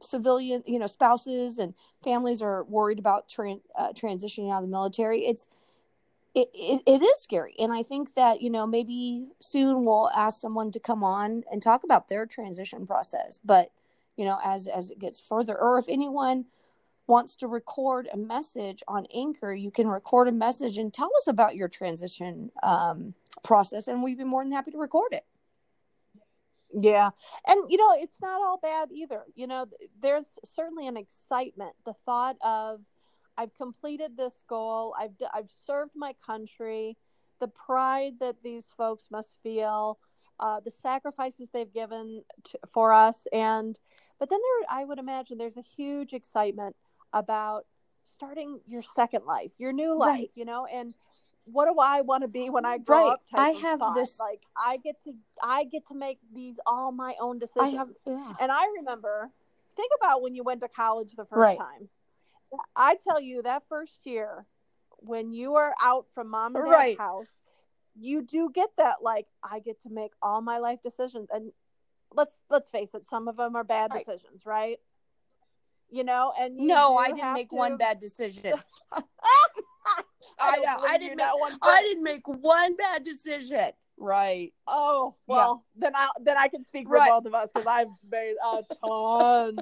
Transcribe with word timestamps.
civilian, 0.00 0.62
you 0.66 0.78
know, 0.78 0.86
spouses 0.86 1.58
and 1.58 1.74
families 2.02 2.42
are 2.42 2.64
worried 2.64 2.98
about 2.98 3.28
tra- 3.28 3.58
uh, 3.76 3.92
transitioning 3.92 4.52
out 4.52 4.62
of 4.62 4.68
the 4.68 4.70
military. 4.70 5.26
It's 5.26 5.46
it, 6.34 6.50
it, 6.54 6.82
it 6.86 7.02
is 7.02 7.22
scary, 7.22 7.54
and 7.58 7.72
I 7.72 7.82
think 7.82 8.14
that 8.14 8.42
you 8.42 8.50
know 8.50 8.66
maybe 8.66 9.28
soon 9.40 9.84
we'll 9.84 10.10
ask 10.14 10.40
someone 10.40 10.70
to 10.72 10.78
come 10.78 11.02
on 11.02 11.42
and 11.50 11.62
talk 11.62 11.82
about 11.82 12.08
their 12.08 12.26
transition 12.26 12.86
process. 12.86 13.40
But 13.44 13.72
you 14.16 14.24
know, 14.24 14.38
as 14.44 14.68
as 14.68 14.90
it 14.90 14.98
gets 14.98 15.20
further, 15.20 15.56
or 15.56 15.78
if 15.78 15.86
anyone 15.88 16.44
wants 17.06 17.34
to 17.36 17.48
record 17.48 18.06
a 18.12 18.16
message 18.16 18.82
on 18.86 19.06
Anchor, 19.12 19.54
you 19.54 19.70
can 19.70 19.88
record 19.88 20.28
a 20.28 20.32
message 20.32 20.76
and 20.76 20.92
tell 20.92 21.10
us 21.16 21.26
about 21.26 21.56
your 21.56 21.66
transition 21.66 22.52
um, 22.62 23.14
process, 23.42 23.88
and 23.88 24.02
we'd 24.02 24.18
be 24.18 24.24
more 24.24 24.44
than 24.44 24.52
happy 24.52 24.70
to 24.70 24.78
record 24.78 25.12
it. 25.12 25.24
Yeah. 26.72 27.10
And, 27.46 27.70
you 27.70 27.78
know, 27.78 27.96
it's 27.98 28.20
not 28.20 28.40
all 28.40 28.58
bad 28.58 28.90
either. 28.92 29.24
You 29.34 29.46
know, 29.46 29.66
there's 30.00 30.38
certainly 30.44 30.86
an 30.86 30.96
excitement. 30.96 31.72
The 31.84 31.94
thought 32.04 32.36
of, 32.42 32.80
I've 33.36 33.54
completed 33.54 34.16
this 34.16 34.42
goal, 34.48 34.94
I've, 34.98 35.12
I've 35.32 35.50
served 35.50 35.92
my 35.94 36.12
country, 36.26 36.96
the 37.40 37.48
pride 37.48 38.14
that 38.20 38.42
these 38.42 38.72
folks 38.76 39.08
must 39.10 39.38
feel, 39.42 39.98
uh, 40.40 40.60
the 40.60 40.70
sacrifices 40.70 41.48
they've 41.52 41.72
given 41.72 42.22
to, 42.44 42.58
for 42.68 42.92
us. 42.92 43.26
And, 43.32 43.78
but 44.18 44.28
then 44.28 44.40
there, 44.40 44.78
I 44.80 44.84
would 44.84 44.98
imagine 44.98 45.38
there's 45.38 45.56
a 45.56 45.62
huge 45.62 46.12
excitement 46.12 46.74
about 47.12 47.64
starting 48.04 48.60
your 48.66 48.82
second 48.82 49.24
life, 49.24 49.52
your 49.58 49.72
new 49.72 49.96
life, 49.96 50.10
right. 50.10 50.30
you 50.34 50.44
know, 50.44 50.66
and 50.66 50.96
what 51.52 51.66
do 51.66 51.78
I 51.80 52.00
want 52.02 52.22
to 52.22 52.28
be 52.28 52.50
when 52.50 52.64
I 52.64 52.78
grow 52.78 53.08
right. 53.08 53.12
up? 53.12 53.22
I 53.32 53.50
have 53.50 53.78
thought. 53.80 53.94
this 53.94 54.18
like 54.18 54.42
I 54.56 54.76
get 54.78 55.02
to 55.04 55.14
I 55.42 55.64
get 55.64 55.86
to 55.88 55.94
make 55.94 56.18
these 56.34 56.58
all 56.66 56.92
my 56.92 57.14
own 57.20 57.38
decisions. 57.38 57.74
I 57.74 57.76
have, 57.76 57.88
yeah. 58.06 58.32
And 58.40 58.52
I 58.52 58.66
remember 58.78 59.30
think 59.76 59.90
about 60.00 60.22
when 60.22 60.34
you 60.34 60.42
went 60.42 60.60
to 60.60 60.68
college 60.68 61.12
the 61.16 61.24
first 61.24 61.38
right. 61.38 61.58
time. 61.58 61.88
I 62.74 62.96
tell 63.02 63.20
you 63.20 63.42
that 63.42 63.64
first 63.68 64.00
year 64.04 64.46
when 64.98 65.32
you 65.32 65.54
are 65.56 65.74
out 65.82 66.06
from 66.14 66.30
mom 66.30 66.56
and 66.56 66.64
dad's 66.64 66.74
right. 66.74 66.98
house, 66.98 67.40
you 67.94 68.22
do 68.22 68.50
get 68.52 68.70
that 68.78 68.96
like 69.02 69.26
I 69.42 69.60
get 69.60 69.80
to 69.82 69.90
make 69.90 70.12
all 70.22 70.40
my 70.40 70.58
life 70.58 70.82
decisions 70.82 71.28
and 71.32 71.52
let's 72.14 72.42
let's 72.50 72.68
face 72.68 72.94
it, 72.94 73.06
some 73.06 73.28
of 73.28 73.36
them 73.36 73.56
are 73.56 73.64
bad 73.64 73.90
decisions, 73.90 74.44
right? 74.44 74.78
You 75.90 76.04
know, 76.04 76.32
and 76.38 76.60
you 76.60 76.66
no, 76.66 76.96
I 76.96 77.12
didn't 77.12 77.32
make 77.32 77.50
to... 77.50 77.56
one 77.56 77.76
bad 77.76 77.98
decision. 77.98 78.54
I, 80.40 80.56
know. 80.58 80.76
I 80.86 80.98
didn't 80.98 81.16
make. 81.16 81.26
one 81.38 81.58
I 81.62 81.82
didn't 81.82 82.04
make 82.04 82.26
one 82.26 82.76
bad 82.76 83.04
decision. 83.04 83.70
Right. 83.96 84.52
Oh 84.66 85.16
well, 85.26 85.64
yeah. 85.74 85.86
then 85.86 85.92
I 85.96 86.08
then 86.22 86.36
I 86.36 86.48
can 86.48 86.62
speak 86.62 86.86
for 86.86 86.94
right. 86.94 87.10
both 87.10 87.26
of 87.26 87.34
us 87.34 87.50
because 87.52 87.66
I've 87.66 87.88
made 88.10 88.34
a 88.44 88.62
ton, 88.86 89.58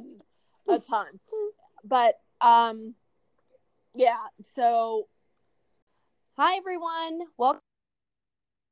a 0.69 0.79
ton. 0.79 1.07
But 1.85 2.21
um, 2.41 2.95
yeah. 3.95 4.27
So, 4.55 5.09
hi 6.37 6.57
everyone. 6.57 7.21
Welcome 7.39 7.63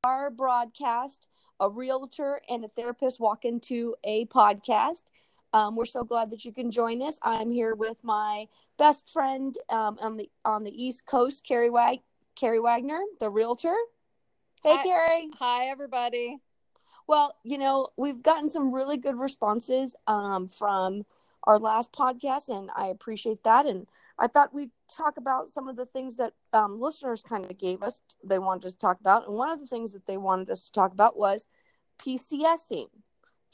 to 0.02 0.08
our 0.08 0.30
broadcast. 0.30 1.28
A 1.60 1.70
realtor 1.70 2.42
and 2.50 2.64
a 2.64 2.68
therapist 2.68 3.20
walk 3.20 3.44
into 3.44 3.94
a 4.04 4.26
podcast. 4.26 5.02
Um, 5.54 5.76
we're 5.76 5.84
so 5.84 6.02
glad 6.02 6.30
that 6.30 6.44
you 6.44 6.52
can 6.52 6.72
join 6.72 7.00
us. 7.00 7.20
I'm 7.22 7.52
here 7.52 7.76
with 7.76 8.02
my 8.02 8.48
best 8.76 9.08
friend 9.08 9.56
um, 9.70 9.96
on 10.00 10.16
the 10.16 10.28
on 10.44 10.64
the 10.64 10.84
East 10.84 11.06
Coast, 11.06 11.46
Carrie 11.46 11.70
Wag- 11.70 12.02
Carrie 12.34 12.58
Wagner, 12.58 13.00
the 13.20 13.30
realtor. 13.30 13.76
Hey, 14.64 14.74
hi, 14.74 14.82
Carrie. 14.82 15.30
Hi, 15.38 15.66
everybody. 15.66 16.38
Well, 17.06 17.36
you 17.44 17.56
know, 17.58 17.90
we've 17.96 18.20
gotten 18.20 18.48
some 18.48 18.74
really 18.74 18.96
good 18.96 19.16
responses 19.16 19.94
um, 20.08 20.48
from 20.48 21.06
our 21.44 21.60
last 21.60 21.92
podcast, 21.92 22.48
and 22.48 22.68
I 22.74 22.88
appreciate 22.88 23.44
that. 23.44 23.64
And 23.64 23.86
I 24.18 24.26
thought 24.26 24.54
we'd 24.54 24.72
talk 24.88 25.18
about 25.18 25.50
some 25.50 25.68
of 25.68 25.76
the 25.76 25.86
things 25.86 26.16
that 26.16 26.32
um, 26.52 26.80
listeners 26.80 27.22
kind 27.22 27.44
of 27.48 27.56
gave 27.56 27.80
us, 27.84 28.02
they 28.24 28.40
wanted 28.40 28.66
us 28.66 28.72
to 28.72 28.78
talk 28.78 28.98
about. 28.98 29.28
And 29.28 29.36
one 29.36 29.50
of 29.50 29.60
the 29.60 29.68
things 29.68 29.92
that 29.92 30.06
they 30.06 30.16
wanted 30.16 30.50
us 30.50 30.66
to 30.66 30.72
talk 30.72 30.92
about 30.92 31.16
was 31.16 31.46
PCSing 32.00 32.88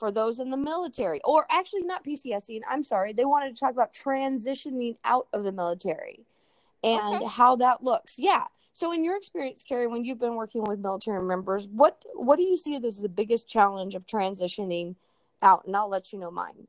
for 0.01 0.11
those 0.11 0.41
in 0.41 0.51
the 0.51 0.57
military, 0.57 1.21
or 1.25 1.47
actually 1.51 1.83
not 1.83 2.03
PCSing. 2.03 2.63
I'm 2.69 2.83
sorry, 2.83 3.13
they 3.13 3.27
wanted 3.27 3.55
to 3.55 3.61
talk 3.61 3.73
about 3.73 3.93
transitioning 3.93 4.97
out 5.05 5.29
of 5.35 5.45
the 5.45 5.53
military 5.53 6.25
and 6.83 7.17
okay. 7.17 7.27
how 7.27 7.55
that 7.57 7.85
looks. 7.85 8.19
Yeah. 8.19 8.45
So, 8.73 8.93
in 8.93 9.05
your 9.05 9.17
experience, 9.17 9.63
Carrie, 9.63 9.87
when 9.87 10.05
you've 10.05 10.19
been 10.19 10.37
working 10.37 10.65
with 10.65 10.79
military 10.79 11.23
members, 11.23 11.69
what 11.69 12.03
what 12.15 12.37
do 12.37 12.43
you 12.43 12.57
see 12.57 12.75
as 12.77 13.01
the 13.01 13.09
biggest 13.11 13.47
challenge 13.47 13.95
of 13.95 14.07
transitioning 14.07 14.97
out? 15.43 15.67
And 15.67 15.77
I'll 15.77 15.91
let 15.91 16.13
you 16.13 16.19
know 16.19 16.31
mine. 16.31 16.67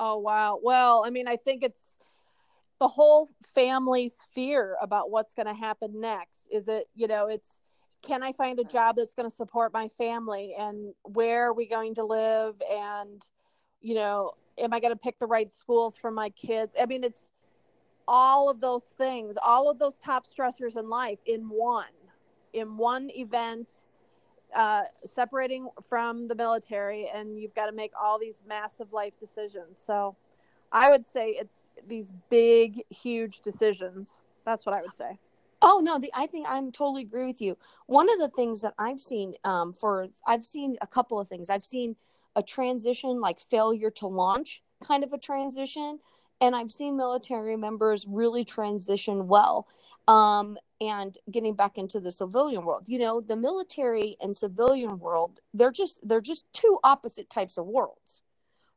Oh 0.00 0.18
wow! 0.18 0.58
Well, 0.62 1.04
I 1.06 1.10
mean, 1.10 1.28
I 1.28 1.36
think 1.36 1.62
it's 1.62 1.92
the 2.80 2.88
whole 2.88 3.28
family's 3.54 4.16
fear 4.34 4.76
about 4.80 5.10
what's 5.10 5.34
going 5.34 5.46
to 5.46 5.54
happen 5.54 6.00
next. 6.00 6.48
Is 6.50 6.68
it 6.68 6.88
you 6.94 7.06
know 7.06 7.26
it's 7.26 7.60
can 8.06 8.22
I 8.22 8.32
find 8.32 8.58
a 8.60 8.64
job 8.64 8.96
that's 8.96 9.14
going 9.14 9.28
to 9.28 9.34
support 9.34 9.72
my 9.72 9.88
family? 9.98 10.54
And 10.58 10.94
where 11.02 11.48
are 11.48 11.52
we 11.52 11.66
going 11.66 11.94
to 11.96 12.04
live? 12.04 12.54
And 12.70 13.22
you 13.80 13.94
know 13.94 14.32
am 14.58 14.72
I 14.72 14.80
going 14.80 14.92
to 14.92 14.98
pick 14.98 15.18
the 15.18 15.26
right 15.26 15.50
schools 15.50 15.96
for 15.98 16.10
my 16.10 16.30
kids? 16.30 16.76
I 16.80 16.86
mean 16.86 17.04
it's 17.04 17.30
all 18.08 18.48
of 18.48 18.60
those 18.60 18.84
things 18.84 19.34
all 19.44 19.68
of 19.68 19.78
those 19.80 19.98
top 19.98 20.24
stressors 20.26 20.76
in 20.76 20.88
life 20.88 21.18
in 21.26 21.40
one 21.48 21.84
in 22.52 22.76
one 22.76 23.10
event 23.10 23.68
uh, 24.54 24.82
separating 25.04 25.68
from 25.88 26.28
the 26.28 26.34
military 26.34 27.10
and 27.12 27.38
you've 27.38 27.54
got 27.54 27.66
to 27.66 27.72
make 27.72 27.90
all 28.00 28.18
these 28.18 28.42
massive 28.48 28.92
life 28.92 29.12
decisions. 29.18 29.82
So 29.84 30.16
I 30.70 30.88
would 30.88 31.04
say 31.04 31.30
it's 31.30 31.60
these 31.86 32.12
big 32.30 32.80
huge 32.90 33.40
decisions. 33.40 34.22
That's 34.44 34.64
what 34.64 34.74
I 34.74 34.82
would 34.82 34.94
say 34.94 35.18
Oh 35.62 35.80
no, 35.82 35.98
the 35.98 36.10
I 36.14 36.26
think 36.26 36.46
I'm 36.48 36.70
totally 36.70 37.02
agree 37.02 37.26
with 37.26 37.40
you. 37.40 37.56
One 37.86 38.10
of 38.12 38.18
the 38.18 38.28
things 38.28 38.62
that 38.62 38.74
I've 38.78 39.00
seen 39.00 39.34
um, 39.44 39.72
for 39.72 40.06
I've 40.26 40.44
seen 40.44 40.76
a 40.80 40.86
couple 40.86 41.18
of 41.18 41.28
things. 41.28 41.50
I've 41.50 41.64
seen 41.64 41.96
a 42.34 42.42
transition 42.42 43.20
like 43.20 43.40
failure 43.40 43.90
to 43.90 44.06
launch 44.06 44.62
kind 44.84 45.02
of 45.02 45.12
a 45.12 45.18
transition, 45.18 45.98
and 46.40 46.54
I've 46.54 46.70
seen 46.70 46.96
military 46.96 47.56
members 47.56 48.06
really 48.08 48.44
transition 48.44 49.26
well. 49.28 49.66
Um, 50.06 50.58
and 50.80 51.16
getting 51.30 51.54
back 51.54 51.78
into 51.78 51.98
the 52.00 52.12
civilian 52.12 52.64
world, 52.64 52.84
you 52.86 52.98
know, 52.98 53.20
the 53.20 53.34
military 53.34 54.16
and 54.20 54.36
civilian 54.36 54.98
world, 54.98 55.40
they're 55.54 55.72
just 55.72 56.06
they're 56.06 56.20
just 56.20 56.44
two 56.52 56.78
opposite 56.84 57.30
types 57.30 57.56
of 57.56 57.66
worlds, 57.66 58.22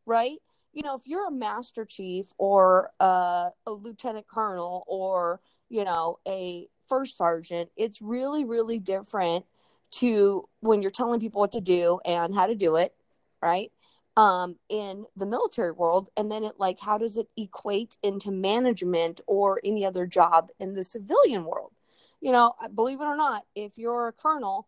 right? 0.05 0.37
You 0.71 0.83
know, 0.83 0.95
if 0.95 1.07
you're 1.07 1.27
a 1.27 1.31
master 1.31 1.83
chief 1.83 2.27
or 2.37 2.91
a 2.99 3.51
lieutenant 3.67 4.27
colonel 4.27 4.85
or 4.87 5.41
you 5.69 5.83
know 5.83 6.19
a 6.27 6.67
first 6.89 7.17
sergeant, 7.17 7.69
it's 7.77 8.01
really, 8.01 8.43
really 8.43 8.79
different 8.79 9.45
to 9.91 10.47
when 10.59 10.81
you're 10.81 10.91
telling 10.91 11.19
people 11.19 11.39
what 11.39 11.51
to 11.53 11.61
do 11.61 11.99
and 12.05 12.33
how 12.33 12.47
to 12.47 12.55
do 12.55 12.75
it, 12.75 12.93
right? 13.41 13.71
Um, 14.17 14.57
in 14.67 15.05
the 15.15 15.25
military 15.25 15.71
world, 15.71 16.09
and 16.17 16.31
then 16.31 16.43
it 16.43 16.55
like 16.57 16.79
how 16.79 16.97
does 16.97 17.17
it 17.17 17.27
equate 17.37 17.95
into 18.03 18.31
management 18.31 19.21
or 19.27 19.61
any 19.63 19.85
other 19.85 20.05
job 20.05 20.49
in 20.59 20.73
the 20.73 20.83
civilian 20.83 21.45
world? 21.45 21.71
You 22.19 22.33
know, 22.33 22.53
believe 22.75 22.99
it 22.99 23.05
or 23.05 23.15
not, 23.15 23.43
if 23.55 23.77
you're 23.77 24.07
a 24.09 24.13
colonel, 24.13 24.67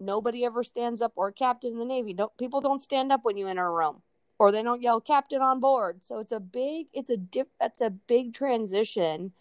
nobody 0.00 0.44
ever 0.44 0.64
stands 0.64 1.00
up 1.00 1.12
or 1.14 1.28
a 1.28 1.32
captain 1.32 1.72
in 1.72 1.78
the 1.78 1.84
Navy. 1.84 2.12
Don't 2.12 2.36
people 2.38 2.60
don't 2.60 2.80
stand 2.80 3.12
up 3.12 3.24
when 3.24 3.36
you 3.36 3.46
enter 3.46 3.66
a 3.66 3.70
room 3.70 4.02
or 4.38 4.50
they 4.50 4.62
don't 4.62 4.82
yell 4.82 5.00
captain 5.00 5.42
on 5.42 5.60
board. 5.60 6.02
So 6.02 6.18
it's 6.18 6.32
a 6.32 6.40
big, 6.40 6.86
it's 6.92 7.10
a 7.10 7.16
dip, 7.16 7.48
that's 7.60 7.80
a 7.80 7.90
big 7.90 8.34
transition 8.34 9.32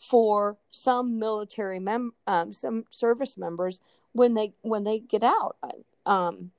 for 0.00 0.56
some 0.70 1.18
military 1.18 1.78
mem 1.78 2.12
um, 2.26 2.52
some 2.52 2.84
service 2.88 3.36
members 3.36 3.80
when 4.12 4.34
they 4.34 4.54
when 4.62 4.84
they 4.84 4.98
get 4.98 5.22
out. 5.22 5.56
Um, 6.06 6.52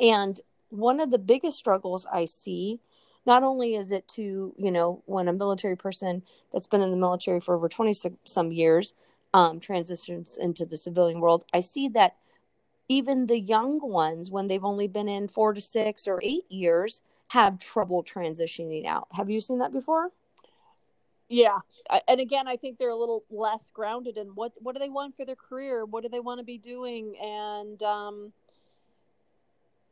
and 0.00 0.38
one 0.68 1.00
of 1.00 1.10
the 1.12 1.18
biggest 1.18 1.56
struggles 1.56 2.06
i 2.12 2.24
see 2.24 2.80
not 3.24 3.44
only 3.44 3.76
is 3.76 3.92
it 3.92 4.06
to 4.08 4.52
you 4.56 4.70
know 4.70 5.00
when 5.06 5.28
a 5.28 5.32
military 5.32 5.76
person 5.76 6.22
that's 6.52 6.66
been 6.66 6.80
in 6.80 6.90
the 6.90 6.96
military 6.96 7.38
for 7.38 7.54
over 7.54 7.68
20 7.68 7.94
some 8.24 8.52
years 8.52 8.94
um, 9.32 9.60
transitions 9.60 10.36
into 10.36 10.66
the 10.66 10.76
civilian 10.76 11.20
world 11.20 11.44
i 11.54 11.60
see 11.60 11.88
that 11.88 12.16
even 12.88 13.26
the 13.26 13.38
young 13.38 13.80
ones 13.80 14.30
when 14.30 14.48
they've 14.48 14.64
only 14.64 14.88
been 14.88 15.08
in 15.08 15.28
four 15.28 15.52
to 15.52 15.60
six 15.60 16.06
or 16.06 16.20
eight 16.22 16.50
years 16.50 17.00
have 17.30 17.58
trouble 17.58 18.04
transitioning 18.04 18.86
out. 18.86 19.08
Have 19.12 19.30
you 19.30 19.40
seen 19.40 19.58
that 19.58 19.72
before 19.72 20.10
yeah. 21.28 21.58
And 22.08 22.20
again 22.20 22.46
i 22.48 22.56
think 22.56 22.78
they're 22.78 22.90
a 22.90 22.96
little 22.96 23.24
less 23.30 23.70
grounded 23.72 24.16
in 24.16 24.28
what 24.28 24.52
what 24.60 24.74
do 24.74 24.78
they 24.78 24.88
want 24.88 25.16
for 25.16 25.24
their 25.24 25.36
career? 25.36 25.84
What 25.84 26.02
do 26.02 26.08
they 26.08 26.20
want 26.20 26.38
to 26.38 26.44
be 26.44 26.58
doing? 26.58 27.16
And 27.22 27.82
um 27.82 28.32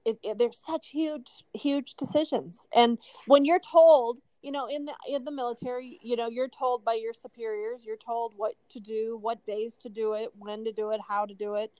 it, 0.05 0.19
it, 0.23 0.39
there's 0.39 0.59
such 0.59 0.89
huge 0.89 1.29
huge 1.55 1.95
decisions. 1.95 2.67
And 2.75 2.99
when 3.27 3.45
you're 3.45 3.61
told 3.61 4.19
you 4.43 4.53
know 4.53 4.67
in 4.67 4.85
the 4.85 4.95
in 5.09 5.25
the 5.25 5.33
military 5.33 5.99
you 6.03 6.17
know 6.17 6.29
you're 6.29 6.49
told 6.49 6.85
by 6.85 6.95
your 6.95 7.15
superiors 7.15 7.85
you're 7.85 7.97
told 7.97 8.35
what 8.37 8.55
to 8.71 8.81
do 8.81 9.19
what 9.21 9.45
days 9.47 9.77
to 9.79 9.89
do 9.89 10.13
it 10.15 10.31
when 10.39 10.65
to 10.65 10.73
do 10.73 10.91
it 10.91 11.01
how 11.07 11.27
to 11.27 11.35
do 11.35 11.55
it. 11.57 11.73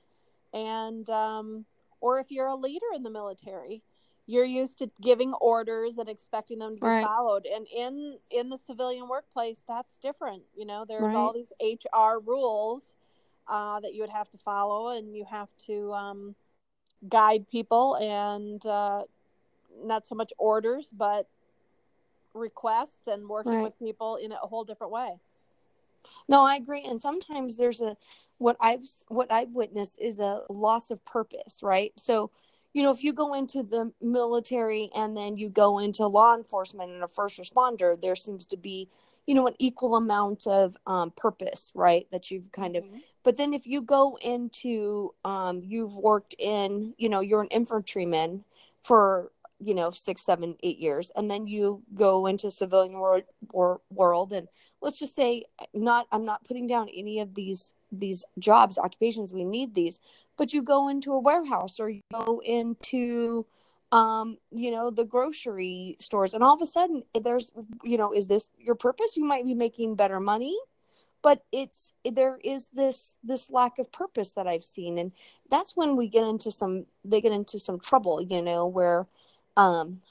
And 0.53 1.09
um 1.09 1.65
or 2.01 2.19
if 2.19 2.27
you're 2.29 2.47
a 2.47 2.55
leader 2.55 2.87
in 2.95 3.03
the 3.03 3.09
military 3.09 3.81
you're 4.27 4.43
used 4.45 4.79
to 4.79 4.89
giving 5.01 5.33
orders 5.33 5.97
and 5.97 6.09
expecting 6.09 6.59
them 6.59 6.75
to 6.75 6.81
be 6.81 6.87
Right. 6.87 7.03
followed 7.03 7.45
and 7.45 7.67
in 7.75 8.17
in 8.31 8.49
the 8.49 8.57
civilian 8.57 9.07
workplace 9.07 9.61
that's 9.67 9.97
different 9.97 10.43
you 10.55 10.65
know 10.65 10.85
there's 10.87 11.13
all 11.13 11.33
these 11.33 11.51
hr 11.93 12.19
rules 12.25 12.93
uh, 13.47 13.79
that 13.79 13.93
you 13.93 14.01
would 14.01 14.09
have 14.09 14.29
to 14.31 14.37
follow 14.39 14.89
and 14.97 15.15
you 15.15 15.23
have 15.29 15.49
to 15.67 15.93
um, 15.93 16.35
guide 17.07 17.47
people 17.47 17.95
and 17.97 18.65
uh, 18.65 19.03
not 19.83 20.07
so 20.07 20.15
much 20.15 20.33
orders 20.37 20.89
but 20.91 21.27
requests 22.33 23.07
and 23.07 23.27
working 23.29 23.53
Right. 23.53 23.63
with 23.63 23.79
people 23.79 24.15
in 24.17 24.31
a 24.31 24.35
whole 24.37 24.63
different 24.65 24.91
way 24.91 25.19
No, 26.27 26.43
I 26.43 26.55
agree. 26.55 26.83
And 26.83 27.01
sometimes 27.01 27.57
there's 27.57 27.81
a 27.81 27.95
what 28.37 28.57
I've 28.59 28.83
what 29.07 29.31
I've 29.31 29.51
witnessed 29.51 29.99
is 30.01 30.19
a 30.19 30.41
loss 30.49 30.91
of 30.91 31.03
purpose, 31.05 31.61
right? 31.63 31.93
So, 31.97 32.31
you 32.75 32.83
know, 32.83 32.91
if 32.91 33.05
you 33.05 33.13
go 33.13 33.33
into 33.33 33.63
the 33.63 33.93
military 34.01 34.89
and 34.93 35.15
then 35.15 35.37
you 35.37 35.47
go 35.47 35.79
into 35.79 36.05
law 36.07 36.35
enforcement 36.35 36.91
and 36.91 37.01
a 37.01 37.07
first 37.07 37.39
responder, 37.39 37.99
there 37.99 38.17
seems 38.17 38.45
to 38.47 38.57
be, 38.57 38.89
you 39.25 39.33
know, 39.33 39.47
an 39.47 39.53
equal 39.59 39.95
amount 39.95 40.45
of 40.45 40.75
um, 40.85 41.11
purpose, 41.11 41.71
right? 41.73 42.05
That 42.11 42.31
you've 42.31 42.51
kind 42.51 42.75
of 42.75 42.83
but 43.23 43.37
then 43.37 43.53
if 43.53 43.65
you 43.65 43.81
go 43.81 44.17
into 44.21 45.13
um, 45.23 45.61
you've 45.63 45.95
worked 45.97 46.35
in 46.37 46.93
you 46.97 47.07
know 47.07 47.21
you're 47.21 47.41
an 47.41 47.47
infantryman 47.47 48.43
for 48.81 49.31
you 49.59 49.73
know 49.73 49.89
six 49.89 50.21
seven 50.21 50.55
eight 50.61 50.77
years 50.77 51.13
and 51.15 51.31
then 51.31 51.47
you 51.47 51.81
go 51.95 52.25
into 52.25 52.51
civilian 52.51 52.93
world 52.93 53.23
or 53.51 53.79
world 53.89 54.33
and 54.33 54.49
let's 54.81 54.99
just 54.99 55.15
say 55.15 55.45
not 55.73 56.07
i'm 56.11 56.25
not 56.25 56.43
putting 56.43 56.67
down 56.67 56.89
any 56.93 57.21
of 57.21 57.35
these 57.35 57.73
these 57.99 58.25
jobs 58.39 58.77
occupations 58.77 59.33
we 59.33 59.43
need 59.45 59.73
these. 59.75 59.99
But 60.37 60.53
you 60.53 60.61
go 60.61 60.89
into 60.89 61.13
a 61.13 61.19
warehouse 61.19 61.79
or 61.79 61.89
you 61.89 62.01
go 62.11 62.41
into 62.43 63.45
um 63.91 64.37
you 64.51 64.71
know 64.71 64.89
the 64.89 65.05
grocery 65.05 65.95
stores 65.99 66.33
and 66.33 66.43
all 66.43 66.55
of 66.55 66.61
a 66.61 66.65
sudden 66.65 67.03
there's 67.21 67.53
you 67.83 67.97
know 67.97 68.11
is 68.13 68.27
this 68.27 68.49
your 68.59 68.75
purpose? 68.75 69.15
You 69.15 69.23
might 69.25 69.45
be 69.45 69.53
making 69.55 69.95
better 69.95 70.19
money 70.19 70.57
but 71.25 71.43
it's 71.51 71.91
there 72.03 72.37
is 72.43 72.69
this 72.69 73.17
this 73.23 73.49
lack 73.49 73.79
of 73.79 73.91
purpose 73.91 74.33
that 74.33 74.45
i've 74.45 74.63
seen. 74.63 74.99
And 74.99 75.11
that's 75.49 75.75
when 75.75 75.95
we 75.95 76.07
get 76.07 76.23
into 76.23 76.51
some 76.51 76.85
they 77.03 77.19
get 77.19 77.31
into 77.31 77.59
some 77.59 77.79
trouble 77.79 78.21
you 78.21 78.41
know 78.41 78.67
where 78.67 79.07
um 79.57 80.01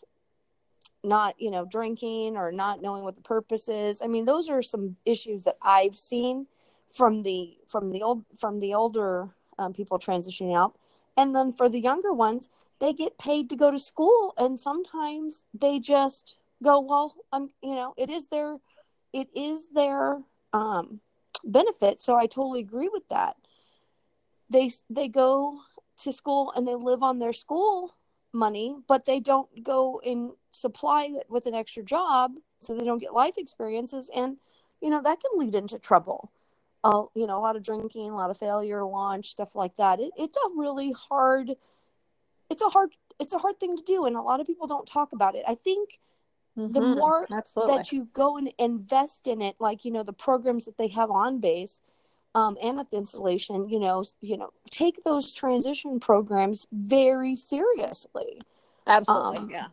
not 1.04 1.34
you 1.38 1.50
know 1.52 1.64
drinking 1.64 2.36
or 2.36 2.50
not 2.50 2.82
knowing 2.82 3.04
what 3.04 3.14
the 3.14 3.22
purpose 3.22 3.68
is. 3.68 4.02
I 4.02 4.06
mean 4.08 4.24
those 4.24 4.48
are 4.48 4.62
some 4.62 4.96
issues 5.04 5.44
that 5.44 5.56
i've 5.62 5.96
seen 5.96 6.46
from 6.94 7.22
the 7.22 7.56
from 7.66 7.90
the 7.90 8.02
old 8.02 8.24
from 8.38 8.60
the 8.60 8.72
older 8.72 9.30
um, 9.58 9.72
people 9.72 9.98
transitioning 9.98 10.56
out. 10.56 10.76
And 11.16 11.34
then 11.34 11.52
for 11.52 11.68
the 11.68 11.80
younger 11.80 12.12
ones 12.12 12.48
they 12.80 12.92
get 12.92 13.18
paid 13.18 13.50
to 13.50 13.56
go 13.56 13.70
to 13.70 13.78
school 13.78 14.32
and 14.36 14.58
sometimes 14.58 15.44
they 15.52 15.78
just 15.78 16.36
go 16.62 16.80
well 16.80 17.14
um 17.32 17.50
you 17.62 17.74
know 17.74 17.94
it 17.96 18.08
is 18.08 18.28
their 18.28 18.58
it 19.12 19.28
is 19.34 19.70
their 19.70 20.22
um 20.52 21.00
benefit. 21.44 22.00
So 22.00 22.16
i 22.16 22.26
totally 22.26 22.60
agree 22.60 22.88
with 22.88 23.08
that. 23.08 23.36
They 24.48 24.70
they 24.88 25.08
go 25.08 25.60
to 26.02 26.12
school 26.12 26.52
and 26.54 26.66
they 26.66 26.74
live 26.74 27.02
on 27.02 27.18
their 27.18 27.32
school 27.32 27.94
money 28.32 28.76
but 28.88 29.04
they 29.04 29.20
don't 29.20 29.62
go 29.62 30.00
and 30.04 30.32
supply 30.50 31.04
it 31.04 31.26
with 31.28 31.46
an 31.46 31.54
extra 31.54 31.84
job 31.84 32.32
so 32.58 32.74
they 32.74 32.84
don't 32.84 32.98
get 33.00 33.14
life 33.14 33.34
experiences. 33.36 34.10
And 34.14 34.36
you 34.80 34.90
know 34.90 35.02
that 35.02 35.18
can 35.20 35.38
lead 35.40 35.54
into 35.56 35.78
trouble 35.78 36.30
uh, 36.84 37.04
you 37.14 37.26
know 37.26 37.38
a 37.38 37.42
lot 37.42 37.56
of 37.56 37.62
drinking 37.62 38.10
a 38.10 38.16
lot 38.16 38.30
of 38.30 38.36
failure 38.36 38.78
to 38.78 38.86
launch 38.86 39.30
stuff 39.30 39.56
like 39.56 39.74
that. 39.76 39.98
It, 39.98 40.12
it's 40.16 40.36
a 40.36 40.48
really 40.56 40.92
hard 40.92 41.56
it's 42.50 42.62
a 42.62 42.68
hard 42.68 42.90
it's 43.18 43.32
a 43.32 43.38
hard 43.38 43.58
thing 43.58 43.76
to 43.76 43.82
do 43.82 44.06
and 44.06 44.16
a 44.16 44.22
lot 44.22 44.40
of 44.40 44.46
people 44.46 44.66
don't 44.66 44.86
talk 44.86 45.12
about 45.12 45.34
it. 45.34 45.44
I 45.48 45.54
think 45.54 45.98
the 46.56 46.80
Mhm. 46.80 46.96
more 46.96 47.26
absolutely. 47.32 47.76
that 47.76 47.92
you 47.92 48.06
go 48.12 48.36
and 48.36 48.52
invest 48.58 49.26
in 49.26 49.42
it 49.42 49.56
like 49.60 49.84
you 49.84 49.90
know 49.90 50.04
the 50.04 50.12
programs 50.12 50.66
that 50.66 50.78
they 50.78 50.88
have 50.88 51.10
on 51.10 51.40
base 51.40 51.80
um, 52.34 52.56
and 52.62 52.78
at 52.78 52.90
the 52.90 52.96
installation 52.96 53.68
you 53.68 53.80
know 53.80 54.04
you 54.20 54.36
know 54.36 54.50
take 54.70 55.02
those 55.04 55.34
transition 55.34 55.98
programs 55.98 56.66
very 56.70 57.34
seriously. 57.34 58.40
Absolutely 58.86 59.38
um, 59.38 59.50
yeah. 59.50 59.66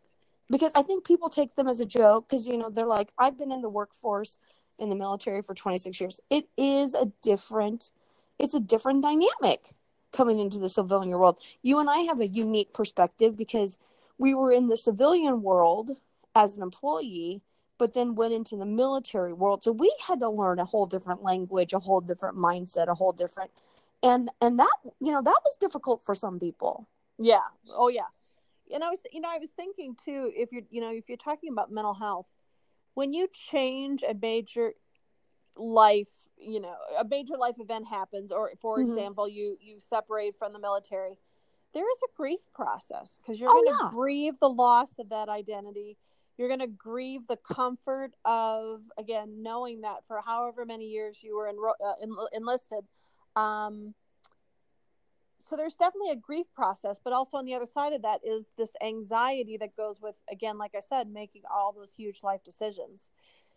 because 0.50 0.72
i 0.74 0.82
think 0.82 1.04
people 1.06 1.30
take 1.30 1.56
them 1.56 1.68
as 1.68 1.80
a 1.80 1.86
joke 1.86 2.28
because 2.28 2.48
you 2.48 2.58
know 2.58 2.70
they're 2.70 2.86
like 2.86 3.12
i've 3.20 3.38
been 3.38 3.52
in 3.52 3.62
the 3.62 3.70
workforce 3.70 4.40
in 4.82 4.90
the 4.90 4.96
military 4.96 5.42
for 5.42 5.54
26 5.54 6.02
years 6.02 6.20
it 6.30 6.48
is 6.58 6.94
a 6.94 7.12
different 7.22 7.92
it's 8.40 8.56
a 8.56 8.60
different 8.60 9.02
dynamic 9.02 9.70
coming 10.12 10.40
into 10.40 10.60
the 10.60 10.70
civilian 10.70 11.18
world 11.18 11.40
you 11.62 11.80
and 11.80 11.90
i 11.90 12.00
have 12.00 12.20
a 12.20 12.28
unique 12.28 12.74
perspective 12.74 13.38
because 13.38 13.78
we 14.18 14.34
were 14.34 14.52
in 14.52 14.68
the 14.68 14.78
civilian 14.78 15.42
world 15.42 15.92
as 16.36 16.56
an 16.56 16.62
employee 16.62 17.42
but 17.78 17.94
then 17.94 18.16
went 18.16 18.34
into 18.34 18.56
the 18.58 18.66
military 18.66 19.34
world 19.34 19.64
so 19.64 19.72
we 19.72 19.94
had 20.08 20.20
to 20.20 20.30
learn 20.30 20.60
a 20.60 20.66
whole 20.66 20.86
different 20.86 21.24
language 21.24 21.74
a 21.74 21.80
whole 21.80 22.02
different 22.02 22.38
mindset 22.38 22.88
a 22.88 22.96
whole 22.96 23.14
different 23.14 23.52
and 24.04 24.30
and 24.42 24.60
that 24.60 24.78
you 25.00 25.12
know 25.12 25.22
that 25.22 25.40
was 25.46 25.56
difficult 25.58 26.04
for 26.04 26.16
some 26.16 26.40
people 26.40 26.88
Yeah. 27.22 27.48
Oh 27.70 27.90
yeah. 27.90 28.10
And 28.74 28.84
I 28.84 28.90
was 28.90 29.00
you 29.12 29.22
know, 29.22 29.30
I 29.30 29.38
was 29.38 29.52
thinking 29.52 29.96
too, 29.96 30.32
if 30.36 30.52
you're 30.52 30.64
you 30.72 30.82
know, 30.82 30.92
if 30.92 31.08
you're 31.08 31.18
talking 31.18 31.52
about 31.52 31.72
mental 31.72 31.94
health, 31.94 32.26
when 32.94 33.14
you 33.14 33.28
change 33.32 34.04
a 34.04 34.14
major 34.14 34.74
life, 35.56 36.10
you 36.38 36.60
know, 36.60 36.76
a 36.98 37.06
major 37.06 37.38
life 37.38 37.56
event 37.60 37.88
happens, 37.88 38.32
or 38.32 38.52
for 38.62 38.78
Mhm. 38.80 38.88
example, 38.88 39.28
you 39.28 39.58
you 39.60 39.80
separate 39.80 40.36
from 40.38 40.54
the 40.54 40.60
military, 40.60 41.18
there 41.74 41.90
is 41.90 41.98
a 42.04 42.16
grief 42.16 42.42
process 42.54 43.18
because 43.18 43.40
you're 43.40 43.50
Oh, 43.50 43.54
going 43.54 43.66
to 43.78 43.84
yeah. 43.84 43.90
grieve 43.90 44.40
the 44.40 44.50
loss 44.50 44.98
of 45.00 45.10
that 45.10 45.30
identity. 45.30 45.98
You're 46.38 46.48
going 46.48 46.60
to 46.62 46.68
grieve 46.68 47.28
the 47.28 47.38
comfort 47.38 48.14
of 48.26 48.90
again 48.98 49.44
knowing 49.44 49.82
that 49.82 50.06
for 50.08 50.22
however 50.22 50.66
many 50.66 50.86
years 50.88 51.22
you 51.22 51.36
were 51.36 51.52
enro- 51.52 51.80
uh, 51.86 51.94
en- 52.02 52.28
enlisted. 52.34 52.86
Um, 53.36 53.94
so 55.42 55.56
there's 55.56 55.76
definitely 55.76 56.12
a 56.12 56.16
grief 56.16 56.46
process 56.54 57.00
but 57.04 57.14
also 57.14 57.38
on 57.38 57.46
the 57.46 57.54
other 57.54 57.66
side 57.66 57.94
of 57.94 58.02
that 58.02 58.20
is 58.24 58.50
this 58.58 58.74
anxiety 58.84 59.58
that 59.58 59.76
goes 59.76 60.00
with 60.02 60.16
again 60.32 60.58
like 60.58 60.72
i 60.76 60.80
said 60.80 61.10
making 61.10 61.42
all 61.54 61.74
those 61.74 61.94
huge 61.94 62.24
life 62.24 62.44
decisions. 62.44 63.12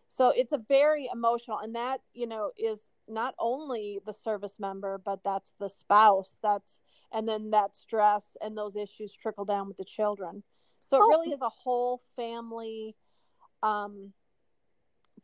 So 0.07 0.31
it's 0.31 0.53
a 0.53 0.59
very 0.59 1.09
emotional 1.13 1.59
and 1.59 1.75
that 1.75 2.01
you 2.13 2.27
know 2.27 2.51
is 2.59 2.91
not 3.09 3.35
only 3.39 4.01
the 4.07 4.13
service 4.13 4.61
member 4.61 4.99
but 5.05 5.21
that's 5.25 5.53
the 5.59 5.69
spouse 5.69 6.37
that's 6.43 6.81
and 7.13 7.29
then 7.29 7.51
that 7.51 7.75
stress 7.75 8.37
and 8.41 8.57
those 8.57 8.77
issues 8.77 9.13
trickle 9.17 9.45
down 9.45 9.67
with 9.69 9.77
the 9.77 9.85
children. 9.85 10.43
So 10.85 10.99
it 10.99 11.01
Oh. 11.03 11.09
really 11.09 11.31
is 11.31 11.41
a 11.41 11.49
whole 11.49 12.03
family 12.17 12.97
um 13.63 14.13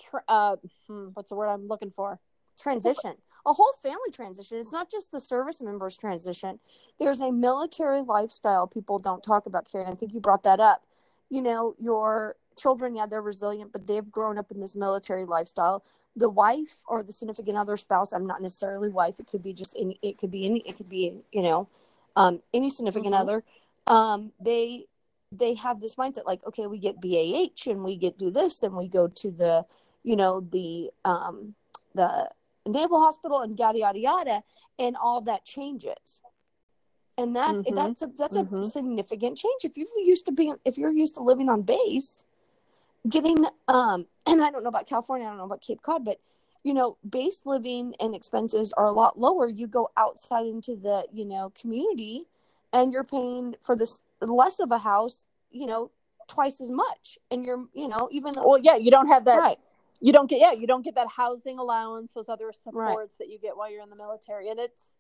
tr- 0.01 0.27
uh 0.29 0.57
hmm, 0.87 1.09
what's 1.15 1.29
the 1.31 1.37
word 1.37 1.49
i'm 1.49 1.67
looking 1.67 1.93
for? 1.95 2.21
Transition 2.59 3.15
a 3.47 3.53
whole 3.53 3.73
family 3.73 4.11
transition. 4.13 4.59
It's 4.59 4.73
not 4.73 4.91
just 4.91 5.13
the 5.13 5.21
service 5.21 5.63
members 5.63 5.97
transition. 5.97 6.59
There's 6.99 7.21
a 7.21 7.31
military 7.33 8.03
lifestyle 8.03 8.67
people 8.67 8.99
don't 8.99 9.23
talk 9.23 9.47
about 9.47 9.69
karen. 9.71 9.89
I 9.89 9.95
think 9.95 10.13
you 10.15 10.21
brought 10.21 10.43
that 10.45 10.61
up. 10.61 10.85
You 11.29 11.43
know 11.43 11.75
your 11.79 12.37
children 12.57 12.95
yeah 12.95 13.07
they're 13.07 13.23
resilient 13.23 13.73
but 13.73 13.87
they've 13.87 14.13
grown 14.13 14.37
up 14.37 14.51
in 14.51 14.61
this 14.61 14.77
military 14.77 15.25
lifestyle. 15.25 15.83
The 16.15 16.29
wife 16.29 16.83
or 16.87 17.03
the 17.03 17.13
significant 17.13 17.57
other 17.57 17.77
spouse 17.77 18.13
i'm 18.13 18.27
not 18.27 18.43
necessarily 18.43 18.91
wife. 18.91 19.19
It 19.19 19.29
could 19.29 19.43
be 19.43 19.53
just 19.53 19.75
any 19.79 19.99
it 20.03 20.19
could 20.19 20.31
be 20.31 20.45
any 20.45 20.61
it 20.61 20.77
could 20.77 20.89
be 20.89 21.23
you 21.33 21.43
know 21.43 21.69
um 22.17 22.43
any 22.53 22.69
significant 22.69 23.15
Mhm. 23.15 23.21
other. 23.21 23.45
Um 23.87 24.33
they 24.41 24.87
they 25.33 25.55
have 25.55 25.81
this 25.81 25.95
mindset 25.95 26.27
like 26.27 26.45
okay 26.47 26.67
we 26.67 26.79
get 26.79 27.01
bah 27.01 27.71
and 27.71 27.85
we 27.85 27.97
get 27.97 28.19
do 28.19 28.31
this 28.31 28.63
and 28.63 28.77
we 28.77 28.89
go 28.89 29.07
to 29.07 29.31
the 29.31 29.65
you 30.03 30.17
know 30.17 30.41
the 30.41 30.91
um 31.05 31.55
the 31.95 32.31
naval 32.67 33.01
hospital 33.01 33.41
and 33.41 33.59
yada 33.59 33.79
yada 33.79 33.99
yada 33.99 34.43
and 34.79 34.97
all 34.97 35.21
that 35.23 35.45
changes. 35.45 36.21
And 37.19 37.37
that's 37.37 37.63
Mhm. 37.63 37.75
that's 37.75 38.03
a 38.03 38.07
that's 38.19 38.37
a 38.37 38.45
Mhm. 38.45 38.65
significant 38.65 39.37
change. 39.39 39.65
If 39.65 39.77
you're 39.77 39.87
used 39.99 40.27
to 40.27 40.33
being 40.33 40.57
if 40.65 40.79
you're 40.79 40.93
used 40.93 41.15
to 41.17 41.23
living 41.23 41.49
on 41.49 41.63
base 41.63 42.25
getting 43.09 43.47
um 43.69 44.07
and 44.27 44.43
i 44.43 44.51
don't 44.51 44.63
know 44.63 44.69
about 44.69 44.87
california 44.87 45.27
i 45.27 45.31
don't 45.31 45.39
know 45.39 45.45
about 45.45 45.63
cape 45.63 45.81
cod 45.81 46.05
but 46.05 46.21
you 46.63 46.75
know 46.75 46.99
base 47.09 47.47
living 47.47 47.95
and 47.99 48.15
expenses 48.15 48.73
are 48.75 48.85
a 48.85 48.93
lot 48.93 49.19
lower. 49.19 49.49
You 49.49 49.67
go 49.67 49.89
outside 49.97 50.45
into 50.47 50.77
the 50.77 51.07
you 51.13 51.25
know 51.25 51.51
community 51.59 52.27
and 52.73 52.93
you're 52.93 53.05
paying 53.05 53.57
for 53.63 53.75
this 53.75 54.05
less 54.21 54.61
of 54.61 54.71
a 54.71 54.79
house 54.81 55.27
you 55.51 55.67
know 55.67 55.91
twice 56.29 56.61
as 56.61 56.71
much. 56.71 57.19
And 57.31 57.45
you're 57.45 57.65
you 57.73 57.89
know 57.89 58.09
even 58.13 58.35
well 58.37 58.59
yeah 58.59 58.77
you 58.77 58.91
don't 58.91 59.09
have 59.09 59.25
that 59.25 59.39
right 59.39 59.59
you 60.01 60.13
don't 60.13 60.29
get 60.29 60.41
yeah 60.41 60.53
you 60.53 60.67
don't 60.67 60.83
get 60.85 60.95
that 60.95 61.09
housing 61.09 61.59
allowance 61.59 62.13
those 62.13 62.29
other 62.29 62.53
supports 62.53 63.17
that 63.19 63.29
you 63.29 63.39
get 63.39 63.57
while 63.57 63.71
you're 63.71 63.83
in 63.83 63.91
the 63.91 63.97
military. 63.97 64.49
And 64.49 64.59
it's 64.59 64.93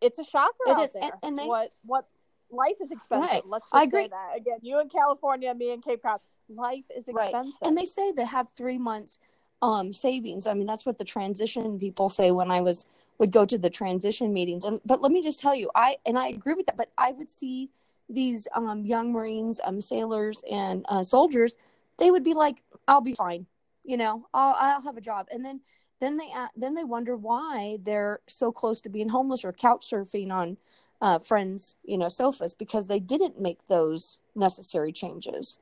it's 0.00 0.18
a 0.18 0.24
shocker 0.24 0.54
It 0.66 0.76
out 0.76 0.84
is, 0.84 0.92
there. 0.92 1.18
and 1.22 1.38
they- 1.38 1.46
what 1.46 1.72
what 1.84 2.06
life 2.50 2.76
is 2.80 2.92
expensive. 2.92 3.28
Right. 3.30 3.42
let's 3.46 3.66
just 3.66 3.74
I 3.74 3.82
say 3.84 3.88
agree. 3.88 4.08
that. 4.08 4.36
Again 4.36 4.58
you 4.62 4.80
in 4.80 4.88
california 4.88 5.54
me 5.54 5.70
in 5.72 5.80
cape 5.82 6.02
cod 6.02 6.20
life 6.48 6.84
is 6.96 7.04
Right. 7.08 7.26
expensive. 7.26 7.58
and 7.62 7.76
they 7.76 7.84
say 7.84 8.10
they 8.12 8.24
have 8.24 8.50
three 8.50 8.78
months 8.78 9.18
um 9.60 9.92
savings. 9.92 10.46
I 10.46 10.54
mean 10.54 10.66
that's 10.66 10.86
what 10.86 10.98
the 10.98 11.04
transition 11.04 11.78
people 11.78 12.08
say 12.08 12.30
when 12.30 12.50
i 12.50 12.60
was 12.60 12.86
would 13.18 13.32
go 13.32 13.44
to 13.44 13.58
the 13.58 13.68
transition 13.68 14.32
meetings. 14.32 14.64
And 14.64 14.80
but 14.86 15.02
let 15.02 15.10
me 15.12 15.20
just 15.22 15.40
tell 15.40 15.54
you 15.54 15.70
i 15.74 15.96
and 16.06 16.18
i 16.18 16.28
agree 16.28 16.54
with 16.54 16.66
that 16.66 16.76
but 16.76 16.90
i 16.96 17.10
would 17.12 17.28
see 17.30 17.68
these 18.10 18.48
um, 18.54 18.86
young 18.86 19.12
Marines, 19.12 19.60
um, 19.64 19.82
sailors, 19.82 20.42
and 20.50 20.86
uh, 20.88 21.02
soldiers, 21.02 21.56
they 21.98 22.10
would 22.10 22.24
be 22.24 22.32
like, 22.32 22.62
"I'll 22.88 23.02
be 23.02 23.14
fine," 23.14 23.44
you 23.88 23.96
know, 23.96 24.28
"I'll 24.34 24.54
I'll 24.58 24.82
have 24.82 24.98
a 24.98 25.00
job," 25.00 25.28
and 25.32 25.42
then 25.42 25.62
then 25.98 26.18
they 26.18 26.30
then 26.54 26.74
they 26.74 26.84
wonder 26.84 27.16
why 27.16 27.78
they're 27.82 28.20
so 28.26 28.52
close 28.52 28.82
to 28.82 28.90
being 28.90 29.08
homeless 29.08 29.46
or 29.46 29.52
couch 29.52 29.90
surfing 29.90 30.30
on 30.30 30.58
uh, 31.00 31.18
friends, 31.18 31.76
you 31.84 31.96
know, 31.96 32.10
sofas 32.10 32.54
because 32.54 32.86
they 32.86 33.00
didn't 33.00 33.40
make 33.40 33.66
those 33.66 34.20
necessary 34.34 34.92
changes. 34.92 35.58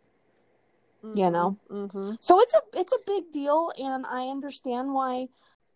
Mm-hmm. 1.05 1.19
You 1.19 1.31
know, 1.31 1.59
mm-hmm. 1.71 2.13
so 2.21 2.41
it's 2.41 2.55
a 2.55 2.61
it's 2.75 2.93
a 2.93 2.99
big 3.07 3.31
deal, 3.31 3.71
and 3.79 4.05
I 4.05 4.27
understand 4.27 4.93
why. 4.93 5.29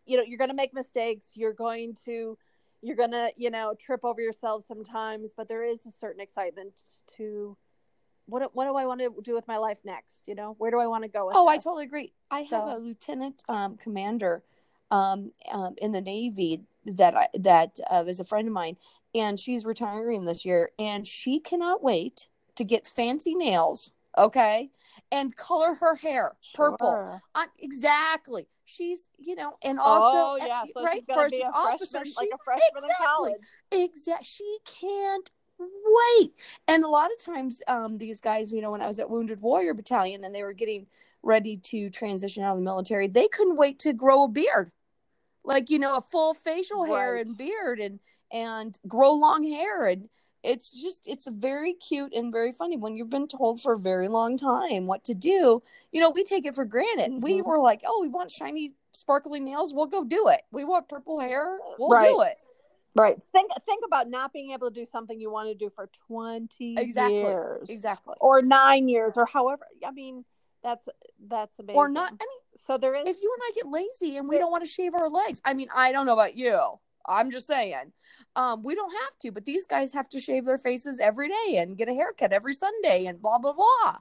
You 0.07 0.17
know, 0.17 0.25
you're 0.25 0.39
going 0.39 0.51
to 0.51 0.57
make 0.57 0.75
mistakes. 0.75 1.29
You're 1.35 1.53
going 1.53 1.97
to 2.05 2.37
you're 2.83 2.97
going 2.97 3.13
to 3.13 3.31
you 3.37 3.51
know 3.51 3.75
trip 3.79 4.01
over 4.05 4.21
yourself 4.21 4.65
sometimes, 4.65 5.33
but 5.37 5.47
there 5.47 5.63
is 5.63 5.87
a 5.87 5.93
certain 5.93 6.21
excitement 6.21 6.73
to 7.17 7.57
what 8.31 8.55
what 8.55 8.67
do 8.67 8.77
I 8.77 8.87
want 8.87 9.01
to 9.01 9.13
do 9.23 9.35
with 9.35 9.47
my 9.49 9.59
life 9.59 9.79
next? 9.85 10.23
You 10.27 10.35
know, 10.35 10.55
where 10.59 10.71
do 10.71 10.79
I 10.79 10.87
want 10.87 11.05
to 11.05 11.11
go? 11.11 11.31
oh, 11.33 11.51
this? 11.51 11.55
I 11.55 11.59
totally 11.59 11.85
agree. 11.85 12.13
I 12.31 12.47
so. 12.47 12.61
have 12.61 12.77
a 12.77 12.79
lieutenant 12.79 13.43
um, 13.49 13.77
commander 13.77 14.43
um, 14.91 15.33
um, 15.53 15.75
in 15.79 15.93
the 15.93 16.01
Navy 16.01 16.63
that 16.87 17.15
I, 17.15 17.29
that 17.35 17.79
uh, 17.91 18.05
is 18.07 18.21
a 18.21 18.25
friend 18.25 18.49
of 18.49 18.55
mine, 18.55 18.77
and 19.15 19.39
she's 19.39 19.65
retiring 19.65 20.25
this 20.25 20.45
year, 20.45 20.71
and 20.79 21.07
she 21.07 21.41
cannot 21.41 21.83
wait 21.83 22.29
to 22.57 22.65
get 22.65 22.87
fancy 22.87 23.35
nails. 23.35 23.91
Okay, 24.17 24.71
and 25.13 25.37
color 25.37 25.75
her 25.75 25.97
hair 25.97 26.37
sure. 26.41 26.71
purple. 26.73 27.21
Uh, 27.35 27.47
exactly. 27.59 28.47
She's, 28.65 29.09
you 29.19 29.35
know, 29.35 29.53
and 29.65 29.81
also, 29.81 30.19
oh, 30.19 30.39
yeah. 30.41 30.63
so 30.73 30.85
right, 30.85 31.03
first 31.13 31.35
officer, 31.53 31.99
freshman, 31.99 32.05
she, 32.05 32.15
like 32.21 32.31
a 32.33 32.45
freshman 32.45 32.85
exactly, 32.85 32.93
in 32.93 33.07
college. 33.07 33.91
Exactly. 33.91 34.27
She 34.27 34.59
can't 34.81 35.31
wait. 35.61 36.33
And 36.67 36.85
a 36.85 36.89
lot 36.89 37.11
of 37.13 37.25
times, 37.25 37.63
um, 37.69 37.99
these 37.99 38.21
guys, 38.21 38.53
you 38.53 38.61
know, 38.61 38.71
when 38.71 38.83
I 38.83 38.87
was 38.87 38.99
at 38.99 39.11
Wounded 39.11 39.41
Warrior 39.41 39.75
Battalion 39.75 40.25
and 40.25 40.35
they 40.35 40.43
were 40.43 40.53
getting 40.53 40.87
ready 41.23 41.57
to 41.57 41.91
transition 41.91 42.43
out 42.43 42.53
of 42.53 42.59
the 42.59 42.65
military, 42.65 43.09
they 43.09 43.29
couldn't 43.29 43.57
wait 43.57 43.79
to 43.81 43.93
grow 43.93 44.25
a 44.25 44.29
beard, 44.29 44.73
like 45.45 45.71
you 45.71 45.79
know, 45.79 45.97
a 45.97 46.01
full 46.01 46.35
facial 46.35 46.85
hair 46.85 47.15
right. 47.15 47.27
and 47.27 47.37
beard, 47.37 47.79
and 47.79 48.01
and 48.33 48.79
grow 48.87 49.13
long 49.13 49.45
hair, 49.45 49.87
and 49.87 50.09
it's 50.43 50.71
just 50.71 51.09
it's 51.09 51.29
very 51.29 51.75
cute 51.75 52.15
and 52.15 52.33
very 52.33 52.53
funny 52.53 52.77
when 52.77 52.97
you've 52.97 53.11
been 53.11 53.29
told 53.29 53.61
for 53.61 53.75
a 53.75 53.79
very 53.79 54.09
long 54.09 54.39
time 54.39 54.87
what 54.87 55.05
to 55.05 55.15
do. 55.15 55.63
You 55.93 56.01
know, 56.01 56.11
we 56.11 56.25
take 56.25 56.47
it 56.47 56.55
for 56.55 56.65
granted. 56.65 57.11
Mm-hmm. 57.11 57.21
We 57.21 57.43
were 57.43 57.59
like, 57.59 57.83
oh, 57.85 58.01
we 58.01 58.09
want 58.09 58.31
shiny, 58.31 58.75
sparkly 58.93 59.41
nails, 59.41 59.75
we'll 59.75 59.87
go 59.87 60.05
do 60.05 60.29
it. 60.29 60.43
We 60.51 60.65
want 60.65 60.89
purple 60.89 61.21
hair, 61.21 61.59
we'll 61.79 61.91
right. 61.91 62.09
do 62.09 62.23
it 62.23 62.39
Right. 62.95 63.17
Think 63.33 63.51
think 63.67 63.85
about 63.87 64.11
not 64.11 64.33
being 64.33 64.51
able 64.51 64.71
to 64.71 64.75
do 64.75 64.85
something 64.85 65.21
you 65.21 65.31
want 65.31 65.49
to 65.49 65.55
do 65.55 65.71
for 65.75 65.89
20 66.09 66.75
exactly. 66.77 67.19
years. 67.19 67.71
Exactly. 67.71 68.15
Or 68.21 68.43
9 68.43 68.89
years 68.89 69.17
or 69.17 69.27
however. 69.27 69.65
I 69.87 69.93
mean, 69.93 70.25
that's 70.63 70.89
that's 71.29 71.59
amazing. 71.59 71.77
Or 71.77 71.89
not 71.89 72.13
I 72.13 72.25
mean, 72.25 72.41
so 72.57 72.79
there 72.79 72.95
is 72.95 73.05
If 73.07 73.23
you 73.23 73.33
and 73.33 73.43
I 73.45 73.53
get 73.55 73.71
lazy 73.71 74.17
and 74.17 74.29
we 74.29 74.39
don't 74.39 74.51
want 74.51 74.65
to 74.65 74.69
shave 74.69 74.95
our 74.95 75.09
legs. 75.09 75.41
I 75.45 75.55
mean, 75.55 75.69
I 75.75 75.93
don't 75.93 76.07
know 76.07 76.15
about 76.15 76.35
you. 76.35 76.59
I'm 77.07 77.31
just 77.31 77.47
saying. 77.47 77.93
Um, 78.37 78.63
we 78.63 78.75
don't 78.75 78.93
have 78.93 79.19
to, 79.21 79.33
but 79.33 79.47
these 79.47 79.67
guys 79.67 79.93
have 79.95 80.09
to 80.11 80.21
shave 80.21 80.45
their 80.45 80.59
faces 80.59 81.01
every 81.01 81.29
day 81.29 81.57
and 81.57 81.79
get 81.79 81.89
a 81.89 81.95
haircut 81.95 82.33
every 82.33 82.53
Sunday 82.53 83.07
and 83.07 83.23
blah 83.23 83.39
blah 83.39 83.53
blah. 83.53 83.99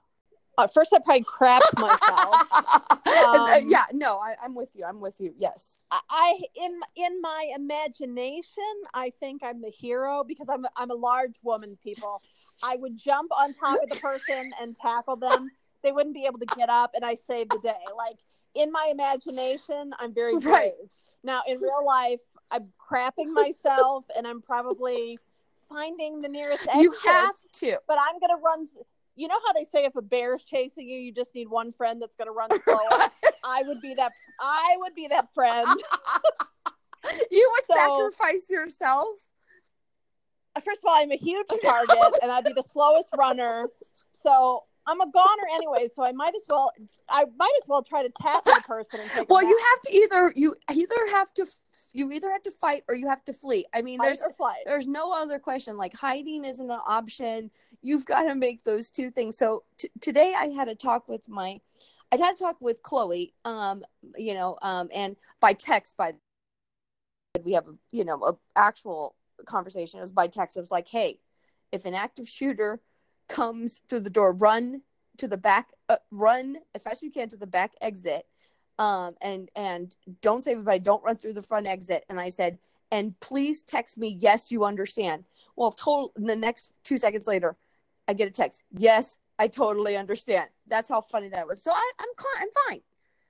At 0.63 0.73
first, 0.73 0.93
I 0.93 0.99
probably 0.99 1.23
crapped 1.23 1.61
myself. 1.77 3.61
um, 3.61 3.69
yeah, 3.69 3.85
no, 3.93 4.17
I, 4.17 4.35
am 4.43 4.55
with 4.55 4.71
you. 4.75 4.85
I'm 4.85 4.99
with 4.99 5.19
you. 5.19 5.33
Yes, 5.37 5.83
I 5.91 6.39
in 6.55 6.79
in 6.95 7.21
my 7.21 7.51
imagination, 7.55 8.63
I 8.93 9.11
think 9.19 9.43
I'm 9.43 9.61
the 9.61 9.69
hero 9.69 10.23
because 10.27 10.47
I'm 10.49 10.65
I'm 10.75 10.91
a 10.91 10.95
large 10.95 11.35
woman. 11.43 11.77
People, 11.83 12.21
I 12.63 12.75
would 12.77 12.97
jump 12.97 13.31
on 13.37 13.53
top 13.53 13.81
of 13.81 13.89
the 13.89 13.95
person 13.97 14.51
and 14.61 14.75
tackle 14.75 15.15
them. 15.15 15.51
They 15.83 15.91
wouldn't 15.91 16.15
be 16.15 16.25
able 16.25 16.39
to 16.39 16.55
get 16.57 16.69
up, 16.69 16.91
and 16.93 17.05
I 17.05 17.15
saved 17.15 17.51
the 17.51 17.59
day. 17.59 17.85
Like 17.95 18.17
in 18.55 18.71
my 18.71 18.89
imagination, 18.91 19.93
I'm 19.99 20.13
very 20.13 20.33
brave. 20.39 20.51
Right. 20.51 20.73
Now, 21.23 21.41
in 21.47 21.59
real 21.59 21.85
life, 21.85 22.19
I'm 22.51 22.69
crapping 22.79 23.33
myself, 23.33 24.05
and 24.17 24.25
I'm 24.25 24.41
probably 24.41 25.19
finding 25.67 26.19
the 26.19 26.29
nearest 26.29 26.63
exit. 26.63 26.81
You 26.81 26.93
have 27.05 27.35
to, 27.53 27.77
but 27.87 27.97
I'm 27.99 28.19
gonna 28.19 28.41
run 28.41 28.67
you 29.19 29.27
know 29.27 29.38
how 29.45 29.51
they 29.51 29.65
say 29.65 29.83
if 29.83 29.97
a 29.97 30.01
bear 30.01 30.35
is 30.35 30.43
chasing 30.43 30.88
you, 30.88 30.97
you 30.97 31.11
just 31.11 31.35
need 31.35 31.49
one 31.49 31.73
friend 31.73 32.01
that's 32.01 32.15
going 32.15 32.27
to 32.27 32.31
run 32.31 32.49
slower. 32.63 33.09
I 33.43 33.63
would 33.63 33.81
be 33.81 33.93
that. 33.95 34.13
I 34.39 34.77
would 34.79 34.95
be 34.95 35.07
that 35.07 35.27
friend. 35.33 35.67
you 37.29 37.51
would 37.51 37.65
so, 37.65 37.75
sacrifice 37.75 38.49
yourself. 38.49 39.07
First 40.63 40.79
of 40.83 40.89
all, 40.89 40.95
I'm 40.95 41.11
a 41.11 41.17
huge 41.17 41.47
target, 41.61 41.97
and 42.21 42.31
I'd 42.31 42.45
be 42.45 42.53
the 42.53 42.63
slowest 42.71 43.09
runner. 43.17 43.67
So 44.13 44.63
I'm 44.88 45.01
a 45.01 45.05
goner 45.11 45.43
anyway, 45.53 45.88
so 45.93 46.03
I 46.03 46.11
might 46.13 46.33
as 46.33 46.43
well 46.49 46.71
I 47.09 47.25
might 47.38 47.53
as 47.61 47.67
well 47.67 47.83
try 47.83 48.01
to 48.01 48.09
tap 48.21 48.43
the 48.43 48.61
person 48.65 49.01
and 49.01 49.09
take 49.09 49.29
Well, 49.29 49.43
you 49.43 49.59
have 49.71 49.81
to 49.81 49.95
either 49.95 50.33
you 50.35 50.55
either 50.71 51.11
have 51.11 51.33
to 51.35 51.45
you 51.93 52.11
either 52.11 52.31
have 52.31 52.43
to 52.43 52.51
fight 52.51 52.83
or 52.88 52.95
you 52.95 53.07
have 53.07 53.23
to 53.25 53.33
flee. 53.33 53.65
I 53.73 53.81
mean, 53.81 53.99
fight 53.99 54.05
there's 54.05 54.23
there's 54.65 54.88
no 54.88 55.11
other 55.13 55.39
question. 55.39 55.77
Like 55.77 55.93
hiding 55.93 56.43
isn't 56.45 56.69
an 56.69 56.79
option 56.88 57.51
you've 57.81 58.05
got 58.05 58.24
to 58.24 58.36
make 58.36 58.63
those 58.63 58.91
two 58.91 59.12
things. 59.12 59.38
So 59.38 59.63
t- 59.77 59.89
today 60.01 60.33
I 60.38 60.48
had 60.48 60.67
a 60.67 60.75
talk 60.75 61.07
with 61.07 61.21
my, 61.27 61.59
I 62.12 62.17
had 62.17 62.36
a 62.36 62.38
talk 62.38 62.57
with 62.59 62.81
Chloe, 62.83 63.33
um, 63.45 63.83
you 64.17 64.33
know, 64.33 64.57
um, 64.62 64.89
and 64.93 65.15
by 65.39 65.53
text, 65.53 65.98
by 65.98 66.13
we 67.43 67.53
have 67.53 67.67
you 67.91 68.03
know, 68.03 68.24
a 68.24 68.38
actual 68.55 69.15
conversation. 69.45 70.00
It 70.00 70.01
was 70.01 70.12
by 70.12 70.27
text. 70.27 70.57
It 70.57 70.62
was 70.62 70.71
like, 70.71 70.88
hey, 70.88 71.19
if 71.71 71.86
an 71.86 71.93
active 71.93 72.27
shooter 72.27 72.81
comes 73.27 73.81
through 73.88 74.01
the 74.01 74.09
door, 74.09 74.33
run 74.33 74.81
to 75.17 75.27
the 75.27 75.38
back, 75.38 75.67
uh, 75.88 75.98
run 76.12 76.57
as 76.74 76.83
fast 76.83 76.98
as 76.98 77.03
you 77.03 77.12
can 77.12 77.29
to 77.29 77.38
the 77.38 77.48
back 77.48 77.74
exit, 77.81 78.25
um, 78.79 79.15
and 79.21 79.51
and 79.55 79.95
don't 80.21 80.43
say 80.43 80.53
everybody, 80.53 80.79
don't 80.79 81.03
run 81.03 81.15
through 81.15 81.33
the 81.33 81.41
front 81.41 81.67
exit. 81.67 82.05
And 82.09 82.19
I 82.19 82.29
said, 82.29 82.57
and 82.91 83.19
please 83.19 83.63
text 83.63 83.98
me, 83.98 84.17
yes, 84.19 84.51
you 84.51 84.65
understand. 84.65 85.25
Well, 85.55 85.71
total. 85.71 86.12
The 86.15 86.36
next 86.36 86.74
two 86.83 86.98
seconds 86.98 87.27
later, 87.27 87.57
I 88.09 88.13
get 88.13 88.27
a 88.27 88.31
text. 88.31 88.63
Yes, 88.75 89.19
I 89.37 89.47
totally 89.47 89.95
understand. 89.95 90.49
That's 90.67 90.89
how 90.89 91.01
funny 91.01 91.29
that 91.29 91.47
was. 91.47 91.61
So 91.61 91.71
I, 91.71 91.91
I'm 91.99 92.07
I'm 92.39 92.47
fine 92.67 92.81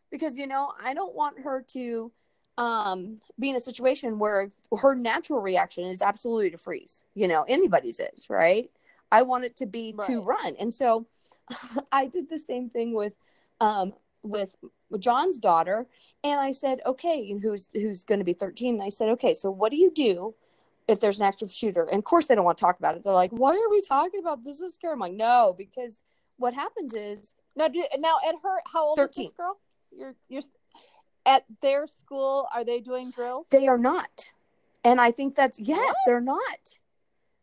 because 0.09 0.37
you 0.37 0.47
know 0.47 0.71
I 0.81 0.93
don't 0.93 1.13
want 1.13 1.41
her 1.41 1.65
to 1.73 2.13
um, 2.57 3.19
be 3.37 3.49
in 3.49 3.57
a 3.57 3.59
situation 3.59 4.19
where 4.19 4.51
her 4.79 4.95
natural 4.95 5.41
reaction 5.41 5.83
is 5.83 6.01
absolutely 6.01 6.51
to 6.51 6.57
freeze. 6.57 7.03
You 7.13 7.27
know, 7.27 7.43
anybody's 7.49 7.99
is 7.99 8.29
right. 8.29 8.71
I 9.11 9.23
want 9.23 9.43
it 9.43 9.57
to 9.57 9.65
be 9.65 9.93
right. 9.97 10.07
to 10.07 10.21
run, 10.21 10.55
and 10.57 10.73
so 10.73 11.07
I 11.91 12.07
did 12.07 12.29
the 12.29 12.39
same 12.39 12.69
thing 12.69 12.93
with 12.93 13.17
um, 13.59 13.91
with 14.23 14.55
John's 14.97 15.39
daughter, 15.39 15.87
and 16.23 16.39
I 16.39 16.53
said, 16.53 16.79
okay, 16.85 17.37
who's 17.41 17.67
who's 17.73 18.05
going 18.05 18.19
to 18.19 18.25
be 18.25 18.33
13? 18.33 18.75
And 18.75 18.83
I 18.83 18.89
said, 18.89 19.09
okay, 19.09 19.33
so 19.33 19.51
what 19.51 19.71
do 19.71 19.77
you 19.77 19.91
do 19.91 20.35
if 20.89 20.99
there's 20.99 21.19
an 21.19 21.25
active 21.25 21.51
shooter. 21.51 21.83
And 21.83 21.99
of 21.99 22.03
course, 22.03 22.25
they 22.25 22.35
don't 22.35 22.43
want 22.43 22.57
to 22.57 22.61
talk 22.61 22.79
about 22.79 22.95
it. 22.95 23.03
They're 23.03 23.13
like, 23.13 23.31
"Why 23.31 23.51
are 23.51 23.69
we 23.69 23.81
talking 23.81 24.19
about 24.19 24.43
this? 24.43 24.59
Is 24.59 24.73
scary." 24.73 24.93
I'm 24.93 24.99
like, 24.99 25.13
"No, 25.13 25.53
because 25.57 26.01
what 26.37 26.53
happens 26.53 26.93
is 26.93 27.35
now. 27.55 27.67
Do, 27.67 27.85
now 27.99 28.17
at 28.27 28.35
her, 28.41 28.57
how 28.73 28.87
old 28.87 28.97
13. 28.97 29.25
is 29.25 29.31
this 29.31 29.37
girl? 29.37 29.59
You're 29.95 30.15
you're 30.27 30.41
at 31.25 31.43
their 31.61 31.85
school. 31.85 32.47
Are 32.53 32.65
they 32.65 32.79
doing 32.79 33.11
drills? 33.11 33.47
They 33.51 33.67
are 33.67 33.77
not, 33.77 34.31
and 34.83 34.99
I 34.99 35.11
think 35.11 35.35
that's 35.35 35.59
yes, 35.59 35.77
what? 35.77 35.95
they're 36.05 36.21
not. 36.21 36.79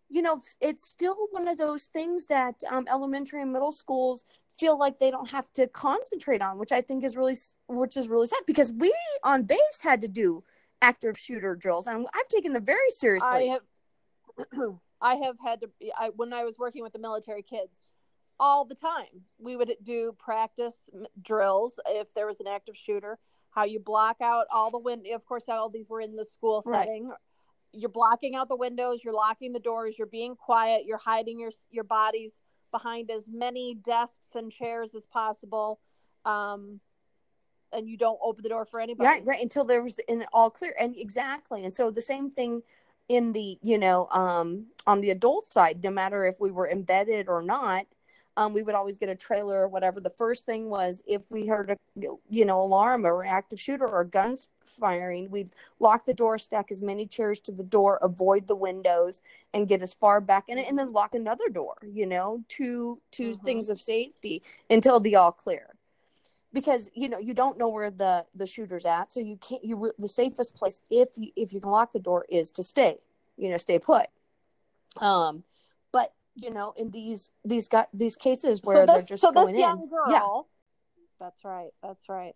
You 0.09 0.23
know, 0.23 0.41
it's 0.61 0.87
still 0.87 1.17
one 1.31 1.49
of 1.49 1.59
those 1.59 1.87
things 1.87 2.27
that 2.27 2.63
um, 2.71 2.87
elementary 2.89 3.43
and 3.43 3.53
middle 3.53 3.73
schools 3.73 4.25
feel 4.57 4.79
like 4.79 4.99
they 4.99 5.11
don't 5.11 5.31
have 5.31 5.53
to 5.55 5.67
concentrate 5.67 6.41
on, 6.41 6.59
which 6.59 6.73
I 6.73 6.81
think 6.81 7.05
is 7.05 7.17
really, 7.17 7.35
which 7.69 7.97
is 7.97 8.09
really 8.09 8.27
sad 8.27 8.41
because 8.47 8.73
we 8.73 8.95
on 9.23 9.43
base 9.43 9.81
had 9.83 10.01
to 10.03 10.09
do 10.09 10.43
active 10.87 11.19
shooter 11.19 11.57
drills, 11.57 11.87
and 11.87 12.07
I've 12.15 12.29
taken 12.29 12.53
them 12.53 12.65
very 12.65 12.91
seriously. 12.91 13.29
I 13.29 13.43
have, 13.53 14.79
I 15.01 15.15
have 15.17 15.37
had 15.45 15.61
to. 15.63 15.71
I, 15.99 16.11
when 16.15 16.33
I 16.33 16.45
was 16.45 16.59
working 16.59 16.83
with 16.83 16.93
the 16.93 16.99
military 16.99 17.43
kids, 17.43 17.83
all 18.39 18.65
the 18.65 18.75
time 18.75 19.25
we 19.39 19.57
would 19.57 19.73
do 19.83 20.15
practice 20.19 20.89
drills 21.23 21.81
if 21.87 22.13
there 22.15 22.27
was 22.27 22.41
an 22.41 22.47
active 22.47 22.77
shooter. 22.77 23.19
How 23.51 23.65
you 23.65 23.81
block 23.81 24.17
out 24.23 24.47
all 24.53 24.71
the 24.71 24.79
wind. 24.79 25.07
Of 25.13 25.25
course, 25.25 25.49
all 25.49 25.71
these 25.71 25.89
were 25.89 26.01
in 26.01 26.15
the 26.15 26.25
school 26.25 26.63
setting. 26.63 27.09
Right. 27.09 27.19
You're 27.73 27.91
blocking 27.91 28.35
out 28.35 28.49
the 28.49 28.57
windows. 28.57 29.03
You're 29.03 29.15
locking 29.15 29.53
the 29.53 29.61
doors. 29.61 29.99
You're 29.99 30.07
being 30.07 30.37
quiet. 30.37 30.83
You're 30.87 30.99
hiding 30.99 31.41
your 31.41 31.51
your 31.71 31.85
bodies 31.85 32.43
behind 32.71 33.11
as 33.11 33.29
many 33.33 33.75
desks 33.75 34.35
and 34.35 34.53
chairs 34.53 34.95
as 34.95 35.07
possible. 35.07 35.81
Um, 36.25 36.81
and 37.73 37.89
you 37.89 37.97
don't 37.97 38.19
open 38.23 38.43
the 38.43 38.49
door 38.49 38.65
for 38.65 38.81
anybody. 38.81 39.07
Right, 39.09 39.25
right. 39.25 39.43
Until 39.43 39.65
there 39.65 39.83
was 39.83 40.01
an 40.09 40.25
all 40.33 40.51
clear. 40.51 40.75
And 40.79 40.97
exactly. 40.97 41.65
And 41.65 41.73
so 41.73 41.91
the 41.91 42.01
same 42.01 42.31
thing 42.31 42.63
in 43.09 43.33
the, 43.33 43.59
you 43.63 43.79
know, 43.79 44.09
um, 44.11 44.67
on 44.87 45.01
the 45.01 45.11
adult 45.11 45.47
side, 45.47 45.83
no 45.83 45.91
matter 45.91 46.27
if 46.27 46.41
we 46.41 46.51
were 46.51 46.69
embedded 46.69 47.29
or 47.29 47.43
not, 47.43 47.87
um, 48.39 48.53
we 48.53 48.63
would 48.63 48.75
always 48.75 48.99
get 48.99 49.09
a 49.09 49.15
trailer 49.15 49.61
or 49.61 49.69
whatever. 49.69 49.99
The 49.99 50.11
first 50.11 50.45
thing 50.45 50.69
was 50.69 51.03
if 51.07 51.23
we 51.31 51.47
heard 51.47 51.71
a 51.71 51.77
you 52.29 52.45
know 52.45 52.61
alarm 52.61 53.07
or 53.07 53.23
an 53.23 53.31
active 53.31 53.59
shooter 53.59 53.89
or 53.89 54.05
guns 54.05 54.51
firing, 54.65 55.31
we'd 55.31 55.55
lock 55.81 56.05
the 56.05 56.13
door, 56.13 56.37
stack 56.37 56.71
as 56.71 56.83
many 56.83 57.07
chairs 57.07 57.41
to 57.41 57.53
the 57.53 57.63
door, 57.63 57.99
avoid 58.03 58.47
the 58.47 58.55
windows, 58.57 59.23
and 59.55 59.69
get 59.69 59.81
as 59.81 59.95
far 59.95 60.21
back 60.21 60.49
in 60.49 60.59
it, 60.59 60.69
and 60.69 60.79
then 60.79 60.93
lock 60.93 61.15
another 61.15 61.49
door. 61.49 61.77
You 61.91 62.05
know, 62.05 62.45
two 62.49 63.01
2 63.11 63.31
Mhm. 63.31 63.43
things 63.43 63.69
of 63.71 63.81
safety 63.81 64.43
until 64.69 65.01
the 65.01 65.17
all 65.17 65.33
clear. 65.33 65.76
Because 66.57 66.91
you 66.95 67.11
know 67.11 67.19
you 67.19 67.35
don't 67.35 67.59
know 67.59 67.69
where 67.69 67.91
the 67.91 68.25
the 68.35 68.47
shooter's 68.47 68.87
at, 68.87 69.13
so 69.13 69.21
you 69.21 69.37
can't. 69.37 69.63
You 69.63 69.93
the 69.99 70.09
safest 70.09 70.57
place 70.57 70.81
if 70.89 71.11
you 71.17 71.31
if 71.37 71.53
you 71.53 71.61
can 71.61 71.71
lock 71.71 71.93
the 71.93 71.99
door 71.99 72.25
is 72.31 72.51
to 72.53 72.63
stay. 72.63 72.97
You 73.37 73.51
know, 73.51 73.59
stay 73.59 73.79
put. 73.79 74.07
Um, 74.99 75.45
but 75.93 76.15
you 76.35 76.51
know, 76.51 76.73
in 76.79 76.93
these 76.93 77.31
these 77.45 77.69
got 77.69 77.91
these 77.93 78.17
cases 78.17 78.63
where 78.65 78.87
so 78.87 78.95
they're 78.95 79.03
just 79.03 79.21
so 79.21 79.33
going 79.33 79.49
this 79.49 79.55
in, 79.57 79.61
young 79.61 79.87
girl 79.91 80.11
yeah, 80.11 81.25
that's 81.25 81.45
right 81.45 81.71
that's 81.83 82.09
right 82.09 82.35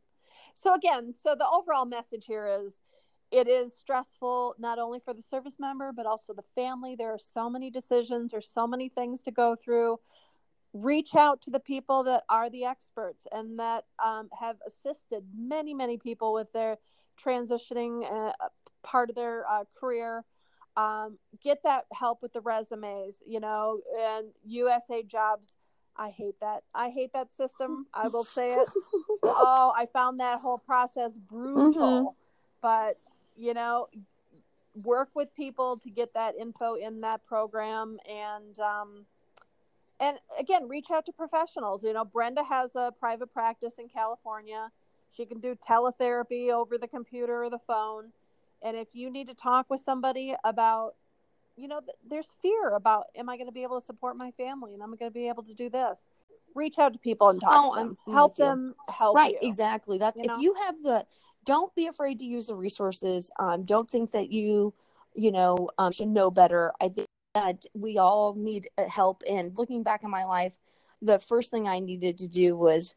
so 0.55 0.75
again 0.75 1.13
so 1.13 1.35
the 1.35 1.47
overall 1.53 1.85
message 1.85 2.25
here 2.27 2.47
is 2.47 2.83
it 3.31 3.49
is 3.49 3.77
stressful 3.77 4.55
not 4.59 4.79
only 4.79 4.99
for 5.01 5.15
the 5.15 5.23
service 5.23 5.57
member 5.59 5.93
but 5.95 6.07
also 6.07 6.33
the 6.35 6.45
family 6.55 6.97
there 6.97 7.13
are 7.13 7.19
so 7.19 7.49
many 7.49 7.71
decisions 7.71 8.33
there's 8.33 8.49
so 8.49 8.67
many 8.67 8.89
things 8.89 9.23
to 9.23 9.31
go 9.31 9.55
through 9.55 9.99
reach 10.73 11.15
out 11.15 11.43
to 11.43 11.51
the 11.51 11.61
people 11.61 12.05
that 12.05 12.23
are 12.29 12.49
the 12.51 12.65
experts 12.65 13.27
and 13.33 13.59
that 13.59 13.85
um, 14.05 14.29
have 14.39 14.57
assisted 14.67 15.25
many 15.37 15.75
many 15.75 15.99
people 15.99 16.33
with 16.33 16.53
their 16.53 16.77
transitioning 17.23 18.05
uh, 18.11 18.33
part 18.83 19.11
of 19.11 19.17
their 19.17 19.49
uh, 19.49 19.65
career. 19.79 20.25
Um, 20.77 21.19
get 21.43 21.63
that 21.65 21.87
help 21.93 22.23
with 22.23 22.33
the 22.33 22.41
resumes 22.41 23.15
you 23.27 23.41
know 23.41 23.81
and 23.99 24.29
usa 24.45 25.03
jobs. 25.03 25.57
I 25.97 26.11
hate 26.11 26.39
that. 26.41 26.63
I 26.75 26.89
hate 26.89 27.13
that 27.13 27.33
system. 27.33 27.87
I 27.93 28.09
will 28.09 28.25
say 28.25 28.49
it. 28.49 28.69
Oh 29.23 29.73
i 29.77 29.87
found 29.87 30.21
that 30.21 30.41
whole 30.41 30.59
process 30.59 31.19
brutal. 31.19 32.17
But 32.63 32.97
you 33.37 33.55
know 33.55 33.89
work 34.75 35.11
with 35.15 35.35
people 35.35 35.77
to 35.79 35.91
get 35.91 36.15
that 36.15 36.35
info 36.37 36.75
in 36.75 37.01
that 37.01 37.27
program 37.27 37.99
and 38.09 38.59
um, 38.61 39.05
and 40.01 40.17
again 40.39 40.69
reach 40.69 40.87
out 40.93 41.07
to 41.07 41.13
professionals 41.13 41.85
you 41.85 41.93
know 41.93 42.05
brenda 42.05 42.43
has 42.43 42.75
a 42.75 42.93
private 42.99 43.33
practice 43.33 43.79
in 43.79 43.89
california 43.89 44.71
she 45.15 45.25
can 45.27 45.39
do 45.41 45.55
teletherapy 45.69 46.51
over 46.53 46.79
the 46.79 46.89
computer 46.89 47.45
or 47.45 47.51
the 47.51 47.59
phone 47.67 48.11
and 48.63 48.77
if 48.77 48.89
you 48.95 49.11
need 49.11 49.29
to 49.29 49.35
talk 49.35 49.69
with 49.71 49.81
somebody 49.81 50.35
about 50.45 50.95
you 51.57 51.69
know 51.69 51.81
th- 51.81 51.97
there's 52.09 52.35
fear 52.43 52.71
about 52.75 53.05
am 53.15 53.29
i 53.29 53.37
going 53.37 53.47
to 53.47 53.53
be 53.53 53.63
able 53.63 53.79
to 53.79 53.85
support 53.85 54.17
my 54.17 54.31
family 54.33 54.75
and 54.75 54.83
i'm 54.83 54.89
going 54.97 55.11
to 55.11 55.15
be 55.15 55.29
able 55.29 55.43
to 55.43 55.55
do 55.55 55.69
this 55.69 56.09
reach 56.55 56.79
out 56.79 56.93
to 56.93 56.99
people 56.99 57.29
and 57.29 57.41
talk 57.41 57.53
Oh, 57.65 57.75
to 57.75 57.81
them 57.81 57.97
I'm 58.07 58.15
help 58.15 58.37
them 58.37 58.75
help 58.89 59.17
right, 59.17 59.35
you 59.41 59.49
exactly. 59.49 59.99
That's 59.99 60.21
you 60.21 60.27
if 60.29 60.37
know? 60.37 60.41
you 60.41 60.55
have 60.55 60.83
the. 60.83 61.07
Don't 61.45 61.75
be 61.75 61.87
afraid 61.87 62.19
to 62.19 62.25
use 62.25 62.49
the 62.49 62.55
resources. 62.55 63.33
Um, 63.39 63.65
don't 63.65 63.89
think 63.89 64.11
that 64.11 64.31
you, 64.31 64.75
you 65.15 65.33
know, 65.33 65.69
um, 65.79 65.91
should 65.91 66.09
know 66.09 66.31
better. 66.31 66.73
I 66.81 66.89
think 66.89 67.07
that 67.35 67.65
we 67.75 67.99
all 67.99 68.35
need 68.35 68.69
uh, 68.77 68.89
help. 68.89 69.23
And 69.29 69.57
looking 69.57 69.83
back 69.83 70.03
in 70.03 70.11
my 70.11 70.25
life, 70.25 70.55
the 71.03 71.19
first 71.19 71.51
thing 71.51 71.69
I 71.69 71.79
needed 71.79 72.19
to 72.19 72.29
do 72.29 72.57
was 72.57 72.95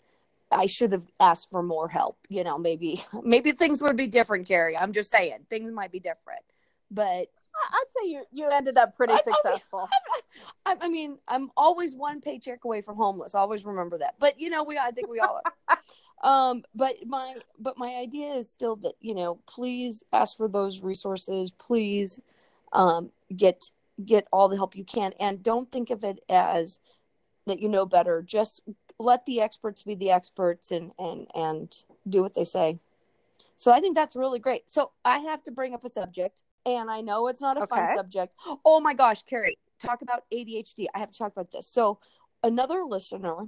I 0.52 0.66
should 0.66 0.92
have 0.92 1.06
asked 1.20 1.50
for 1.50 1.63
more 1.63 1.90
help. 1.90 2.18
You 2.30 2.44
know, 2.44 2.58
maybe 2.58 3.04
maybe 3.24 3.52
things 3.52 3.82
would 3.82 3.98
be 3.98 4.08
different, 4.08 4.48
Carrie. 4.48 4.78
I'm 4.78 4.94
just 4.94 5.12
saying 5.12 5.46
things 5.50 5.72
might 5.72 5.92
be 5.92 6.00
different. 6.00 6.42
But 6.92 7.28
I- 7.56 7.70
i'd 7.72 7.86
say 7.88 8.10
you 8.10 8.24
you 8.32 8.50
ended 8.50 8.78
up 8.78 8.96
pretty 8.98 9.13
I- 9.13 9.18
I 9.18 9.22
mean, 9.25 9.36
successful 9.36 9.88
I, 10.66 10.75
I 10.82 10.88
mean, 10.90 11.20
I'm 11.28 11.52
always 11.56 11.96
one 11.96 12.20
paycheck 12.20 12.66
away 12.66 12.82
from 12.82 12.96
homeless. 12.96 13.36
Always 13.36 13.63
remember 13.63 14.00
that. 14.00 14.16
But 14.20 14.40
you 14.40 14.50
know, 14.50 14.63
we 14.63 14.78
I 14.78 14.92
think 14.92 15.08
we 15.10 15.20
all 15.20 15.42
are. 15.70 15.78
um, 16.24 16.63
but 16.74 16.96
my 17.06 17.36
but 17.60 17.78
my 17.78 17.96
idea 17.96 18.34
is 18.34 18.50
still 18.50 18.75
that 18.78 18.94
you 19.00 19.13
know, 19.13 19.40
please 19.48 20.04
ask 20.12 20.36
for 20.36 20.48
those 20.48 20.82
resources. 20.82 21.52
Please, 21.52 22.20
um, 22.74 23.12
get 23.36 23.70
get 24.03 24.27
all 24.31 24.47
the 24.47 24.55
help 24.57 24.75
you 24.75 24.83
can, 24.85 25.13
and 25.19 25.43
don't 25.43 25.71
think 25.71 25.89
of 25.89 26.03
it 26.03 26.23
as 26.29 26.79
that 27.45 27.59
you 27.59 27.69
know 27.69 27.85
better. 27.85 28.21
Just 28.21 28.63
let 29.00 29.25
the 29.25 29.41
experts 29.41 29.83
be 29.83 29.95
the 29.95 30.12
experts 30.12 30.71
and 30.71 30.91
and 30.97 31.27
and 31.35 31.75
do 32.07 32.21
what 32.21 32.35
they 32.35 32.43
say. 32.43 32.79
So 33.55 33.71
I 33.71 33.79
think 33.79 33.95
that's 33.95 34.15
really 34.15 34.39
great. 34.39 34.69
So 34.69 34.91
I 35.05 35.19
have 35.19 35.43
to 35.43 35.51
bring 35.51 35.73
up 35.73 35.84
a 35.84 35.89
subject, 35.89 36.41
and 36.65 36.89
I 36.89 37.01
know 37.01 37.27
it's 37.27 37.41
not 37.41 37.62
a 37.62 37.67
fun 37.67 37.88
subject. 37.95 38.34
Oh 38.65 38.79
my 38.79 38.93
gosh, 38.93 39.23
Carrie, 39.23 39.58
talk 39.79 40.01
about 40.01 40.23
ADHD. 40.34 40.88
I 40.93 40.99
have 40.99 41.12
to 41.12 41.17
talk 41.17 41.32
about 41.32 41.51
this. 41.51 41.67
So 41.67 41.99
another 42.43 42.84
listener 42.84 43.47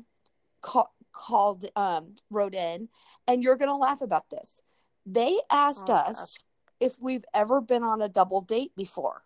ca- 0.61 0.89
called, 1.11 1.65
um, 1.75 2.15
wrote 2.29 2.53
in, 2.53 2.89
and 3.27 3.43
you're 3.43 3.57
gonna 3.57 3.77
laugh 3.77 4.01
about 4.01 4.29
this. 4.29 4.61
They 5.05 5.39
asked 5.49 5.89
Oh, 5.89 5.93
us 5.93 6.43
if 6.79 6.99
we've 6.99 7.25
ever 7.33 7.61
been 7.61 7.83
on 7.83 8.01
a 8.01 8.09
double 8.09 8.41
date 8.41 8.75
before. 8.75 9.23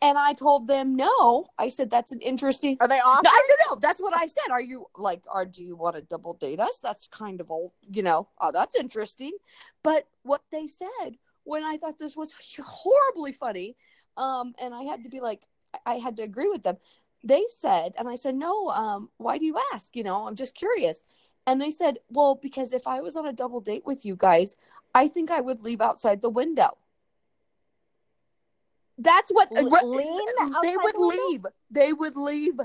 And 0.00 0.16
I 0.16 0.32
told 0.32 0.68
them 0.68 0.94
no. 0.94 1.46
I 1.58 1.68
said 1.68 1.90
that's 1.90 2.12
an 2.12 2.20
interesting 2.20 2.76
are 2.80 2.86
they 2.86 2.98
no, 2.98 3.04
awesome 3.04 3.26
I 3.26 3.42
don't 3.48 3.70
know. 3.70 3.80
That's 3.80 4.00
what 4.00 4.14
I 4.16 4.26
said. 4.26 4.50
Are 4.50 4.60
you 4.60 4.86
like, 4.96 5.22
are 5.32 5.44
do 5.44 5.64
you 5.64 5.74
want 5.74 5.96
to 5.96 6.02
double 6.02 6.34
date 6.34 6.60
us? 6.60 6.78
That's 6.78 7.08
kind 7.08 7.40
of 7.40 7.50
old, 7.50 7.72
you 7.90 8.02
know. 8.02 8.28
Oh, 8.40 8.52
that's 8.52 8.76
interesting. 8.76 9.32
But 9.82 10.06
what 10.22 10.42
they 10.52 10.66
said 10.66 11.16
when 11.44 11.64
I 11.64 11.78
thought 11.78 11.98
this 11.98 12.16
was 12.16 12.34
horribly 12.62 13.32
funny, 13.32 13.74
um, 14.16 14.54
and 14.60 14.74
I 14.74 14.82
had 14.82 15.02
to 15.04 15.08
be 15.08 15.20
like, 15.20 15.40
I 15.86 15.94
had 15.94 16.16
to 16.18 16.22
agree 16.22 16.48
with 16.48 16.62
them. 16.62 16.76
They 17.24 17.44
said, 17.48 17.94
and 17.98 18.08
I 18.08 18.14
said, 18.14 18.34
no. 18.34 18.68
Um, 18.68 19.10
why 19.16 19.38
do 19.38 19.44
you 19.44 19.58
ask? 19.72 19.96
You 19.96 20.04
know, 20.04 20.28
I'm 20.28 20.36
just 20.36 20.54
curious. 20.54 21.02
And 21.46 21.60
they 21.60 21.70
said, 21.70 21.98
well, 22.10 22.34
because 22.34 22.72
if 22.72 22.86
I 22.86 23.00
was 23.00 23.16
on 23.16 23.26
a 23.26 23.32
double 23.32 23.60
date 23.60 23.86
with 23.86 24.04
you 24.04 24.14
guys, 24.14 24.56
I 24.94 25.08
think 25.08 25.30
I 25.30 25.40
would 25.40 25.62
leave 25.62 25.80
outside 25.80 26.20
the 26.20 26.28
window. 26.28 26.76
That's 28.98 29.30
what 29.30 29.48
L- 29.54 29.64
they 29.64 30.76
would 30.76 30.94
the 30.94 31.00
leave. 31.00 31.46
They 31.70 31.92
would 31.92 32.16
leave 32.16 32.60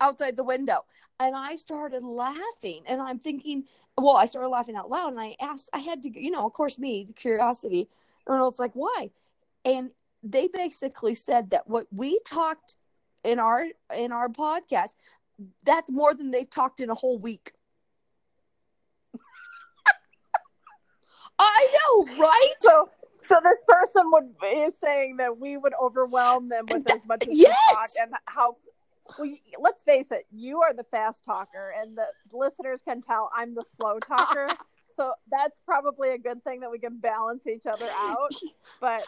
outside 0.00 0.36
the 0.36 0.44
window. 0.44 0.84
And 1.18 1.36
I 1.36 1.56
started 1.56 2.04
laughing 2.04 2.84
and 2.86 3.00
I'm 3.00 3.18
thinking, 3.18 3.64
well, 3.96 4.16
I 4.16 4.24
started 4.26 4.48
laughing 4.48 4.76
out 4.76 4.88
loud 4.90 5.12
and 5.12 5.20
I 5.20 5.36
asked, 5.40 5.70
I 5.72 5.80
had 5.80 6.02
to, 6.02 6.10
you 6.20 6.30
know, 6.30 6.46
of 6.46 6.52
course, 6.52 6.78
me, 6.78 7.04
the 7.04 7.12
curiosity. 7.12 7.88
And 8.26 8.36
I 8.36 8.42
was 8.42 8.58
like, 8.58 8.72
why? 8.74 9.10
And 9.64 9.90
they 10.22 10.48
basically 10.48 11.14
said 11.14 11.50
that 11.50 11.68
what 11.68 11.86
we 11.90 12.20
talked 12.26 12.76
in 13.24 13.38
our 13.38 13.66
in 13.96 14.12
our 14.12 14.28
podcast, 14.28 14.94
that's 15.64 15.90
more 15.90 16.14
than 16.14 16.30
they've 16.30 16.48
talked 16.48 16.80
in 16.80 16.90
a 16.90 16.94
whole 16.94 17.18
week. 17.18 17.52
I 21.38 21.68
know, 21.74 22.06
right? 22.18 22.54
so 22.60 22.90
so 23.22 23.40
this 23.42 23.62
person 23.66 24.10
would 24.12 24.30
is 24.44 24.74
saying 24.82 25.16
that 25.16 25.38
we 25.38 25.56
would 25.56 25.72
overwhelm 25.80 26.48
them 26.48 26.64
with 26.70 26.86
Th- 26.86 26.98
as 26.98 27.06
much 27.06 27.22
as 27.22 27.28
we 27.28 27.36
yes! 27.36 27.54
talk 27.72 28.06
and 28.06 28.14
how 28.26 28.56
we 29.20 29.40
let's 29.58 29.82
face 29.82 30.10
it 30.10 30.26
you 30.32 30.62
are 30.62 30.72
the 30.72 30.84
fast 30.84 31.24
talker 31.24 31.72
and 31.80 31.96
the 31.96 32.06
listeners 32.32 32.80
can 32.86 33.00
tell 33.00 33.30
i'm 33.36 33.54
the 33.54 33.64
slow 33.76 33.98
talker 33.98 34.48
so 34.94 35.12
that's 35.30 35.60
probably 35.64 36.10
a 36.10 36.18
good 36.18 36.42
thing 36.44 36.60
that 36.60 36.70
we 36.70 36.78
can 36.78 36.98
balance 36.98 37.46
each 37.46 37.66
other 37.66 37.88
out 37.98 38.32
but 38.80 39.04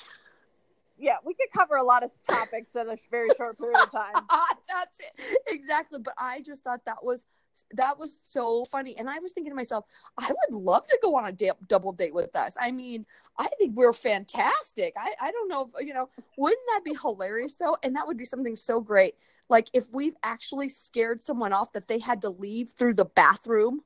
yeah 0.99 1.17
we 1.25 1.35
could 1.35 1.51
cover 1.57 1.77
a 1.77 1.83
lot 1.83 2.03
of 2.03 2.11
topics 2.29 2.75
in 2.75 2.89
a 2.89 2.97
very 3.11 3.29
short 3.37 3.57
period 3.59 3.79
of 3.81 3.91
time 3.91 4.15
That's 4.69 5.01
it. 5.01 5.39
Exactly. 5.47 5.99
But 6.01 6.15
I 6.19 6.41
just 6.41 6.65
thought 6.65 6.85
that 6.87 7.05
was 7.05 7.25
that 7.73 7.99
was 7.99 8.21
so 8.23 8.65
funny. 8.65 8.97
And 8.97 9.09
I 9.09 9.19
was 9.19 9.33
thinking 9.33 9.51
to 9.51 9.57
myself, 9.57 9.85
I 10.19 10.29
would 10.29 10.57
love 10.57 10.87
to 10.87 10.99
go 11.03 11.17
on 11.17 11.27
a 11.27 11.33
da- 11.33 11.53
double 11.69 11.93
date 11.93 12.15
with 12.15 12.35
us. 12.37 12.57
I 12.61 12.71
mean, 12.71 13.07
I 13.39 13.49
think 13.59 13.77
we're 13.77 13.93
fantastic. 13.93 14.95
I, 14.97 15.13
I 15.21 15.31
don't 15.33 15.49
know 15.49 15.69
if, 15.69 15.87
you 15.87 15.95
know, 15.95 16.09
wouldn't 16.37 16.61
that 16.69 16.85
be 16.85 16.97
hilarious 17.01 17.57
though? 17.57 17.77
And 17.83 17.97
that 17.97 18.07
would 18.07 18.17
be 18.17 18.25
something 18.25 18.57
so 18.57 18.81
great. 18.81 19.15
Like 19.49 19.69
if 19.73 19.87
we've 19.93 20.17
actually 20.23 20.69
scared 20.69 21.21
someone 21.21 21.53
off 21.53 21.73
that 21.73 21.89
they 21.89 21.99
had 21.99 22.23
to 22.23 22.31
leave 22.31 22.71
through 22.71 22.95
the 22.95 23.05
bathroom, 23.05 23.83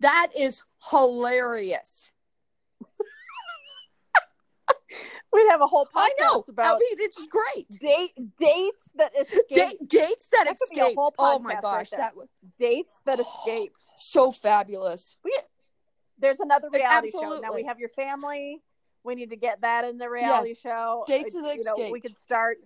that 0.00 0.28
is 0.36 0.62
hilarious. 0.90 2.10
We'd 5.32 5.48
have 5.50 5.60
a 5.60 5.66
whole 5.66 5.86
podcast 5.86 5.98
I 5.98 6.12
know. 6.20 6.44
I 6.46 6.50
about 6.50 6.80
mean, 6.80 6.96
it's 7.00 7.26
great. 7.26 7.68
date 7.80 8.12
dates 8.38 8.90
that 8.96 9.12
escaped 9.18 9.88
Da- 9.90 10.00
dates 10.06 10.28
that, 10.30 10.44
That 10.46 10.56
could 10.58 10.74
be 10.74 10.80
a 10.80 10.84
escaped. 10.86 10.98
oh 11.18 11.38
my 11.38 11.54
gosh, 11.60 11.92
right 11.92 11.98
that 11.98 12.16
was 12.16 12.28
dates 12.58 13.00
that 13.06 13.20
escaped 13.20 13.82
so 13.96 14.30
fabulous. 14.32 15.16
we, 15.24 15.36
there's 16.18 16.40
another 16.40 16.68
reality 16.72 17.10
show. 17.12 17.38
Now 17.40 17.52
we 17.54 17.64
have 17.64 17.78
your 17.78 17.90
family. 17.90 18.60
We 19.04 19.14
need 19.14 19.30
to 19.30 19.36
get 19.36 19.60
that 19.60 19.84
in 19.84 19.96
the 19.98 20.10
reality 20.10 20.50
Yes. 20.50 20.60
show. 20.60 21.04
Dates 21.06 21.36
Uh, 21.36 21.42
that 21.42 21.56
you 21.56 21.62
know, 21.64 21.90
we 21.90 22.00
could 22.00 22.18
start 22.18 22.58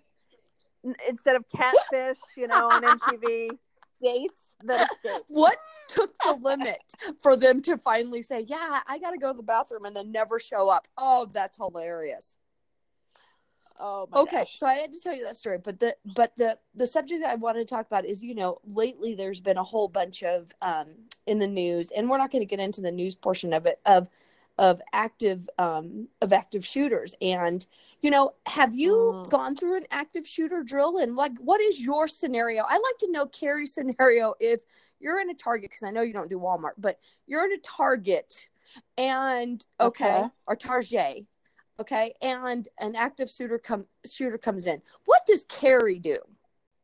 instead 1.08 1.36
of 1.36 1.44
catfish, 1.54 2.18
you 2.36 2.46
know, 2.48 2.68
on 2.70 2.82
MTV. 2.82 3.50
dates 4.00 4.52
that 4.64 4.90
escaped. 4.90 5.24
what 5.28 5.56
took 5.88 6.12
the 6.24 6.32
limit 6.32 6.82
for 7.20 7.36
them 7.36 7.62
to 7.62 7.78
finally 7.78 8.20
say, 8.20 8.40
"Yeah, 8.40 8.80
I 8.88 8.98
got 8.98 9.12
to 9.12 9.18
go 9.18 9.30
to 9.30 9.36
the 9.36 9.44
bathroom," 9.44 9.84
and 9.84 9.94
then 9.94 10.10
never 10.10 10.40
show 10.40 10.68
up? 10.68 10.88
Oh, 10.98 11.30
that's 11.32 11.56
hilarious. 11.56 12.36
Oh 13.78 14.06
my 14.10 14.20
okay 14.20 14.44
gosh. 14.44 14.52
so 14.52 14.66
i 14.66 14.74
had 14.74 14.92
to 14.92 15.00
tell 15.00 15.14
you 15.14 15.24
that 15.24 15.36
story 15.36 15.58
but 15.58 15.80
the 15.80 15.96
but 16.04 16.32
the 16.36 16.58
the 16.74 16.86
subject 16.86 17.24
i 17.24 17.34
wanted 17.34 17.60
to 17.66 17.74
talk 17.74 17.86
about 17.86 18.04
is 18.04 18.22
you 18.22 18.34
know 18.34 18.58
lately 18.64 19.14
there's 19.14 19.40
been 19.40 19.56
a 19.56 19.64
whole 19.64 19.88
bunch 19.88 20.22
of 20.22 20.52
um 20.60 20.94
in 21.26 21.38
the 21.38 21.46
news 21.46 21.90
and 21.92 22.08
we're 22.10 22.18
not 22.18 22.30
going 22.30 22.42
to 22.42 22.46
get 22.46 22.60
into 22.60 22.80
the 22.80 22.92
news 22.92 23.14
portion 23.14 23.52
of 23.52 23.66
it 23.66 23.80
of 23.86 24.08
of 24.58 24.82
active 24.92 25.48
um 25.58 26.08
of 26.20 26.32
active 26.32 26.64
shooters 26.64 27.14
and 27.22 27.66
you 28.02 28.10
know 28.10 28.34
have 28.46 28.74
you 28.74 29.14
Mm. 29.14 29.30
gone 29.30 29.56
through 29.56 29.76
an 29.78 29.86
active 29.90 30.26
shooter 30.26 30.62
drill 30.62 30.98
and 30.98 31.16
like 31.16 31.32
what 31.38 31.60
is 31.60 31.80
your 31.80 32.06
scenario 32.06 32.64
i'd 32.68 32.74
like 32.74 32.98
to 32.98 33.10
know 33.10 33.26
carrie's 33.26 33.74
scenario 33.74 34.34
if 34.40 34.60
you're 35.00 35.20
in 35.20 35.30
a 35.30 35.34
target 35.34 35.70
because 35.70 35.82
i 35.82 35.90
know 35.90 36.02
you 36.02 36.12
don't 36.12 36.28
do 36.28 36.38
walmart 36.38 36.72
but 36.76 36.98
you're 37.26 37.44
in 37.46 37.52
a 37.52 37.58
target 37.58 38.48
and 38.96 39.64
okay, 39.80 40.08
Okay. 40.10 40.30
or 40.46 40.56
target 40.56 41.26
okay 41.80 42.14
and 42.22 42.68
an 42.78 42.94
active 42.96 43.30
shooter 43.30 43.58
come 43.58 43.86
shooter 44.10 44.38
comes 44.38 44.66
in. 44.66 44.82
What 45.04 45.22
does 45.26 45.44
carrie 45.44 45.98
do? 45.98 46.18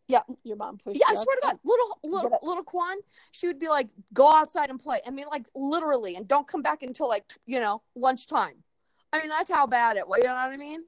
Yeah. 0.09 0.23
Your 0.43 0.57
mom 0.57 0.79
pushed 0.79 0.99
yeah 0.99 1.07
i 1.11 1.15
swear 1.15 1.37
to 1.37 1.41
god 1.43 1.59
little 1.65 1.99
little 2.03 2.39
little 2.43 2.65
kwan 2.65 2.97
she 3.31 3.47
would 3.47 3.59
be 3.59 3.69
like 3.69 3.89
go 4.15 4.33
outside 4.35 4.71
and 4.71 4.81
play. 4.81 5.01
I 5.07 5.11
mean 5.11 5.27
like 5.31 5.47
literally 5.55 6.17
and 6.17 6.27
don't 6.27 6.49
come 6.49 6.63
back 6.63 6.83
until 6.83 7.09
like 7.09 7.29
t- 7.29 7.37
you 7.47 7.61
know 7.61 7.83
lunchtime. 7.95 8.65
I 9.13 9.21
mean 9.21 9.29
that's 9.29 9.51
how 9.51 9.67
bad 9.67 9.97
it 9.97 10.09
was 10.09 10.19
you 10.23 10.29
know 10.29 10.35
what 10.35 10.53
i 10.53 10.57
mean? 10.57 10.85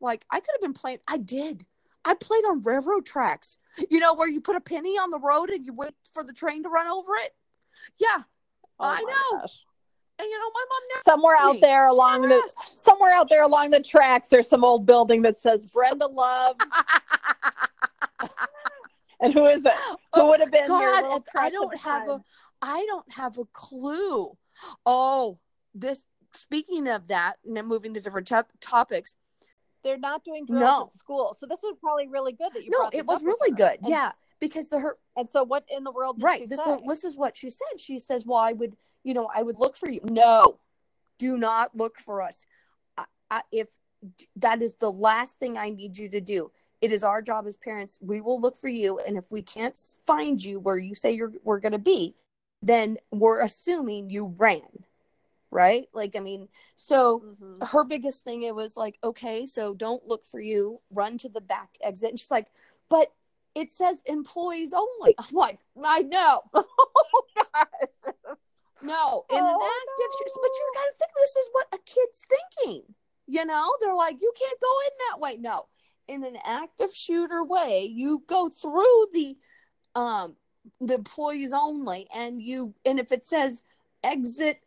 Like 0.00 0.26
i 0.30 0.40
could 0.40 0.50
have 0.54 0.60
been 0.60 0.74
playing 0.74 0.98
i 1.06 1.16
did. 1.16 1.64
I 2.04 2.14
played 2.14 2.44
on 2.44 2.62
railroad 2.62 3.04
tracks. 3.04 3.58
You 3.90 3.98
know 4.00 4.14
where 4.14 4.28
you 4.28 4.40
put 4.40 4.56
a 4.56 4.60
penny 4.60 4.96
on 4.98 5.10
the 5.10 5.18
road 5.18 5.50
and 5.50 5.66
you 5.66 5.72
wait 5.72 5.94
for 6.12 6.22
the 6.24 6.32
train 6.32 6.62
to 6.64 6.68
run 6.68 6.88
over 6.88 7.14
it? 7.16 7.34
Yeah 7.98 8.22
Oh 8.78 8.84
I 8.84 9.00
know. 9.00 9.40
gosh. 9.40 9.60
And 10.18 10.26
you 10.28 10.38
know 10.38 10.50
my 10.54 10.64
mom 10.70 10.80
never 10.90 11.02
Somewhere 11.02 11.36
out 11.40 11.56
there 11.60 11.88
along 11.88 12.22
the 12.28 12.34
asked. 12.36 12.58
somewhere 12.76 13.12
out 13.12 13.28
there 13.28 13.42
along 13.44 13.70
the 13.70 13.82
tracks, 13.82 14.28
there's 14.28 14.48
some 14.48 14.64
old 14.64 14.86
building 14.86 15.22
that 15.22 15.38
says 15.40 15.66
Brenda 15.66 16.06
loves. 16.06 16.58
and 19.20 19.32
who 19.32 19.46
is 19.46 19.64
it? 19.64 19.72
Who 20.14 20.22
Oh, 20.22 20.26
would 20.28 20.40
have 20.40 20.50
been 20.50 20.68
God, 20.68 21.22
I 21.34 21.50
don't 21.50 21.76
have 21.80 22.02
a 22.04 22.06
time? 22.08 22.24
I 22.62 22.84
don't 22.88 23.12
have 23.12 23.38
a 23.38 23.44
clue. 23.52 24.36
Oh, 24.84 25.38
this 25.74 26.06
speaking 26.32 26.88
of 26.88 27.08
that, 27.08 27.34
and 27.44 27.56
then 27.56 27.66
moving 27.66 27.94
to 27.94 28.00
different 28.00 28.26
top 28.26 28.48
topics. 28.60 29.14
They're 29.84 29.98
not 29.98 30.24
doing 30.24 30.46
drills 30.46 30.60
No. 30.62 30.84
at 30.86 30.92
school, 30.98 31.36
so 31.38 31.46
this 31.46 31.60
was 31.62 31.76
probably 31.80 32.08
really 32.08 32.32
good 32.32 32.52
that 32.54 32.64
you. 32.64 32.70
No, 32.70 32.90
it 32.92 33.06
was 33.06 33.22
really 33.22 33.52
good. 33.52 33.78
And 33.82 33.88
Yeah, 33.88 34.10
because 34.40 34.68
the 34.68 34.80
her 34.80 34.96
And 35.16 35.30
so, 35.30 35.44
what 35.44 35.64
in 35.74 35.84
the 35.84 35.92
world? 35.92 36.22
Right. 36.22 36.48
This 36.48 36.60
this 36.86 37.04
is 37.04 37.16
what 37.16 37.36
she 37.36 37.50
said. 37.50 37.78
She 37.78 37.98
says, 38.00 38.26
"Well, 38.26 38.38
I 38.38 38.52
would, 38.52 38.76
you 39.06 39.14
know, 39.14 39.30
I 39.34 39.42
would 39.42 39.58
look 39.58 39.76
for 39.76 39.88
you." 39.88 40.00
No, 40.04 40.58
do 41.18 41.38
not 41.38 41.74
look 41.74 41.98
for 41.98 42.20
us. 42.20 42.46
I, 42.98 43.04
I, 43.30 43.42
if 43.52 43.68
that 44.36 44.60
is 44.62 44.74
the 44.74 44.90
last 44.92 45.38
thing 45.38 45.56
I 45.56 45.70
need 45.70 45.96
you 45.96 46.08
to 46.10 46.20
do, 46.20 46.50
it 46.80 46.92
is 46.92 47.02
our 47.04 47.22
job 47.22 47.46
as 47.46 47.56
parents. 47.56 47.98
We 48.02 48.20
will 48.20 48.40
look 48.40 48.56
for 48.56 48.68
you, 48.68 48.98
and 48.98 49.16
if 49.16 49.30
we 49.32 49.42
can't 49.42 49.78
find 50.06 50.42
you 50.42 50.60
where 50.60 50.78
you 50.78 50.94
say 50.94 51.12
you're 51.12 51.32
we're 51.44 51.60
going 51.60 51.72
to 51.72 51.78
be, 51.78 52.14
then 52.62 52.98
we're 53.10 53.40
assuming 53.40 54.10
you 54.10 54.34
ran, 54.36 54.84
right? 55.50 55.88
Like, 55.92 56.16
I 56.16 56.20
mean, 56.20 56.48
so 56.74 57.20
Mhm. 57.20 57.68
her 57.72 57.84
biggest 57.84 58.24
thing 58.24 58.42
it 58.42 58.54
was 58.54 58.76
like 58.76 58.98
okay 59.02 59.46
so 59.46 59.72
don't 59.72 60.06
look 60.06 60.24
for 60.24 60.40
you 60.40 60.80
run 60.90 61.16
to 61.16 61.28
the 61.30 61.40
back 61.40 61.70
exit 61.80 62.10
and 62.10 62.20
she's 62.20 62.30
like 62.30 62.48
but 62.90 63.12
it 63.54 63.72
says 63.72 64.02
employees 64.04 64.74
only 64.74 65.14
i'm 65.18 65.34
like 65.34 65.58
i 65.82 66.02
know 66.02 66.42
oh 66.54 67.24
gosh. 67.34 68.14
No 68.82 69.24
in 69.30 69.38
an 69.38 69.44
Oh, 69.44 69.82
active 69.88 70.12
sh- 70.12 70.38
but 70.40 70.50
you 70.54 70.72
gotta 70.74 70.92
think 70.98 71.10
this 71.16 71.36
is 71.36 71.48
what 71.52 71.66
a 71.72 71.78
kid's 71.78 72.26
thinking 72.26 72.94
you 73.28 73.44
know? 73.44 73.72
They're 73.80 73.94
like 73.94 74.16
you 74.20 74.32
can't 74.38 74.60
go 74.60 74.72
in 74.86 74.92
that 75.10 75.20
way. 75.20 75.36
No 75.36 75.66
in 76.08 76.22
an 76.22 76.36
active 76.44 76.92
shooter 76.94 77.42
way 77.42 77.90
you 77.92 78.22
go 78.28 78.48
through 78.48 79.06
the 79.12 79.36
um 79.96 80.36
the 80.80 80.94
employees 80.94 81.52
only 81.52 82.06
and 82.14 82.40
you 82.40 82.74
and 82.84 83.00
if 83.00 83.10
it 83.10 83.24
says 83.24 83.64
exit 84.04 84.60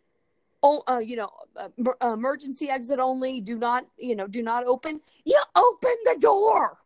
oh 0.61 0.83
uh, 0.87 0.99
you 0.99 1.15
know 1.15 1.29
uh, 1.55 1.69
emergency 2.13 2.69
exit 2.69 2.99
only 2.99 3.39
do 3.39 3.57
not 3.57 3.85
you 3.97 4.15
know 4.15 4.27
do 4.27 4.43
not 4.43 4.65
open 4.65 4.99
you 5.23 5.41
open 5.55 5.95
the 6.03 6.17
door. 6.19 6.79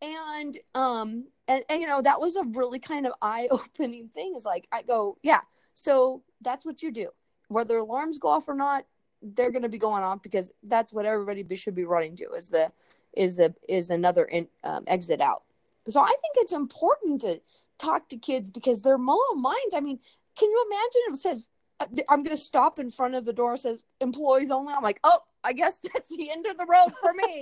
And 0.00 0.56
um 0.74 1.26
and, 1.48 1.64
and 1.68 1.80
you 1.80 1.86
know 1.86 2.00
that 2.00 2.20
was 2.20 2.36
a 2.36 2.44
really 2.44 2.78
kind 2.78 3.06
of 3.06 3.12
eye-opening 3.20 4.08
thing. 4.14 4.34
Is 4.36 4.46
like 4.46 4.66
i 4.72 4.82
go 4.82 5.18
yeah 5.22 5.40
so 5.78 6.24
that's 6.40 6.66
what 6.66 6.82
you 6.82 6.90
do. 6.90 7.10
Whether 7.46 7.76
alarms 7.76 8.18
go 8.18 8.28
off 8.28 8.48
or 8.48 8.54
not 8.54 8.84
they're 9.22 9.50
going 9.50 9.62
to 9.62 9.68
be 9.68 9.78
going 9.78 10.02
off 10.02 10.22
because 10.22 10.52
that's 10.62 10.92
what 10.92 11.06
everybody 11.06 11.44
should 11.56 11.74
be 11.74 11.84
running 11.84 12.16
to 12.16 12.30
is 12.30 12.50
the 12.50 12.70
is 13.16 13.38
a 13.38 13.54
is 13.68 13.90
another 13.90 14.24
in, 14.24 14.48
um, 14.64 14.84
exit 14.86 15.20
out. 15.20 15.42
So 15.88 16.00
i 16.00 16.08
think 16.08 16.34
it's 16.36 16.52
important 16.52 17.22
to 17.22 17.40
talk 17.78 18.08
to 18.08 18.16
kids 18.16 18.50
because 18.50 18.82
their 18.82 18.98
little 18.98 19.36
minds 19.36 19.74
i 19.74 19.80
mean 19.80 19.98
can 20.36 20.50
you 20.50 20.66
imagine 20.66 21.00
if 21.06 21.14
it 21.14 21.16
says 21.16 21.48
uh, 21.80 21.86
i'm 22.08 22.22
going 22.22 22.36
to 22.36 22.42
stop 22.42 22.78
in 22.78 22.90
front 22.90 23.14
of 23.14 23.24
the 23.24 23.32
door 23.32 23.56
says 23.56 23.84
employees 24.00 24.50
only? 24.50 24.74
I'm 24.74 24.82
like 24.82 25.00
oh 25.04 25.20
i 25.44 25.52
guess 25.52 25.80
that's 25.94 26.14
the 26.14 26.30
end 26.30 26.46
of 26.46 26.58
the 26.58 26.66
road 26.66 26.92
for 27.00 27.12
me. 27.14 27.40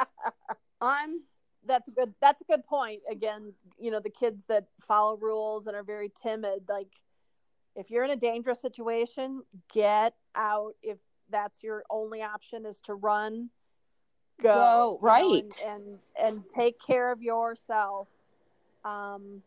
I'm 0.80 1.22
that's 1.66 1.88
a 1.88 1.92
good 1.92 2.14
that's 2.20 2.40
a 2.40 2.44
good 2.44 2.64
point. 2.64 3.02
Again 3.10 3.52
you 3.78 3.90
know 3.90 4.00
the 4.00 4.10
kids 4.10 4.44
that 4.48 4.66
follow 4.86 5.16
rules 5.16 5.66
and 5.66 5.76
are 5.76 5.84
very 5.84 6.10
timid 6.22 6.62
like 6.68 6.92
if 7.78 7.90
you're 7.90 8.04
in 8.04 8.10
a 8.10 8.16
dangerous 8.16 8.60
situation 8.60 9.42
get 9.72 10.14
out 10.34 10.74
if 10.82 10.98
that's 11.30 11.62
your 11.62 11.84
only 11.90 12.22
option 12.22 12.66
is 12.66 12.80
to 12.80 12.94
run 12.94 13.48
go, 14.42 14.52
Go, 14.52 14.98
right. 15.00 15.32
and, 15.32 15.52
and 15.66 15.98
and 16.20 16.42
take 16.48 16.80
care 16.80 17.10
of 17.12 17.22
yourself 17.22 18.08
um 18.84 19.42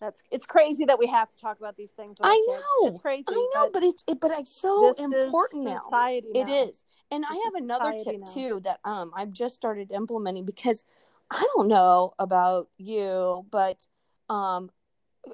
that's 0.00 0.22
it's 0.30 0.44
crazy 0.44 0.84
that 0.84 0.98
we 0.98 1.06
have 1.06 1.30
to 1.30 1.38
talk 1.38 1.58
about 1.58 1.76
these 1.76 1.90
things 1.90 2.16
I 2.22 2.42
know. 2.46 2.88
it's 2.88 3.00
crazy 3.00 3.24
I 3.28 3.48
know, 3.54 3.70
but 3.72 3.82
it's 3.82 4.04
it, 4.06 4.20
but 4.20 4.30
it's 4.32 4.50
so 4.50 4.92
important 4.98 5.64
now. 5.64 5.80
society 5.84 6.28
now. 6.34 6.52
is. 6.52 6.84
And 7.10 7.24
I 7.24 7.34
have 7.44 7.54
another 7.54 7.94
tip 8.02 8.20
now. 8.20 8.26
too 8.26 8.60
that 8.64 8.80
um 8.84 9.12
I've 9.16 9.32
just 9.32 9.54
started 9.54 9.90
implementing 9.90 10.44
because 10.44 10.84
I 11.30 11.46
don't 11.54 11.68
know 11.68 12.12
about 12.18 12.68
you, 12.76 13.46
but 13.50 13.86
um 14.28 14.70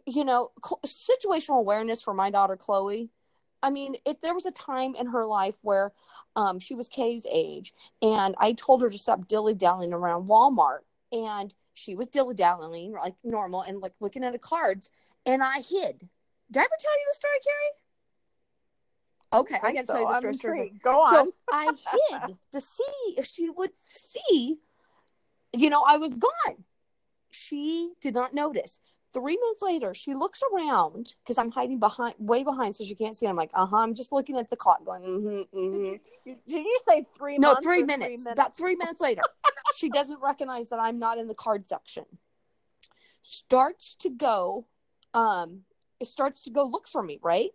you 0.06 0.24
know, 0.24 0.50
cl- 0.64 0.80
situational 0.84 1.58
awareness 1.58 2.02
for 2.02 2.14
my 2.14 2.30
daughter 2.30 2.56
Chloe. 2.56 3.10
I 3.62 3.70
mean, 3.70 3.96
if 4.04 4.20
there 4.20 4.34
was 4.34 4.46
a 4.46 4.50
time 4.50 4.94
in 4.94 5.08
her 5.08 5.24
life 5.24 5.58
where 5.62 5.92
um 6.34 6.58
she 6.58 6.74
was 6.74 6.88
Kay's 6.88 7.26
age 7.30 7.74
and 8.00 8.34
I 8.38 8.52
told 8.52 8.80
her 8.82 8.90
to 8.90 8.98
stop 8.98 9.28
dilly-dallying 9.28 9.92
around 9.92 10.28
Walmart 10.28 10.80
and 11.12 11.54
she 11.74 11.94
was 11.94 12.08
dilly-dallying 12.08 12.92
like 12.92 13.14
normal 13.22 13.62
and 13.62 13.80
like 13.80 13.92
looking 14.00 14.24
at 14.24 14.32
the 14.32 14.38
cards 14.38 14.90
and 15.26 15.42
I 15.42 15.56
hid. 15.56 16.08
Did 16.50 16.60
I 16.60 16.64
ever 16.64 16.76
tell 16.78 16.92
you 16.92 17.06
the 17.08 17.14
story, 17.14 17.38
Carrie? 17.44 17.72
Okay, 19.40 19.54
I 19.56 19.60
think 19.60 19.74
gotta 19.76 19.86
tell 19.86 20.00
you 20.00 20.08
the 20.08 20.14
story. 20.14 20.34
story. 20.34 20.72
go 20.82 21.00
on 21.00 21.08
So 21.08 21.34
I 21.52 21.66
hid 21.66 22.36
to 22.52 22.60
see 22.60 23.14
if 23.16 23.26
she 23.26 23.48
would 23.48 23.70
see, 23.80 24.58
you 25.54 25.70
know, 25.70 25.84
I 25.86 25.96
was 25.96 26.18
gone. 26.18 26.64
She 27.30 27.92
did 28.00 28.14
not 28.14 28.34
notice. 28.34 28.80
Three 29.12 29.36
minutes 29.36 29.62
later, 29.62 29.92
she 29.92 30.14
looks 30.14 30.42
around 30.52 31.14
because 31.22 31.36
I'm 31.36 31.50
hiding 31.50 31.78
behind, 31.78 32.14
way 32.18 32.44
behind, 32.44 32.74
so 32.74 32.84
she 32.84 32.94
can't 32.94 33.14
see. 33.14 33.26
I'm 33.26 33.36
like, 33.36 33.50
uh 33.52 33.66
huh. 33.66 33.76
I'm 33.76 33.94
just 33.94 34.10
looking 34.10 34.38
at 34.38 34.48
the 34.48 34.56
clock, 34.56 34.84
going, 34.84 35.02
mm-hmm, 35.02 35.58
mm-hmm. 35.58 36.32
Did 36.48 36.64
you 36.64 36.78
say 36.88 37.06
three 37.16 37.36
No, 37.36 37.54
three 37.56 37.82
minutes. 37.82 38.22
three 38.22 38.32
About 38.32 38.56
three 38.56 38.74
minutes 38.74 39.00
later, 39.00 39.22
she 39.76 39.90
doesn't 39.90 40.20
recognize 40.22 40.70
that 40.70 40.78
I'm 40.78 40.98
not 40.98 41.18
in 41.18 41.28
the 41.28 41.34
card 41.34 41.66
section. 41.66 42.04
Starts 43.20 43.96
to 43.96 44.08
go, 44.10 44.66
um, 45.12 45.60
it 46.00 46.06
starts 46.06 46.44
to 46.44 46.50
go 46.50 46.64
look 46.64 46.88
for 46.88 47.02
me, 47.02 47.18
right? 47.22 47.50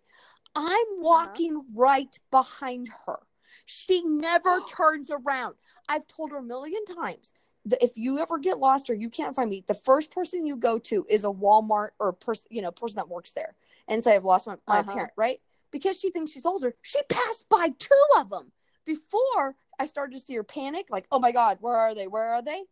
I'm 0.54 0.86
walking 0.98 1.64
right 1.74 2.16
behind 2.30 2.88
her. 3.06 3.18
She 3.66 4.02
never 4.02 4.60
turns 4.68 5.10
around. 5.10 5.56
I've 5.88 6.06
told 6.06 6.30
her 6.30 6.38
a 6.38 6.42
million 6.42 6.84
times 6.84 7.32
that 7.70 7.82
if 7.82 7.96
you 7.96 8.18
ever 8.18 8.38
get 8.38 8.58
lost 8.58 8.90
or 8.90 8.94
you 8.94 9.10
can't 9.10 9.34
find 9.36 9.50
me, 9.50 9.64
the 9.66 9.74
first 9.74 10.10
person 10.10 10.46
you 10.46 10.56
go 10.56 10.78
to 10.78 11.06
is 11.08 11.24
a 11.24 11.28
Walmart 11.28 11.90
or 11.98 12.12
person, 12.12 12.48
you 12.50 12.62
know, 12.62 12.70
person 12.70 12.96
that 12.96 13.08
works 13.08 13.32
there, 13.32 13.54
and 13.86 14.02
say 14.02 14.14
I've 14.16 14.24
lost 14.24 14.46
my, 14.46 14.56
my 14.66 14.80
Uh-huh. 14.80 14.92
parent, 14.92 15.12
right? 15.16 15.40
Because 15.70 15.98
she 16.00 16.10
thinks 16.10 16.32
she's 16.32 16.46
older. 16.46 16.74
She 16.82 17.00
passed 17.08 17.48
by 17.48 17.68
two 17.78 18.04
of 18.16 18.30
them 18.30 18.52
before 18.84 19.56
I 19.78 19.86
started 19.86 20.14
to 20.14 20.20
see 20.20 20.34
her 20.34 20.42
panic, 20.42 20.86
like, 20.90 21.06
oh 21.12 21.18
my 21.18 21.30
God, 21.30 21.58
where 21.60 21.76
are 21.76 21.94
they? 21.94 22.06
Where 22.06 22.28
are 22.28 22.42
they? 22.42 22.64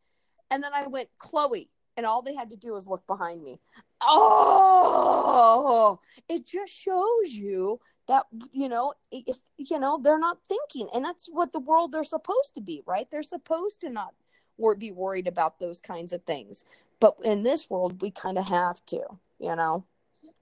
And 0.51 0.63
then 0.63 0.73
I 0.75 0.87
went, 0.87 1.09
Chloe. 1.19 1.71
And 1.97 2.05
all 2.05 2.21
they 2.21 2.35
had 2.35 2.51
to 2.51 2.57
do 2.57 2.73
was 2.75 2.87
look 2.87 3.07
behind 3.07 3.43
me. 3.43 3.59
Oh, 4.01 5.99
it 6.29 6.47
just 6.47 6.75
shows 6.75 7.33
you 7.33 7.81
that, 8.07 8.27
you 8.53 8.69
know, 8.69 8.93
if, 9.11 9.39
you 9.57 9.79
know, 9.79 9.99
they're 10.03 10.19
not 10.19 10.39
thinking. 10.47 10.89
And 10.95 11.05
that's 11.05 11.29
what 11.33 11.53
the 11.53 11.59
world 11.59 11.93
they're 11.93 12.05
supposed 12.05 12.55
to 12.55 12.61
be, 12.61 12.83
right? 12.87 13.07
They're 13.11 13.23
supposed 13.23 13.81
to 13.81 13.89
not 13.89 14.15
wor- 14.59 14.75
be 14.75 14.93
worried 14.93 15.27
about 15.27 15.59
those 15.61 15.81
kinds 15.81 16.13
of 16.13 16.23
things. 16.25 16.65
But 17.01 17.17
in 17.23 17.43
this 17.43 17.69
world, 17.69 18.01
we 18.01 18.11
kind 18.11 18.39
of 18.39 18.47
have 18.49 18.85
to, 18.87 19.01
you 19.39 19.57
know? 19.57 19.85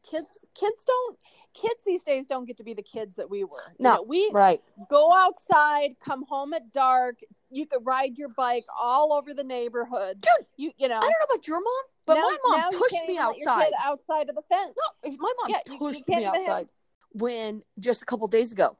kids 0.09 0.29
kids 0.55 0.85
don't 0.85 1.19
kids 1.55 1.83
these 1.87 2.03
days 2.05 2.27
don't 2.27 2.47
get 2.47 2.57
to 2.59 2.65
be 2.65 2.75
the 2.75 2.83
kids 2.83 3.17
that 3.17 3.29
we 3.31 3.45
were 3.45 3.73
You 3.79 3.85
No, 3.85 3.95
know, 3.95 4.03
we 4.03 4.31
Right. 4.33 4.63
go 4.89 5.13
outside 5.15 5.97
come 6.05 6.25
home 6.27 6.53
at 6.55 6.73
dark 6.73 7.21
you 7.51 7.65
could 7.67 7.85
ride 7.87 8.19
your 8.19 8.29
bike 8.31 8.65
all 8.79 9.13
over 9.13 9.33
the 9.35 9.45
neighborhood. 9.45 10.21
Dude, 10.21 10.47
you 10.57 10.73
you 10.77 10.89
know. 10.89 10.97
I 10.99 11.01
don't 11.01 11.11
know 11.11 11.35
about 11.35 11.47
your 11.49 11.61
mom, 11.61 11.85
but 12.07 12.15
now- 12.15 12.21
my 12.23 12.39
mom 12.45 12.73
pushed 12.79 12.93
me 12.95 13.15
even 13.15 13.17
let 13.27 13.37
your 13.39 13.49
outside. 13.51 13.73
outside 13.85 14.29
of 14.29 14.35
the 14.37 14.43
fence. 14.43 14.75
No, 15.05 15.11
my 15.19 15.33
mom 15.41 15.51
Yeah, 15.51 15.61
you- 15.67 15.73
you 15.75 15.79
pushed 15.79 16.09
me 16.09 16.15
even 16.17 16.25
have- 16.25 16.35
outside 16.37 16.69
when 17.13 17.63
just 17.79 18.03
a 18.03 18.07
couple 18.07 18.27
days 18.29 18.53
ago. 18.53 18.77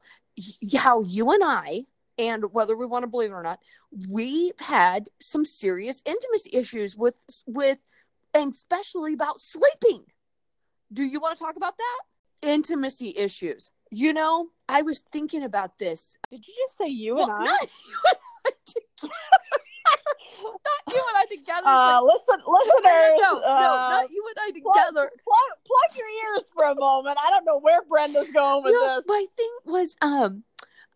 How 0.77 1.01
you 1.01 1.31
and 1.31 1.43
I, 1.43 1.85
and 2.17 2.51
whether 2.53 2.75
we 2.75 2.85
want 2.85 3.03
to 3.03 3.07
believe 3.07 3.31
it 3.31 3.33
or 3.33 3.43
not, 3.43 3.59
we've 4.09 4.59
had 4.59 5.09
some 5.19 5.45
serious 5.45 6.01
intimacy 6.05 6.49
issues 6.53 6.95
with 6.95 7.15
with, 7.45 7.79
and 8.33 8.51
especially 8.51 9.13
about 9.13 9.39
sleeping. 9.39 10.05
Do 10.93 11.03
you 11.03 11.19
want 11.19 11.37
to 11.37 11.43
talk 11.43 11.55
about 11.55 11.77
that? 11.77 11.99
Intimacy 12.49 13.13
issues. 13.17 13.71
You 13.91 14.13
know, 14.13 14.49
I 14.69 14.81
was 14.81 15.03
thinking 15.11 15.43
about 15.43 15.77
this. 15.77 16.17
Did 16.29 16.45
you 16.47 16.53
just 16.65 16.77
say 16.77 16.87
you 16.87 17.15
Well, 17.15 17.25
and 17.31 17.33
I? 17.33 17.45
not 17.45 17.59
you 17.85 17.97
and 18.05 18.17
I 18.45 18.51
together. 18.67 19.13
not 20.43 20.93
you 20.93 21.03
and 21.07 21.17
I 21.17 21.25
together. 21.29 21.67
Uh, 21.67 22.01
like- 22.01 22.13
listen, 22.13 22.39
listeners. 22.47 23.19
no, 23.21 23.33
no, 23.33 23.45
uh, 23.45 23.89
not 23.89 24.11
you 24.11 24.23
and 24.29 24.37
I 24.39 24.51
together. 24.51 25.11
plug, 25.23 25.49
plug 25.65 25.97
your 25.97 26.07
ears 26.35 26.45
for 26.53 26.65
a 26.65 26.75
moment. 26.75 27.17
I 27.23 27.29
don't 27.29 27.45
know 27.45 27.59
where 27.59 27.81
Brenda's 27.89 28.31
going 28.31 28.63
with 28.63 28.73
No, 28.73 28.95
this. 28.97 29.05
my 29.07 29.25
thing 29.37 29.51
was 29.65 29.95
um 30.01 30.43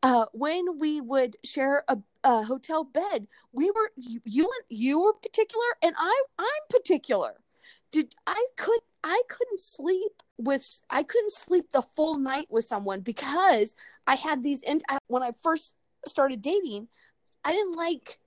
uh 0.04 0.26
when 0.32 0.80
we 0.80 1.02
would 1.02 1.36
share 1.44 1.84
a, 1.88 1.98
a 2.24 2.44
hotel 2.44 2.84
bed 2.84 3.28
we 3.52 3.72
were 3.72 3.92
you, 3.96 4.20
you 4.24 4.44
and 4.44 4.78
you 4.78 5.02
were 5.02 5.14
particular 5.14 5.66
and 5.82 5.96
i 5.98 6.24
i'm 6.38 6.46
particular. 6.70 7.34
Did 7.92 8.14
i 8.28 8.46
could 8.56 8.82
i 9.04 9.22
couldn't 9.30 9.60
sleep 9.60 10.12
with 10.38 10.84
i 10.90 11.04
couldn't 11.04 11.34
sleep 11.34 11.72
the 11.72 11.82
full 11.82 12.18
night 12.18 12.48
with 12.50 12.66
someone 12.66 13.02
because 13.02 13.76
i 14.06 14.16
had 14.16 14.44
these 14.44 14.62
in, 14.64 14.82
when 15.08 15.24
i 15.24 15.32
first 15.42 15.76
started 16.06 16.42
dating 16.42 16.88
i 17.44 17.52
didn't 17.52 17.76
like 17.76 18.20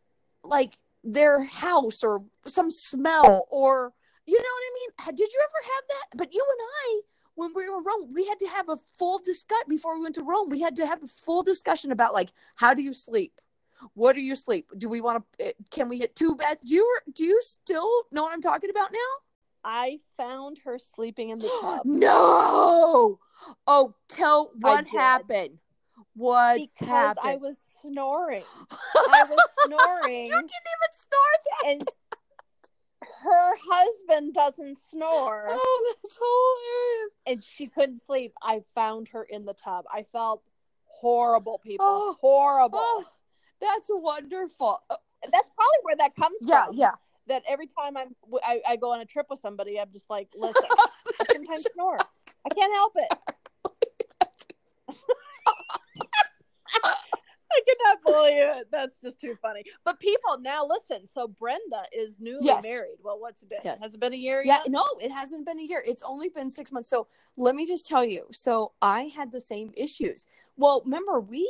like 0.45 0.75
their 1.05 1.45
house 1.45 2.03
or 2.03 2.23
some 2.47 2.71
smell 2.71 3.47
or 3.51 3.93
you 4.27 4.39
know 4.39 4.43
what 4.43 4.45
i 4.45 4.73
mean? 4.75 5.17
Did 5.17 5.29
you 5.33 5.41
ever 5.43 5.75
have 5.75 5.85
that? 5.89 6.19
But 6.19 6.33
you 6.33 6.47
and 6.49 6.61
i 6.61 7.01
when 7.35 7.53
we 7.55 7.69
were 7.69 7.79
in 7.79 7.85
Rome, 7.85 8.13
we 8.13 8.27
had 8.27 8.39
to 8.41 8.47
have 8.47 8.69
a 8.69 8.77
full 8.99 9.19
discuss 9.19 9.65
before 9.69 9.97
we 9.97 10.03
went 10.03 10.15
to 10.17 10.23
Rome. 10.23 10.51
We 10.51 10.61
had 10.61 10.77
to 10.77 10.87
have 10.87 11.03
a 11.03 11.07
full 11.07 11.43
discussion 11.43 11.93
about 11.93 12.15
like 12.15 12.33
how 12.57 12.75
do 12.75 12.83
you 12.83 12.93
sleep? 12.93 13.41
What 13.95 14.15
do 14.15 14.21
you 14.21 14.37
sleep? 14.37 14.69
Do 14.77 14.89
we 14.89 15.01
want 15.01 15.25
to? 15.39 15.47
Eh, 15.49 15.53
can 15.71 15.89
we 15.89 15.99
get 15.99 16.15
two 16.15 16.37
beds? 16.37 16.61
Do 16.65 16.75
you 16.75 16.99
do 17.13 17.25
you 17.25 17.39
still 17.43 17.91
know 18.13 18.23
what 18.23 18.33
I'm 18.33 18.43
talking 18.43 18.71
about 18.71 18.93
now? 18.93 18.99
I 19.65 20.01
found 20.17 20.59
her 20.65 20.79
sleeping 20.79 21.31
in 21.31 21.39
the 21.39 21.51
tub 21.61 21.81
no. 21.85 23.19
Oh, 23.67 23.95
tell 24.09 24.53
what 24.61 24.87
happened. 24.89 25.59
What 26.15 26.61
because 26.61 26.89
happened? 26.89 27.27
I 27.27 27.37
was 27.37 27.57
snoring. 27.81 28.45
I 28.71 29.25
was 29.29 29.41
snoring, 29.65 30.27
you 30.27 30.31
didn't 30.33 30.45
even 30.45 30.93
snore 30.93 31.21
that. 31.45 31.71
and 31.71 31.89
her 33.23 33.53
husband 33.71 34.35
doesn't 34.35 34.79
snore, 34.79 35.47
Oh, 35.51 35.95
that's 36.03 36.19
hilarious. 36.19 37.13
and 37.27 37.45
she 37.57 37.67
couldn't 37.67 37.99
sleep. 38.01 38.33
I 38.43 38.63
found 38.75 39.09
her 39.09 39.23
in 39.25 39.45
the 39.45 39.55
tub. 39.55 39.85
I 39.93 40.05
felt 40.13 40.43
horrible, 40.85 41.59
people. 41.59 41.87
Oh. 41.89 42.17
horrible. 42.21 42.79
Oh, 42.81 43.05
that's 43.61 43.91
wonderful. 43.93 44.81
Uh, 44.91 44.97
That's 45.23 45.49
probably 45.57 45.79
where 45.83 45.97
that 45.97 46.15
comes 46.17 46.39
yeah, 46.41 46.67
from. 46.67 46.77
yeah. 46.77 46.93
That 47.29 47.43
every 47.49 47.69
time 47.69 47.97
I'm, 47.97 48.15
I, 48.45 48.61
I 48.69 48.77
go 48.77 48.93
on 48.93 49.01
a 49.01 49.05
trip 49.05 49.27
with 49.31 49.39
somebody, 49.39 49.79
I'm 49.79 49.93
just 49.93 50.11
like, 50.11 50.29
listen, 50.37 50.63
I 50.69 51.25
sometimes 51.33 51.67
snore. 51.73 51.99
I 52.45 52.49
can't 52.55 52.73
help 52.75 52.93
it. 52.97 53.19
I 57.55 57.61
cannot 57.67 58.03
believe 58.05 58.57
it. 58.61 58.69
That's 58.71 59.01
just 59.01 59.21
too 59.21 59.37
funny. 59.41 59.65
But 59.85 59.99
people 60.01 60.39
now 60.41 60.67
listen. 60.67 61.07
So 61.07 61.29
Brenda 61.29 61.83
is 61.93 62.19
newly 62.21 62.47
Yes. 62.47 62.65
married. 62.65 62.97
Well, 63.03 63.19
what's 63.21 63.43
it 63.43 63.51
been? 63.51 63.61
Yes. 63.65 63.81
Has 63.83 63.95
it 63.95 64.01
been 64.01 64.13
a 64.13 64.17
year 64.17 64.43
Yeah, 64.45 64.59
yet? 64.65 64.71
no, 64.71 64.85
it 65.01 65.11
hasn't 65.11 65.45
been 65.47 65.59
a 65.59 65.63
year. 65.63 65.83
It's 65.87 66.03
only 66.03 66.29
been 66.29 66.49
six 66.51 66.73
months. 66.73 66.89
So 66.89 67.07
let 67.37 67.55
me 67.55 67.67
just 67.67 67.87
tell 67.87 68.05
you. 68.05 68.27
So 68.31 68.73
I 68.81 69.05
had 69.05 69.33
the 69.33 69.41
same 69.41 69.73
issues. 69.77 70.27
Well, 70.57 70.83
remember 70.85 71.21
we, 71.21 71.49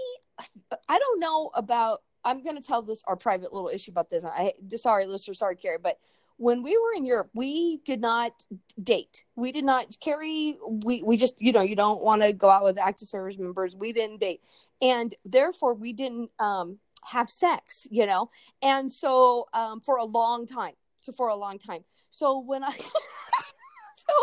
I 0.88 0.98
don't 0.98 1.20
know 1.20 1.50
about. 1.54 2.02
I'm 2.24 2.44
going 2.44 2.54
to 2.54 2.62
tell 2.62 2.82
this 2.82 3.02
our 3.08 3.16
private 3.16 3.52
little 3.52 3.68
issue 3.68 3.90
about 3.90 4.08
this. 4.08 4.24
I 4.24 4.52
sorry, 4.76 5.06
listener, 5.06 5.34
sorry, 5.34 5.56
Carrie, 5.56 5.78
but 5.82 5.98
when 6.36 6.62
we 6.62 6.76
were 6.78 6.94
in 6.96 7.04
Europe, 7.04 7.30
we 7.34 7.78
did 7.84 8.00
not 8.00 8.44
date. 8.80 9.24
We 9.34 9.50
did 9.50 9.64
not 9.64 9.96
Carrie. 10.00 10.56
We 10.64 11.02
we 11.02 11.16
just 11.16 11.34
you 11.42 11.50
know 11.52 11.62
you 11.62 11.74
don't 11.74 12.00
want 12.00 12.22
to 12.22 12.32
go 12.32 12.48
out 12.48 12.62
with 12.62 12.78
active 12.78 13.08
service 13.08 13.36
members. 13.38 13.74
We 13.74 13.92
didn't 13.92 14.20
date, 14.20 14.40
and 14.82 15.14
therefore 15.24 15.72
we 15.72 15.94
didn't 15.94 16.30
um, 16.38 16.78
have 17.04 17.30
sex. 17.30 17.86
You 17.90 18.04
know, 18.06 18.30
and 18.60 18.92
so 18.92 19.46
um, 19.54 19.80
for 19.80 19.96
a 19.96 20.04
long 20.04 20.46
time. 20.46 20.74
So 20.98 21.12
for 21.12 21.28
a 21.28 21.36
long 21.36 21.58
time. 21.58 21.84
So 22.10 22.38
when 22.38 22.62
I 22.62 22.72
so 23.94 24.14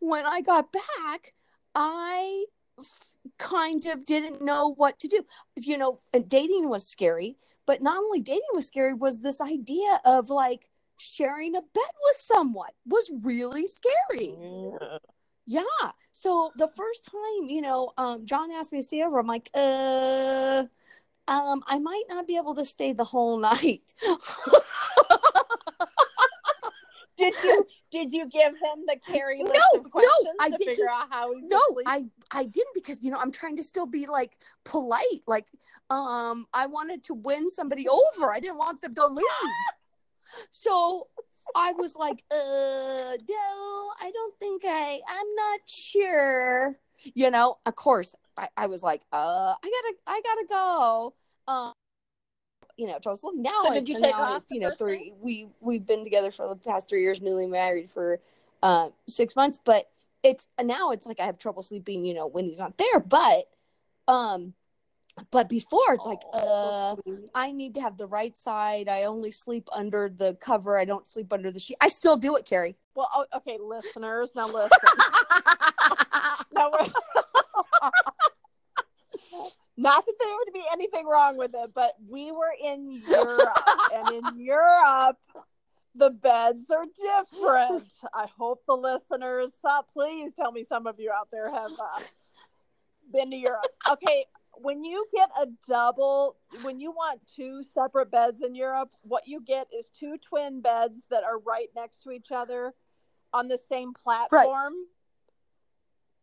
when 0.00 0.26
I 0.26 0.42
got 0.42 0.72
back, 0.72 1.32
I 1.74 2.46
f- 2.78 3.14
kind 3.38 3.86
of 3.86 4.04
didn't 4.04 4.42
know 4.42 4.74
what 4.74 4.98
to 5.00 5.08
do. 5.08 5.24
You 5.56 5.78
know, 5.78 5.98
dating 6.26 6.68
was 6.68 6.86
scary, 6.86 7.36
but 7.66 7.80
not 7.80 7.98
only 7.98 8.20
dating 8.20 8.42
was 8.52 8.66
scary 8.66 8.94
was 8.94 9.20
this 9.20 9.40
idea 9.40 10.00
of 10.04 10.28
like 10.28 10.68
sharing 10.98 11.56
a 11.56 11.60
bed 11.60 11.92
with 12.06 12.16
someone 12.16 12.70
was 12.86 13.10
really 13.22 13.66
scary. 13.66 14.36
Yeah. 14.38 14.98
So 16.12 16.52
the 16.56 16.68
first 16.68 17.04
time, 17.10 17.48
you 17.48 17.60
know, 17.62 17.92
um, 17.96 18.24
John 18.26 18.50
asked 18.52 18.70
me 18.72 18.78
to 18.78 18.82
stay 18.84 19.02
over, 19.02 19.18
I'm 19.18 19.26
like, 19.26 19.48
uh, 19.54 20.64
um, 21.26 21.64
I 21.66 21.78
might 21.78 22.04
not 22.08 22.26
be 22.28 22.36
able 22.36 22.54
to 22.54 22.64
stay 22.64 22.92
the 22.92 23.04
whole 23.04 23.38
night. 23.50 23.92
Did 27.16 27.34
you 27.44 27.66
did 27.90 28.12
you 28.12 28.26
give 28.28 28.52
him 28.52 28.84
the 28.86 28.96
Carrie 29.06 29.42
list 29.42 29.54
No, 29.74 29.80
of 29.80 29.84
no, 29.84 29.90
questions 29.90 30.36
I 30.40 30.50
to 30.50 30.56
didn't. 30.56 30.70
figure 30.72 30.88
out 30.88 31.08
how 31.10 31.34
he's 31.34 31.48
no 31.48 31.60
asleep? 31.70 31.86
i 31.86 32.04
i 32.30 32.44
didn't 32.44 32.74
because 32.74 33.02
you 33.02 33.10
know 33.10 33.18
i'm 33.18 33.30
trying 33.30 33.54
to 33.56 33.62
still 33.62 33.84
be 33.86 34.06
like 34.06 34.38
polite 34.64 35.20
like 35.26 35.46
um 35.90 36.46
i 36.54 36.66
wanted 36.66 37.04
to 37.04 37.14
win 37.14 37.50
somebody 37.50 37.86
over 37.88 38.32
i 38.32 38.40
didn't 38.40 38.56
want 38.56 38.80
them 38.80 38.94
to 38.94 39.06
leave 39.06 39.26
so 40.50 41.06
i 41.56 41.72
was 41.72 41.96
like 41.96 42.22
uh 42.30 42.36
no 43.28 43.90
i 44.00 44.10
don't 44.12 44.38
think 44.38 44.62
i 44.66 45.00
i'm 45.08 45.34
not 45.34 45.60
sure. 45.66 46.78
You 47.14 47.30
know 47.30 47.58
of 47.66 47.74
course 47.74 48.14
i, 48.36 48.48
I 48.56 48.66
was 48.66 48.82
like 48.82 49.02
uh 49.12 49.54
i 49.62 49.82
gotta 49.82 49.94
i 50.06 50.20
gotta 50.24 50.46
go. 50.48 51.14
Um 51.48 51.72
you 52.78 52.86
know, 52.86 52.98
so 53.14 53.32
now, 53.34 53.52
So 53.62 53.74
did 53.74 53.88
you 53.88 54.00
now 54.00 54.06
take 54.06 54.16
off 54.16 54.44
you 54.50 54.60
know, 54.60 54.72
three, 54.76 55.12
we, 55.20 55.48
we've 55.60 55.86
been 55.86 56.04
together 56.04 56.30
for 56.30 56.48
the 56.48 56.56
past 56.56 56.88
three 56.88 57.02
years, 57.02 57.20
newly 57.20 57.46
married 57.46 57.90
for, 57.90 58.18
uh, 58.62 58.88
six 59.06 59.36
months, 59.36 59.60
but 59.62 59.90
it's 60.22 60.48
now 60.60 60.90
it's 60.90 61.06
like 61.06 61.20
I 61.20 61.26
have 61.26 61.38
trouble 61.38 61.62
sleeping, 61.62 62.04
you 62.04 62.14
know, 62.14 62.26
when 62.26 62.44
he's 62.44 62.58
not 62.58 62.78
there. 62.78 63.00
But 63.00 63.48
um 64.08 64.54
but 65.30 65.48
before 65.48 65.94
it's 65.94 66.06
like 66.06 66.20
Oh, 66.32 66.98
uh. 67.06 67.12
I 67.34 67.52
need 67.52 67.74
to 67.74 67.80
have 67.80 67.96
the 67.96 68.06
right 68.06 68.36
side. 68.36 68.88
I 68.88 69.04
only 69.04 69.30
sleep 69.30 69.68
under 69.72 70.08
the 70.14 70.36
cover. 70.40 70.78
I 70.78 70.84
don't 70.84 71.08
sleep 71.08 71.32
under 71.32 71.50
the 71.50 71.58
sheet. 71.58 71.76
I 71.80 71.88
still 71.88 72.16
do 72.16 72.36
it, 72.36 72.44
Carrie. 72.46 72.76
well, 72.94 73.08
oh, 73.14 73.26
okay, 73.36 73.58
listeners, 73.60 74.30
now 74.34 74.46
listen. 74.46 74.70
now 76.54 76.70
we're 76.72 76.88
not 79.76 80.04
that 80.06 80.14
there 80.20 80.28
would 80.32 80.52
be 80.52 80.64
anything 80.72 81.06
wrong 81.06 81.36
with 81.36 81.52
it, 81.54 81.70
but 81.74 81.92
we 82.08 82.30
were 82.30 82.52
in 82.62 83.02
Europe, 83.08 83.58
and 83.92 84.08
in 84.10 84.22
Europe, 84.38 85.18
the 85.94 86.10
beds 86.10 86.70
are 86.70 86.86
different. 86.86 87.92
I 88.14 88.26
hope 88.38 88.62
the 88.66 88.76
listeners, 88.76 89.52
uh, 89.64 89.82
please 89.92 90.32
tell 90.32 90.52
me 90.52 90.64
some 90.64 90.86
of 90.86 91.00
you 91.00 91.10
out 91.10 91.28
there 91.32 91.50
have 91.50 91.72
uh, 91.72 92.00
been 93.12 93.30
to 93.30 93.36
Europe. 93.36 93.66
Okay, 93.90 94.24
when 94.58 94.84
you 94.84 95.06
get 95.14 95.30
a 95.40 95.46
double, 95.68 96.36
when 96.62 96.78
you 96.78 96.90
want 96.90 97.20
two 97.34 97.62
separate 97.62 98.10
beds 98.10 98.42
in 98.42 98.54
Europe, 98.54 98.90
what 99.02 99.26
you 99.26 99.40
get 99.40 99.68
is 99.76 99.90
two 99.90 100.16
twin 100.18 100.60
beds 100.60 101.06
that 101.10 101.24
are 101.24 101.38
right 101.38 101.68
next 101.74 102.02
to 102.02 102.10
each 102.10 102.30
other 102.30 102.74
on 103.32 103.48
the 103.48 103.58
same 103.58 103.92
platform. 103.94 104.74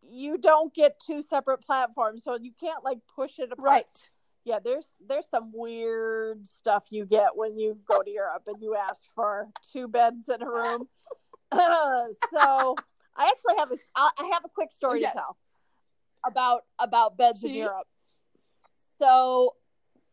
You 0.02 0.38
don't 0.38 0.74
get 0.74 1.00
two 1.06 1.22
separate 1.22 1.60
platforms, 1.60 2.24
so 2.24 2.38
you 2.40 2.52
can't 2.60 2.84
like 2.84 3.00
push 3.16 3.40
it 3.40 3.52
apart. 3.52 3.66
right. 3.68 4.10
Yeah, 4.46 4.60
there's 4.64 4.94
there's 5.06 5.28
some 5.28 5.52
weird 5.54 6.46
stuff 6.46 6.86
you 6.92 7.06
get 7.06 7.36
when 7.36 7.60
you 7.60 7.78
go 7.88 8.02
to 8.02 8.10
Europe 8.10 8.44
and 8.48 8.62
you 8.62 8.76
ask 8.76 9.08
for 9.14 9.50
two 9.74 9.88
beds 9.88 10.30
in 10.30 10.42
a 10.42 10.46
room. 10.50 10.88
so 11.52 12.76
I 13.16 13.28
actually 13.28 13.58
have 13.58 13.72
a 13.72 13.76
I 13.96 14.30
have 14.34 14.46
a 14.46 14.50
quick 14.50 14.72
story 14.72 15.02
Yes. 15.02 15.14
to 15.14 15.18
tell 15.18 15.38
about 16.26 16.64
about 16.80 17.18
beds 17.18 17.44
in 17.44 17.54
Europe. 17.54 17.88
So 19.00 19.56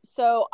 so 0.05 0.47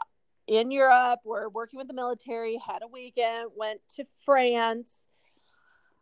in 0.47 0.71
Europe, 0.71 1.21
we're 1.25 1.49
working 1.49 1.79
with 1.79 1.87
the 1.89 1.95
military, 1.95 2.57
had 2.67 2.83
a 2.83 2.89
weekend, 2.89 3.51
went 3.55 3.81
to 3.97 4.05
France. 4.25 5.07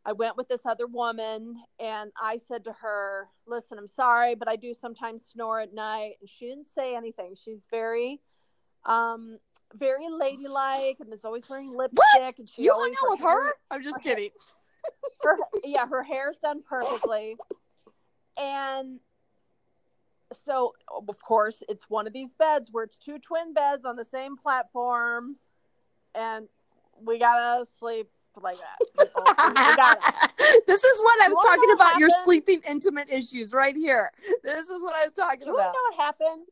I 0.04 0.12
went 0.12 0.36
with 0.38 0.48
this 0.48 0.64
other 0.64 0.86
woman 0.86 1.56
and 1.78 2.10
I 2.20 2.38
said 2.38 2.64
to 2.64 2.72
her, 2.80 3.28
Listen, 3.46 3.76
I'm 3.78 3.86
sorry, 3.88 4.34
but 4.34 4.48
I 4.48 4.56
do 4.56 4.72
sometimes 4.72 5.26
snore 5.26 5.60
at 5.60 5.74
night. 5.74 6.14
And 6.20 6.28
she 6.28 6.46
didn't 6.46 6.70
say 6.70 6.96
anything. 6.96 7.34
She's 7.42 7.66
very 7.70 8.20
um 8.86 9.38
very 9.74 10.08
ladylike 10.08 10.96
and 11.00 11.12
is 11.12 11.24
always 11.24 11.48
wearing 11.48 11.72
lipstick. 11.76 11.98
What? 11.98 12.38
And 12.38 12.48
she 12.48 12.62
You 12.64 12.72
hung 12.74 12.94
out 13.04 13.10
with 13.10 13.20
her? 13.20 13.52
I'm 13.70 13.82
just 13.82 13.98
her 13.98 14.02
hair- 14.08 14.14
kidding. 14.16 14.30
her 15.22 15.36
yeah 15.64 15.86
her 15.86 16.02
hair's 16.02 16.38
done 16.38 16.62
perfectly 16.66 17.36
and 18.38 18.98
so 20.44 20.72
of 21.08 21.20
course 21.22 21.62
it's 21.68 21.88
one 21.90 22.06
of 22.06 22.12
these 22.12 22.34
beds 22.34 22.68
where 22.72 22.84
it's 22.84 22.96
two 22.96 23.18
twin 23.18 23.52
beds 23.52 23.84
on 23.84 23.96
the 23.96 24.04
same 24.04 24.36
platform 24.36 25.36
and 26.14 26.48
we 27.04 27.18
gotta 27.18 27.64
sleep 27.78 28.08
like 28.40 28.56
that 28.56 29.06
people. 29.06 29.22
We- 29.54 29.70
we 29.70 29.76
gotta. 29.76 30.12
this 30.66 30.84
is 30.84 31.00
what 31.00 31.20
I 31.22 31.28
was 31.28 31.38
You 31.42 31.50
talking 31.50 31.70
about 31.74 31.98
your 31.98 32.10
sleeping 32.10 32.60
intimate 32.68 33.08
issues 33.10 33.52
right 33.52 33.74
here. 33.74 34.10
This 34.44 34.68
is 34.70 34.82
what 34.82 34.94
I 34.94 35.04
was 35.04 35.12
talking 35.12 35.46
you 35.46 35.54
about. 35.54 35.72
to 35.72 35.72
know 35.72 35.96
what 35.96 36.04
happened 36.04 36.46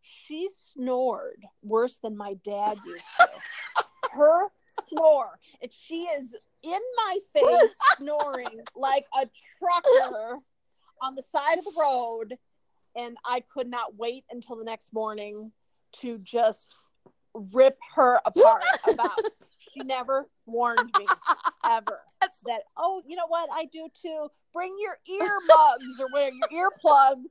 she 0.00 0.48
snored 0.72 1.44
worse 1.62 1.98
than 1.98 2.16
my 2.16 2.34
dad 2.44 2.78
used 2.86 3.04
to 3.20 3.28
her 4.12 4.46
snore 4.88 5.38
and 5.60 5.70
she 5.72 6.02
is 6.02 6.34
in 6.62 6.80
my 6.96 7.18
face 7.32 7.70
snoring 7.96 8.60
like 8.74 9.04
a 9.20 9.26
trucker 9.58 10.38
on 11.02 11.14
the 11.14 11.22
side 11.22 11.58
of 11.58 11.64
the 11.64 11.72
road 11.78 12.38
and 12.98 13.16
i 13.24 13.42
could 13.52 13.68
not 13.68 13.96
wait 13.96 14.24
until 14.30 14.56
the 14.56 14.64
next 14.64 14.92
morning 14.92 15.50
to 16.00 16.18
just 16.18 16.68
rip 17.34 17.78
her 17.94 18.20
apart 18.26 18.62
about 18.88 19.18
she 19.72 19.80
never 19.80 20.28
warned 20.46 20.90
me 20.98 21.06
ever 21.64 22.00
That's 22.20 22.42
that 22.46 22.62
oh 22.76 23.02
you 23.06 23.16
know 23.16 23.26
what 23.28 23.48
i 23.52 23.64
do 23.66 23.88
too 24.02 24.28
bring 24.52 24.74
your 24.80 24.96
earbuds 25.08 26.00
or 26.00 26.08
wear 26.12 26.30
your 26.30 26.70
earplugs 26.70 27.28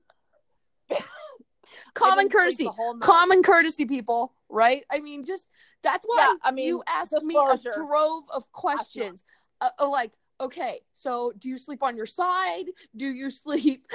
common 1.93 2.29
courtesy. 2.29 2.65
the 2.65 2.71
whole 2.71 2.93
night. 2.93 3.01
Common 3.01 3.43
courtesy, 3.43 3.85
people, 3.85 4.33
right? 4.49 4.83
I 4.91 4.99
mean, 4.99 5.25
just 5.25 5.47
that's 5.83 6.05
why 6.05 6.17
Yeah, 6.19 6.49
I 6.49 6.51
mean, 6.51 6.67
you 6.67 6.83
asked 6.87 7.21
me 7.23 7.35
a 7.35 7.57
trove 7.57 8.23
of 8.33 8.51
questions. 8.51 9.23
Uh, 9.61 9.69
uh, 9.79 9.89
like, 9.89 10.11
okay, 10.39 10.81
so 10.93 11.33
do 11.37 11.49
you 11.49 11.57
sleep 11.57 11.83
on 11.83 11.95
your 11.95 12.05
side? 12.05 12.65
Do 12.95 13.07
you 13.07 13.29
sleep 13.29 13.85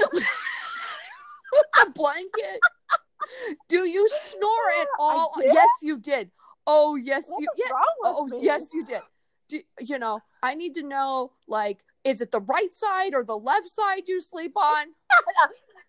a 1.86 1.90
blanket? 1.90 2.60
Do 3.68 3.88
you 3.88 4.08
snore 4.08 4.70
at 4.80 4.88
all? 4.98 5.32
Yes, 5.40 5.68
you 5.82 5.98
did. 5.98 6.30
Oh, 6.66 6.96
yes, 6.96 7.24
What 7.28 7.40
you. 7.42 7.48
Yeah. 7.56 7.72
Oh, 8.04 8.26
me? 8.26 8.38
yes, 8.42 8.66
you 8.72 8.84
did. 8.84 9.02
Do, 9.48 9.60
you 9.80 9.98
know, 9.98 10.20
I 10.42 10.54
need 10.54 10.74
to 10.74 10.82
know, 10.82 11.32
like, 11.46 11.84
is 12.04 12.20
it 12.20 12.30
the 12.32 12.40
right 12.40 12.72
side 12.72 13.14
or 13.14 13.24
the 13.24 13.36
left 13.36 13.68
side 13.68 14.04
you 14.06 14.20
sleep 14.20 14.52
on? 14.56 14.86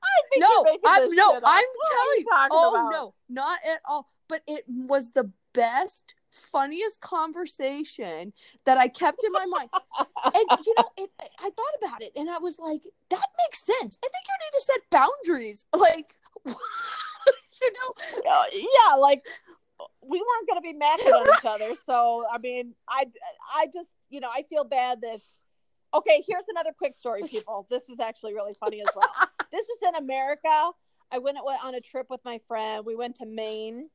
I 0.04 0.19
think 0.34 0.43
no, 0.43 0.65
I'm 0.86 1.15
no. 1.15 1.39
I'm 1.45 1.63
telling 1.91 2.17
you 2.19 2.26
Oh 2.52 2.69
about? 2.71 2.91
no, 2.91 3.13
not 3.30 3.60
at 3.65 3.80
all. 3.88 4.10
But 4.28 4.41
it 4.47 4.65
was 4.67 5.12
the 5.12 5.32
best, 5.54 6.13
funniest 6.34 7.00
conversation 7.02 8.34
that 8.65 8.78
I 8.78 8.88
kept 8.88 9.24
in 9.24 9.32
my 9.32 9.46
mind. 9.46 9.69
and 10.26 10.65
you 10.65 10.74
know, 10.78 10.89
it, 10.98 11.10
I 11.39 11.50
thought 11.50 11.76
about 11.82 12.02
it, 12.02 12.12
and 12.15 12.30
I 12.30 12.39
was 12.39 12.60
like, 12.60 12.82
that 13.10 13.28
makes 13.46 13.63
sense. 13.63 13.98
I 14.04 14.08
think 14.08 14.26
you 14.28 14.36
need 14.46 14.58
to 14.58 14.62
set 14.62 14.89
boundaries. 14.89 15.65
Like, 15.74 16.15
you 16.46 17.72
know, 17.74 17.93
Uh, 18.30 18.43
yeah, 18.54 18.96
like 18.96 19.24
we 20.02 20.19
weren't 20.19 20.48
going 20.48 20.58
to 20.58 20.62
be 20.62 20.74
macking 20.74 21.13
on 21.19 21.28
each 21.38 21.46
other. 21.46 21.76
So 21.86 22.26
I 22.32 22.38
mean, 22.38 22.74
I 22.88 23.06
I 23.56 23.67
just 23.74 23.89
you 24.10 24.19
know 24.19 24.30
I 24.34 24.43
feel 24.43 24.63
bad 24.63 25.02
that. 25.02 25.19
Okay, 25.96 26.24
here's 26.28 26.48
another 26.50 26.72
quick 26.76 26.96
story, 26.96 27.22
people. 27.30 27.67
This 27.69 27.84
is 27.88 28.00
actually 28.00 28.34
really 28.34 28.56
funny 28.60 28.82
as 28.82 28.88
well. 28.96 29.12
this 29.52 29.65
is 29.69 29.78
in 29.88 29.93
America. 29.96 30.72
I 31.12 31.19
went 31.19 31.38
on 31.63 31.76
a 31.76 31.82
trip 31.82 32.08
with 32.10 32.22
my 32.26 32.39
friend. 32.48 32.84
We 32.84 32.96
went 32.96 33.17
to 33.17 33.28
Maine. 33.28 33.89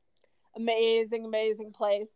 Amazing, 0.55 1.25
amazing 1.25 1.73
place. 1.73 2.07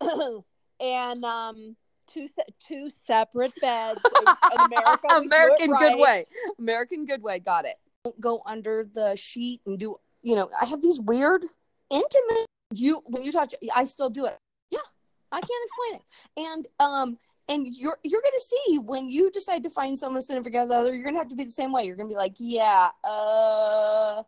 and 0.80 1.24
um, 1.24 1.76
two 2.12 2.28
se- 2.28 2.54
two 2.66 2.88
separate 2.90 3.52
beds. 3.60 4.00
America, 4.58 5.06
we 5.20 5.20
do 5.20 5.24
it 5.24 5.26
American 5.26 5.74
good 5.76 5.98
way. 5.98 6.24
American 6.58 7.06
good 7.06 7.22
way. 7.22 7.38
Got 7.38 7.64
it. 7.64 7.76
Don't 8.04 8.20
go 8.20 8.42
under 8.46 8.84
the 8.92 9.16
sheet 9.16 9.60
and 9.66 9.78
do. 9.78 9.96
You 10.22 10.36
know, 10.36 10.50
I 10.60 10.66
have 10.66 10.82
these 10.82 11.00
weird 11.00 11.44
intimate. 11.90 12.46
You 12.72 13.02
when 13.06 13.22
you 13.22 13.32
touch, 13.32 13.54
I 13.74 13.84
still 13.84 14.10
do 14.10 14.26
it. 14.26 14.36
Yeah, 14.70 14.78
I 15.32 15.40
can't 15.40 15.64
explain 15.64 15.94
it. 16.00 16.02
And 16.36 16.68
um, 16.78 17.18
and 17.48 17.66
you're 17.66 17.98
you're 18.04 18.22
gonna 18.22 18.38
see 18.38 18.78
when 18.78 19.08
you 19.08 19.30
decide 19.30 19.62
to 19.64 19.70
find 19.70 19.98
someone 19.98 20.20
to 20.20 20.26
sit 20.26 20.42
together, 20.44 20.94
you're 20.94 21.04
gonna 21.04 21.18
have 21.18 21.28
to 21.30 21.34
be 21.36 21.44
the 21.44 21.50
same 21.50 21.72
way. 21.72 21.84
You're 21.84 21.96
gonna 21.96 22.08
be 22.08 22.14
like, 22.14 22.34
yeah, 22.38 22.90
uh, 23.02 24.22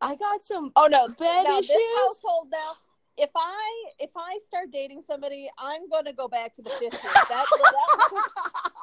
I 0.00 0.16
got 0.16 0.42
some 0.44 0.72
Oh 0.74 0.88
no, 0.90 1.06
bed 1.18 1.44
now 1.44 1.58
issues. 1.58 1.68
this 1.68 1.98
household 1.98 2.48
now. 2.50 2.72
If 3.18 3.30
I 3.34 3.84
if 3.98 4.10
I 4.16 4.38
start 4.46 4.70
dating 4.70 5.02
somebody, 5.06 5.50
I'm 5.58 5.88
going 5.88 6.04
to 6.04 6.12
go 6.12 6.28
back 6.28 6.54
to 6.54 6.62
the 6.62 6.70
50s. 6.70 6.92
That, 6.92 7.28
that 7.28 7.46
was 7.50 8.10
just, 8.10 8.30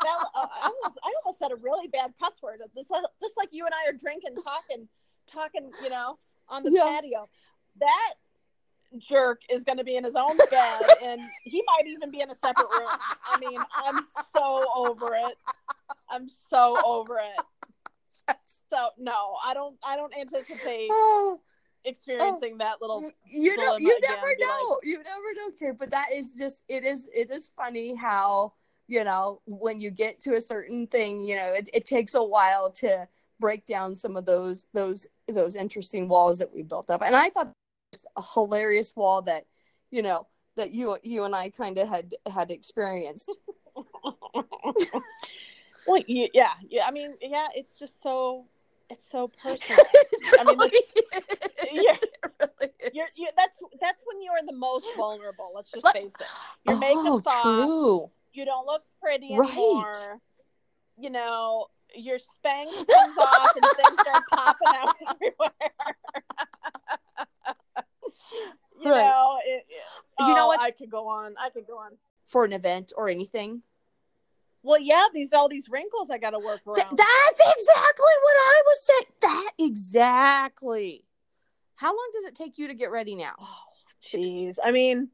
that, 0.04 0.18
uh, 0.36 0.48
I 0.54 0.66
almost 0.68 1.00
I 1.04 1.12
almost 1.24 1.40
said 1.40 1.52
a 1.52 1.56
really 1.56 1.88
bad 1.88 2.12
cuss 2.22 2.34
word. 2.44 2.60
This, 2.76 2.86
just 3.22 3.38
like 3.38 3.50
you 3.52 3.66
and 3.66 3.74
I 3.74 3.90
are 3.90 3.94
drinking, 3.94 4.36
talking, 4.44 4.88
talking, 5.32 5.72
you 5.82 5.90
know, 5.90 6.20
on 6.50 6.64
the 6.64 6.72
Yeah. 6.72 6.84
patio. 6.84 7.30
That 7.80 8.14
jerk 8.98 9.42
is 9.50 9.64
going 9.64 9.78
to 9.78 9.84
be 9.86 9.96
in 9.96 10.04
his 10.04 10.16
own 10.16 10.38
bed, 10.52 10.82
and 11.02 11.22
he 11.46 11.64
might 11.68 11.88
even 11.88 12.12
be 12.12 12.20
in 12.22 12.30
a 12.30 12.36
separate 12.36 12.68
room. 12.78 12.90
I 13.34 13.40
mean, 13.40 13.60
I'm 13.86 14.04
so 14.34 14.68
over 14.76 15.16
it. 15.16 15.38
I'm 16.10 16.28
so 16.30 16.78
over 16.86 17.20
it. 17.20 17.44
So 18.72 18.90
no, 18.98 19.36
I 19.46 19.54
don't. 19.54 19.78
I 19.86 19.96
don't 19.96 20.12
anticipate 20.18 20.90
Oh, 21.86 21.90
experiencing 21.90 22.58
that 22.58 22.82
little 22.82 23.12
you 23.26 23.56
know 23.58 23.78
you 23.78 23.96
again, 23.98 24.12
never 24.16 24.28
like- 24.28 24.40
know 24.40 24.80
you 24.84 24.98
never 24.98 25.34
know 25.36 25.52
Kate. 25.60 25.78
but 25.78 25.92
that 25.92 26.08
is 26.14 26.32
just 26.34 26.62
it 26.68 26.84
is 26.84 27.08
it 27.14 27.30
is 27.32 27.48
funny 27.56 27.96
how 27.96 28.54
you 28.88 29.04
know 29.04 29.42
when 29.46 29.80
you 29.82 29.92
get 29.92 30.20
to 30.22 30.36
a 30.36 30.42
certain 30.42 30.88
thing 30.88 31.22
you 31.22 31.36
know 31.36 31.54
it, 31.54 31.70
it 31.74 31.86
takes 31.86 32.16
a 32.16 32.24
while 32.24 32.72
to 32.72 33.08
break 33.40 33.66
down 33.66 33.96
some 33.96 34.18
of 34.18 34.26
those 34.26 34.68
those 34.74 35.06
those 35.28 35.56
interesting 35.56 36.08
walls 36.08 36.40
that 36.40 36.54
we 36.54 36.64
built 36.64 36.90
up 36.90 37.02
and 37.04 37.16
i 37.16 37.30
thought 37.30 37.52
was 37.92 38.06
a 38.16 38.24
hilarious 38.34 38.96
wall 38.96 39.22
that 39.22 39.46
you 39.92 40.02
know 40.02 40.26
that 40.56 40.72
you 40.72 40.98
you 41.04 41.24
and 41.24 41.36
i 41.36 41.50
kind 41.50 41.78
of 41.78 41.88
had 41.88 42.16
had 42.32 42.50
experienced 42.52 43.30
well, 45.88 46.02
yeah, 46.08 46.54
yeah. 46.70 46.86
I 46.88 46.92
mean, 46.92 47.16
yeah, 47.22 47.48
it's 47.56 47.78
just 47.78 48.02
so 48.02 48.46
it's 48.90 49.10
so 49.10 49.28
personal. 49.28 49.84
I 50.40 50.44
mean, 50.44 50.58
Really. 50.58 50.72
Really. 52.40 52.72
You're, 52.94 53.06
that's 53.36 53.60
that's 53.82 54.02
when 54.06 54.22
you're 54.22 54.36
the 54.46 54.54
most 54.54 54.86
vulnerable. 54.96 55.52
Let's 55.56 55.72
just 55.72 55.88
face 55.92 56.14
it. 56.20 56.28
Your 56.68 56.80
oh, 56.82 57.20
soft. 57.22 57.44
true. 57.44 58.12
You 58.34 58.46
don't 58.46 58.66
look 58.66 58.84
pretty 59.02 59.36
Right. 59.38 59.50
anymore. 59.50 60.22
You 60.98 61.10
know, 61.10 61.68
your 61.96 62.18
Spanx 62.20 62.66
comes 62.88 63.18
off 63.18 63.56
and 63.56 63.66
things 63.76 64.00
start 64.02 64.24
popping 64.32 64.68
out 64.68 64.96
everywhere. 65.16 65.52
you 68.84 68.92
Right. 68.92 69.02
know, 69.04 69.38
it, 69.46 69.66
it- 69.68 69.76
You 70.20 70.34
know 70.36 70.46
oh, 70.46 70.48
what's- 70.48 70.64
I 70.64 70.72
could 70.72 70.90
go 70.92 71.08
on. 71.08 71.36
I 71.44 71.50
could 71.50 71.68
go 71.68 71.78
on. 71.80 71.92
for 72.26 72.46
an 72.46 72.54
event 72.54 72.94
or 72.96 73.10
anything 73.10 73.62
Well, 74.66 74.82
yeah, 74.82 75.06
these 75.14 75.32
all 75.32 75.48
these 75.48 75.70
wrinkles 75.70 76.10
I 76.10 76.18
got 76.18 76.32
to 76.32 76.40
work 76.40 76.62
Th- 76.66 76.78
around. 76.78 76.98
that's 76.98 77.40
exactly 77.40 78.16
what 78.24 78.36
I 78.36 78.62
was 78.66 78.84
saying. 78.84 79.06
That 79.22 79.52
exactly. 79.60 81.06
How 81.76 81.90
long 81.90 82.10
does 82.14 82.24
it 82.24 82.36
take 82.36 82.58
you 82.58 82.68
to 82.68 82.74
get 82.74 82.90
ready 82.90 83.16
now? 83.16 83.34
Oh, 83.40 83.46
jeez. 84.02 84.56
I 84.64 84.72
mean, 84.72 85.10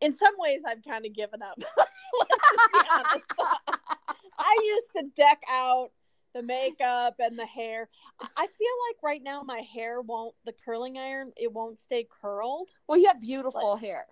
in 0.00 0.12
some 0.12 0.34
ways, 0.38 0.62
I've 0.64 0.84
kind 0.84 1.04
of 1.04 1.12
given 1.12 1.42
up. 1.42 1.56
Let's 1.58 2.36
just 2.52 2.72
be 2.72 2.78
honest. 2.92 3.24
I 4.38 4.56
used 4.64 4.92
to 4.96 5.02
deck 5.16 5.42
out 5.50 5.90
the 6.32 6.42
makeup 6.42 7.16
and 7.18 7.36
the 7.36 7.46
hair. 7.46 7.88
I 8.20 8.46
feel 8.46 8.74
like 8.88 9.02
right 9.02 9.22
now 9.22 9.42
my 9.42 9.62
hair 9.74 10.00
won't, 10.00 10.34
the 10.44 10.52
curling 10.64 10.96
iron, 10.96 11.32
it 11.36 11.52
won't 11.52 11.80
stay 11.80 12.06
curled. 12.22 12.70
Well, 12.86 12.98
you 12.98 13.08
have 13.08 13.20
beautiful 13.20 13.76
hair. 13.76 14.06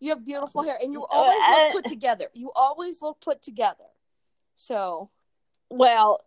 You 0.00 0.10
have 0.10 0.24
beautiful 0.24 0.62
hair, 0.62 0.78
and 0.82 0.92
you 0.92 1.02
Uh, 1.04 1.06
always 1.10 1.42
look 1.50 1.72
put 1.72 1.84
together. 1.90 2.26
You 2.34 2.52
always 2.54 3.02
look 3.02 3.20
put 3.20 3.42
together. 3.42 3.84
So 4.54 5.10
Well, 5.70 6.18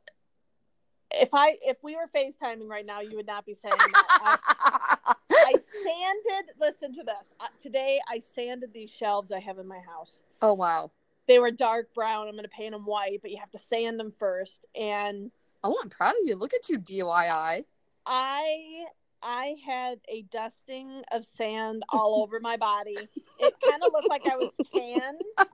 if 1.11 1.29
I 1.33 1.55
if 1.61 1.77
we 1.83 1.95
were 1.95 2.07
FaceTiming 2.13 2.67
right 2.67 2.85
now, 2.85 3.01
you 3.01 3.15
would 3.15 3.27
not 3.27 3.45
be 3.45 3.53
saying 3.53 3.75
that. 3.77 4.07
I, 4.21 5.15
I 5.31 5.53
sanded. 5.53 6.51
Listen 6.59 6.93
to 6.93 7.03
this. 7.03 7.23
Uh, 7.39 7.47
today, 7.61 7.99
I 8.07 8.19
sanded 8.19 8.73
these 8.73 8.89
shelves 8.91 9.31
I 9.31 9.39
have 9.39 9.57
in 9.59 9.67
my 9.67 9.79
house. 9.79 10.21
oh 10.41 10.53
wow. 10.53 10.91
They 11.27 11.37
were 11.39 11.51
dark 11.51 11.93
brown. 11.93 12.27
I'm 12.27 12.33
going 12.33 12.43
to 12.43 12.49
paint 12.49 12.71
them 12.71 12.85
white, 12.87 13.19
but 13.21 13.29
you 13.29 13.37
have 13.37 13.51
to 13.51 13.59
sand 13.59 13.99
them 13.99 14.11
first. 14.17 14.65
And 14.75 15.29
Oh, 15.63 15.77
I'm 15.81 15.89
proud 15.89 16.11
of 16.19 16.25
you. 16.27 16.35
Look 16.35 16.53
at 16.55 16.69
you, 16.69 16.79
DIY. 16.79 17.65
I 18.05 18.85
I 19.21 19.55
had 19.65 19.99
a 20.07 20.21
dusting 20.23 21.03
of 21.11 21.25
sand 21.25 21.83
all 21.89 22.21
over 22.21 22.39
my 22.39 22.57
body. 22.57 22.97
It 23.39 23.53
kind 23.67 23.83
of 23.83 23.91
looked 23.93 24.09
like 24.09 24.25
I 24.25 24.35
was 24.37 24.51
tan. 24.73 25.17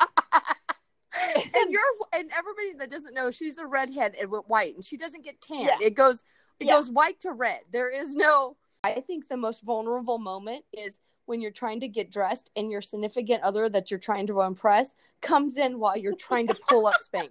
and 1.53 1.71
you're 1.71 1.81
and 2.13 2.29
everybody 2.37 2.73
that 2.79 2.89
doesn't 2.89 3.13
know, 3.13 3.31
she's 3.31 3.57
a 3.57 3.65
redhead 3.65 4.15
and 4.19 4.29
with 4.29 4.43
white, 4.47 4.75
and 4.75 4.83
she 4.83 4.97
doesn't 4.97 5.23
get 5.23 5.41
tan. 5.41 5.61
Yeah. 5.61 5.77
It 5.81 5.95
goes 5.95 6.23
it 6.59 6.67
Yeah. 6.67 6.73
goes 6.73 6.91
white 6.91 7.19
to 7.21 7.31
red. 7.31 7.61
There 7.71 7.89
is 7.89 8.15
no. 8.15 8.57
I 8.83 9.01
think 9.01 9.27
the 9.27 9.37
most 9.37 9.63
vulnerable 9.63 10.19
moment 10.19 10.63
is 10.71 10.99
when 11.25 11.41
you're 11.41 11.51
trying 11.51 11.79
to 11.81 11.87
get 11.87 12.11
dressed 12.11 12.51
and 12.55 12.71
your 12.71 12.81
significant 12.81 13.43
other 13.43 13.67
that 13.69 13.89
you're 13.91 13.99
trying 13.99 14.27
to 14.27 14.41
impress 14.41 14.95
comes 15.21 15.57
in 15.57 15.79
while 15.79 15.97
you're 15.97 16.15
trying 16.15 16.47
to 16.47 16.55
pull 16.69 16.85
up 16.87 16.95
Spanx. 16.95 17.29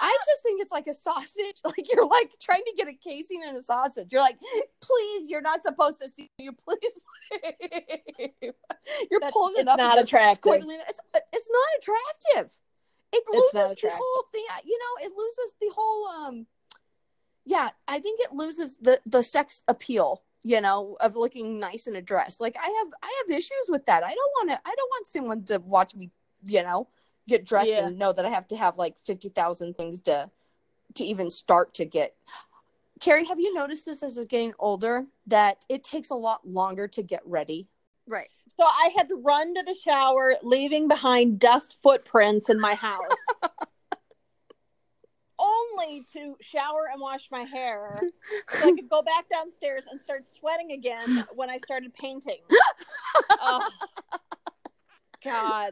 I 0.00 0.16
just 0.26 0.42
think 0.42 0.60
it's 0.62 0.72
like 0.72 0.86
a 0.86 0.94
sausage. 0.94 1.60
Like 1.64 1.86
you're 1.92 2.06
like 2.06 2.30
trying 2.40 2.62
to 2.66 2.72
get 2.76 2.88
a 2.88 2.92
casing 2.92 3.42
in 3.48 3.56
a 3.56 3.62
sausage. 3.62 4.12
You're 4.12 4.20
like, 4.20 4.38
please, 4.80 5.30
you're 5.30 5.40
not 5.42 5.62
supposed 5.62 6.00
to 6.02 6.10
see 6.10 6.30
you. 6.38 6.52
Please. 6.52 7.00
you're 9.10 9.20
That's- 9.20 9.32
pulling 9.32 9.54
it 9.56 9.60
it's 9.62 9.70
up. 9.70 9.78
not 9.78 9.98
attractive. 9.98 10.52
it. 10.54 10.64
It's, 10.88 11.00
it's 11.32 11.50
not 11.50 11.78
attractive. 11.78 12.52
It 13.12 13.24
loses 13.30 13.76
the 13.80 13.90
whole 13.90 14.24
thing. 14.32 14.44
You 14.64 14.78
know, 14.78 15.06
it 15.06 15.12
loses 15.16 15.54
the 15.60 15.70
whole 15.74 16.06
um 16.06 16.46
yeah, 17.44 17.70
I 17.88 17.98
think 18.00 18.20
it 18.20 18.32
loses 18.32 18.78
the 18.78 19.00
the 19.06 19.22
sex 19.22 19.64
appeal, 19.66 20.22
you 20.42 20.60
know, 20.60 20.96
of 21.00 21.16
looking 21.16 21.58
nice 21.60 21.86
in 21.86 21.96
a 21.96 22.02
dress. 22.02 22.40
Like 22.40 22.56
I 22.56 22.66
have 22.66 22.92
I 23.02 23.22
have 23.22 23.36
issues 23.36 23.68
with 23.68 23.86
that. 23.86 24.02
I 24.04 24.14
don't 24.14 24.32
want 24.36 24.50
to 24.50 24.60
I 24.64 24.74
don't 24.74 24.90
want 24.90 25.06
someone 25.06 25.44
to 25.44 25.58
watch 25.58 25.94
me, 25.94 26.10
you 26.44 26.62
know, 26.62 26.88
get 27.28 27.44
dressed 27.44 27.70
Yeah. 27.70 27.86
and 27.86 27.98
know 27.98 28.12
that 28.12 28.26
I 28.26 28.30
have 28.30 28.48
to 28.48 28.56
have 28.56 28.76
like 28.76 28.98
50,000 28.98 29.76
things 29.76 30.00
to 30.02 30.30
to 30.94 31.04
even 31.04 31.30
start 31.30 31.74
to 31.74 31.84
get 31.84 32.14
Carrie, 33.00 33.24
have 33.24 33.40
you 33.40 33.52
noticed 33.52 33.84
this 33.84 34.02
as 34.04 34.16
it's 34.16 34.28
getting 34.28 34.52
older 34.60 35.06
that 35.26 35.64
it 35.68 35.82
takes 35.82 36.10
a 36.10 36.14
lot 36.14 36.46
longer 36.46 36.86
to 36.86 37.02
get 37.02 37.20
ready? 37.24 37.66
Right. 38.06 38.28
So 38.56 38.64
I 38.64 38.90
had 38.96 39.08
to 39.08 39.16
run 39.16 39.54
to 39.54 39.62
the 39.64 39.74
shower, 39.74 40.36
leaving 40.44 40.86
behind 40.86 41.40
dust 41.40 41.78
footprints 41.82 42.48
in 42.48 42.60
my 42.60 42.74
house. 42.76 43.00
Only 45.38 46.04
to 46.12 46.36
shower 46.40 46.88
and 46.92 47.00
wash 47.00 47.28
my 47.30 47.40
hair 47.42 48.00
so 48.48 48.68
I 48.68 48.72
could 48.72 48.88
go 48.88 49.02
back 49.02 49.28
downstairs 49.28 49.86
and 49.90 50.00
start 50.00 50.24
sweating 50.38 50.72
again 50.72 51.24
when 51.34 51.50
I 51.50 51.58
started 51.58 51.92
painting. 51.94 52.38
oh, 53.40 53.66
God. 55.24 55.70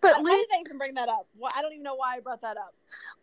But 0.00 0.22
Liz, 0.22 0.34
did 0.36 0.48
I 0.56 0.60
even 0.60 0.78
bring 0.78 0.94
that 0.94 1.08
up? 1.08 1.26
Why- 1.36 1.50
I 1.56 1.62
don't 1.62 1.72
even 1.72 1.82
know 1.82 1.94
why 1.96 2.16
I 2.16 2.20
brought 2.20 2.42
that 2.42 2.56
up. 2.56 2.74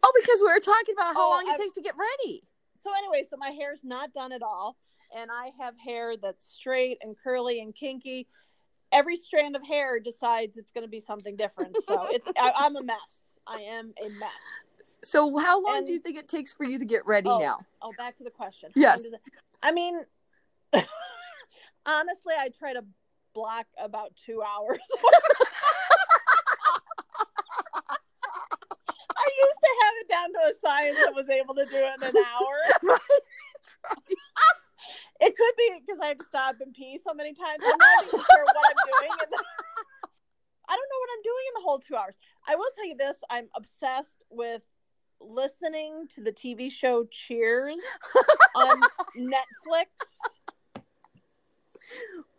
oh, 0.03 0.11
because 0.19 0.39
we 0.41 0.47
were 0.47 0.59
talking 0.59 0.95
about 0.95 1.15
how 1.15 1.27
Oh, 1.27 1.29
long 1.31 1.43
it 1.47 1.51
I- 1.53 1.57
takes 1.57 1.73
to 1.73 1.81
get 1.81 1.93
ready. 1.97 2.43
So 2.79 2.89
anyway, 2.97 3.23
so 3.29 3.37
my 3.37 3.51
hair's 3.51 3.83
not 3.83 4.11
done 4.11 4.31
at 4.31 4.41
all, 4.41 4.75
and 5.15 5.29
I 5.31 5.51
have 5.63 5.75
hair 5.77 6.15
that's 6.17 6.47
straight 6.51 6.97
and 7.01 7.15
curly 7.23 7.61
and 7.61 7.75
kinky. 7.75 8.27
Every 8.91 9.15
strand 9.15 9.55
of 9.55 9.61
hair 9.65 9.99
decides 9.99 10.57
it's 10.57 10.71
going 10.71 10.83
to 10.85 10.89
be 10.89 10.99
something 10.99 11.35
different. 11.35 11.77
So 11.85 12.07
it's 12.09 12.27
I, 12.37 12.51
I'm 12.57 12.75
a 12.75 12.81
mess. 12.83 13.19
I 13.47 13.59
am 13.61 13.93
a 14.03 14.09
mess. 14.19 14.29
So 15.03 15.37
how 15.37 15.61
long 15.61 15.77
And- 15.77 15.87
do 15.87 15.93
you 15.93 15.99
think 15.99 16.17
it 16.17 16.27
takes 16.27 16.53
for 16.53 16.63
you 16.63 16.77
to 16.79 16.85
get 16.85 17.05
ready 17.05 17.29
Oh. 17.29 17.39
now? 17.39 17.59
Oh, 17.81 17.91
back 17.97 18.15
to 18.17 18.23
the 18.23 18.29
question. 18.29 18.71
Yes. 18.75 19.01
long 19.03 19.11
does 19.11 19.13
it- 19.13 19.21
I 19.63 19.71
mean, 19.71 20.05
honestly, 21.85 22.33
I 22.37 22.49
try 22.49 22.73
to 22.73 22.85
block 23.33 23.65
about 23.77 24.15
two 24.15 24.41
hours. 24.43 24.79
I 29.17 29.29
used 29.37 29.59
to 29.63 29.69
have 29.81 29.93
it 30.01 30.09
down 30.09 30.33
to 30.33 30.39
a 30.39 30.53
science 30.65 30.97
and 31.05 31.15
was 31.15 31.29
able 31.29 31.53
to 31.55 31.65
do 31.65 31.75
it 31.77 32.01
in 32.01 32.17
an 32.17 32.23
hour. 32.25 32.97
It 35.23 35.35
could 35.37 35.53
be 35.55 35.79
because 35.85 35.99
I 36.01 36.07
have 36.07 36.17
to 36.17 36.25
stop 36.25 36.55
and 36.61 36.73
pee 36.73 36.97
so 36.97 37.13
many 37.13 37.31
times. 37.31 37.61
I'm 37.63 37.77
not 37.77 38.03
even 38.05 38.19
sure 38.25 38.43
what 38.43 38.55
I'm 38.57 38.75
doing. 38.89 39.11
And 39.21 39.33
I 40.67 40.75
don't 40.75 40.89
know 40.89 40.99
what 40.99 41.09
I'm 41.15 41.21
doing 41.21 41.45
in 41.47 41.53
the 41.53 41.61
whole 41.61 41.77
two 41.77 41.95
hours. 41.95 42.17
I 42.47 42.55
will 42.55 42.65
tell 42.73 42.87
you 42.87 42.95
this 42.97 43.17
I'm 43.29 43.47
obsessed 43.55 44.23
with 44.31 44.63
listening 45.23 46.07
to 46.15 46.21
the 46.21 46.31
TV 46.31 46.71
show 46.71 47.05
Cheers 47.11 47.81
on 48.55 48.79
Netflix. 49.17 49.85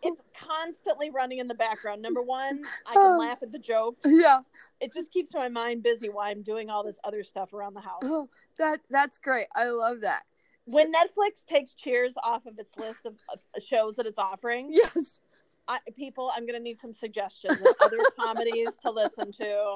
It's 0.02 0.22
constantly 0.38 1.10
running 1.10 1.38
in 1.38 1.48
the 1.48 1.54
background. 1.54 2.00
Number 2.02 2.22
one, 2.22 2.62
I 2.86 2.92
can 2.94 3.14
Oh. 3.14 3.18
laugh 3.18 3.38
at 3.42 3.52
the 3.52 3.58
jokes. 3.58 4.00
Yeah. 4.04 4.40
It 4.80 4.92
just 4.94 5.12
keeps 5.12 5.34
my 5.34 5.48
mind 5.48 5.82
busy 5.82 6.08
while 6.08 6.26
I'm 6.30 6.42
doing 6.42 6.70
all 6.70 6.82
this 6.84 6.98
other 7.04 7.22
stuff 7.22 7.52
around 7.52 7.74
the 7.74 7.80
house. 7.80 8.02
Oh, 8.04 8.28
that 8.58 8.80
that's 8.90 9.18
great. 9.18 9.46
I 9.54 9.68
love 9.68 10.00
that. 10.02 10.22
When 10.66 10.92
Netflix 10.92 11.44
takes 11.44 11.74
Cheers 11.74 12.14
off 12.22 12.46
of 12.46 12.58
its 12.58 12.76
list 12.76 13.04
of 13.04 13.14
uh, 13.32 13.60
shows 13.60 13.96
that 13.96 14.06
it's 14.06 14.18
offering, 14.18 14.68
Yes. 14.70 15.20
I, 15.68 15.78
people, 15.96 16.30
I'm 16.34 16.44
going 16.44 16.58
to 16.58 16.62
need 16.62 16.78
some 16.78 16.92
suggestions 16.92 17.60
of 17.60 17.74
other 17.80 17.98
comedies 18.20 18.76
to 18.84 18.90
listen 18.90 19.30
to 19.32 19.74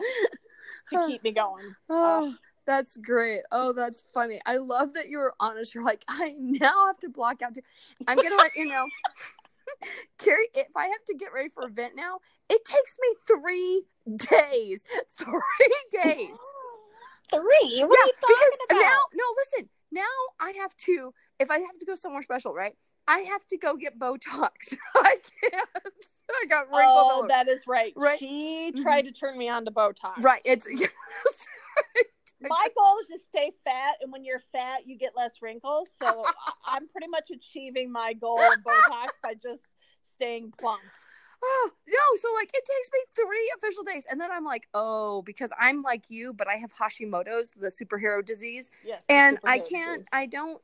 to 0.91 1.07
keep 1.09 1.23
me 1.23 1.31
going. 1.33 1.75
Oh, 1.89 2.35
that's 2.67 2.97
great. 2.97 3.41
Oh, 3.53 3.73
that's 3.73 4.03
funny. 4.13 4.41
I 4.47 4.57
love 4.57 4.95
that 4.95 5.09
you 5.09 5.19
were 5.19 5.35
honest. 5.41 5.75
You're 5.75 5.85
like, 5.85 6.05
I 6.09 6.35
now 6.39 6.87
have 6.87 6.99
to 7.01 7.09
block 7.09 7.43
out. 7.43 7.55
T- 7.55 7.63
I'm 8.07 8.17
gonna 8.17 8.37
let 8.37 8.57
you 8.57 8.67
know, 8.67 8.85
Carrie. 10.19 10.49
If 10.55 10.69
I 10.77 10.85
have 10.87 11.05
to 11.09 11.15
get 11.15 11.33
ready 11.35 11.49
for 11.49 11.65
event 11.65 11.95
now, 11.97 12.19
it 12.49 12.65
takes 12.65 12.97
me 13.01 13.09
three 13.27 13.83
days. 14.17 14.85
Three 15.17 16.03
days. 16.03 16.37
Three? 17.31 17.41
What 17.85 17.99
yeah, 17.99 18.05
are 18.05 18.07
you 18.07 18.13
because 18.21 18.59
talking 18.69 18.81
now, 18.83 18.99
no, 19.15 19.25
listen. 19.37 19.69
Now 19.93 20.03
I 20.41 20.53
have 20.61 20.77
to. 20.79 21.13
If 21.39 21.51
I 21.51 21.59
have 21.59 21.79
to 21.81 21.87
go 21.87 21.95
somewhere 21.95 22.23
special, 22.23 22.53
right? 22.55 22.75
I 23.09 23.19
have 23.21 23.47
to 23.49 23.57
go 23.57 23.77
get 23.77 23.99
Botox. 23.99 24.75
I 24.97 25.17
can't. 25.41 25.69
I 26.31 26.47
got 26.49 26.67
wrinkles 26.69 27.07
Oh, 27.13 27.19
over. 27.21 27.29
that 27.29 27.47
is 27.49 27.61
right. 27.67 27.93
Right. 27.97 28.19
She 28.19 28.73
Mhm. 28.75 28.83
tried 28.83 29.03
to 29.03 29.13
turn 29.13 29.39
me 29.39 29.49
on 29.49 29.65
to 29.65 29.71
Botox. 29.71 30.23
Right. 30.23 30.43
It's 30.45 30.67
yes. 30.71 31.47
My 32.41 32.69
goal 32.77 32.99
is 33.01 33.07
to 33.07 33.19
stay 33.19 33.53
fat, 33.65 33.97
and 34.03 34.13
when 34.13 34.25
you're 34.25 34.43
fat, 34.53 34.87
you 34.87 34.99
get 34.99 35.13
less 35.17 35.41
wrinkles. 35.41 35.89
So 36.03 36.25
I'm 36.67 36.89
pretty 36.89 37.09
much 37.09 37.31
achieving 37.35 37.91
my 37.91 38.13
goal 38.13 38.39
of 38.41 38.59
Botox 38.61 39.09
by 39.23 39.35
just 39.35 39.61
staying 40.03 40.53
plump. 40.59 40.83
Oh 41.43 41.71
no! 41.87 41.95
So 42.17 42.29
like 42.35 42.49
it 42.55 42.65
takes 42.65 42.91
me 42.93 42.99
three 43.15 43.53
official 43.57 43.85
days, 43.85 44.07
and 44.11 44.21
then 44.21 44.31
I'm 44.31 44.45
like, 44.45 44.69
oh, 44.75 45.23
because 45.23 45.53
I'm 45.59 45.83
like 45.83 46.05
you, 46.09 46.33
but 46.33 46.49
I 46.49 46.57
have 46.57 46.73
Hashimoto's, 46.75 47.53
the 47.53 47.69
superhero 47.69 48.25
disease, 48.25 48.71
Yes. 48.85 49.05
and 49.09 49.39
I 49.45 49.59
can't, 49.59 50.01
disease. 50.01 50.09
I 50.13 50.27
don't, 50.27 50.61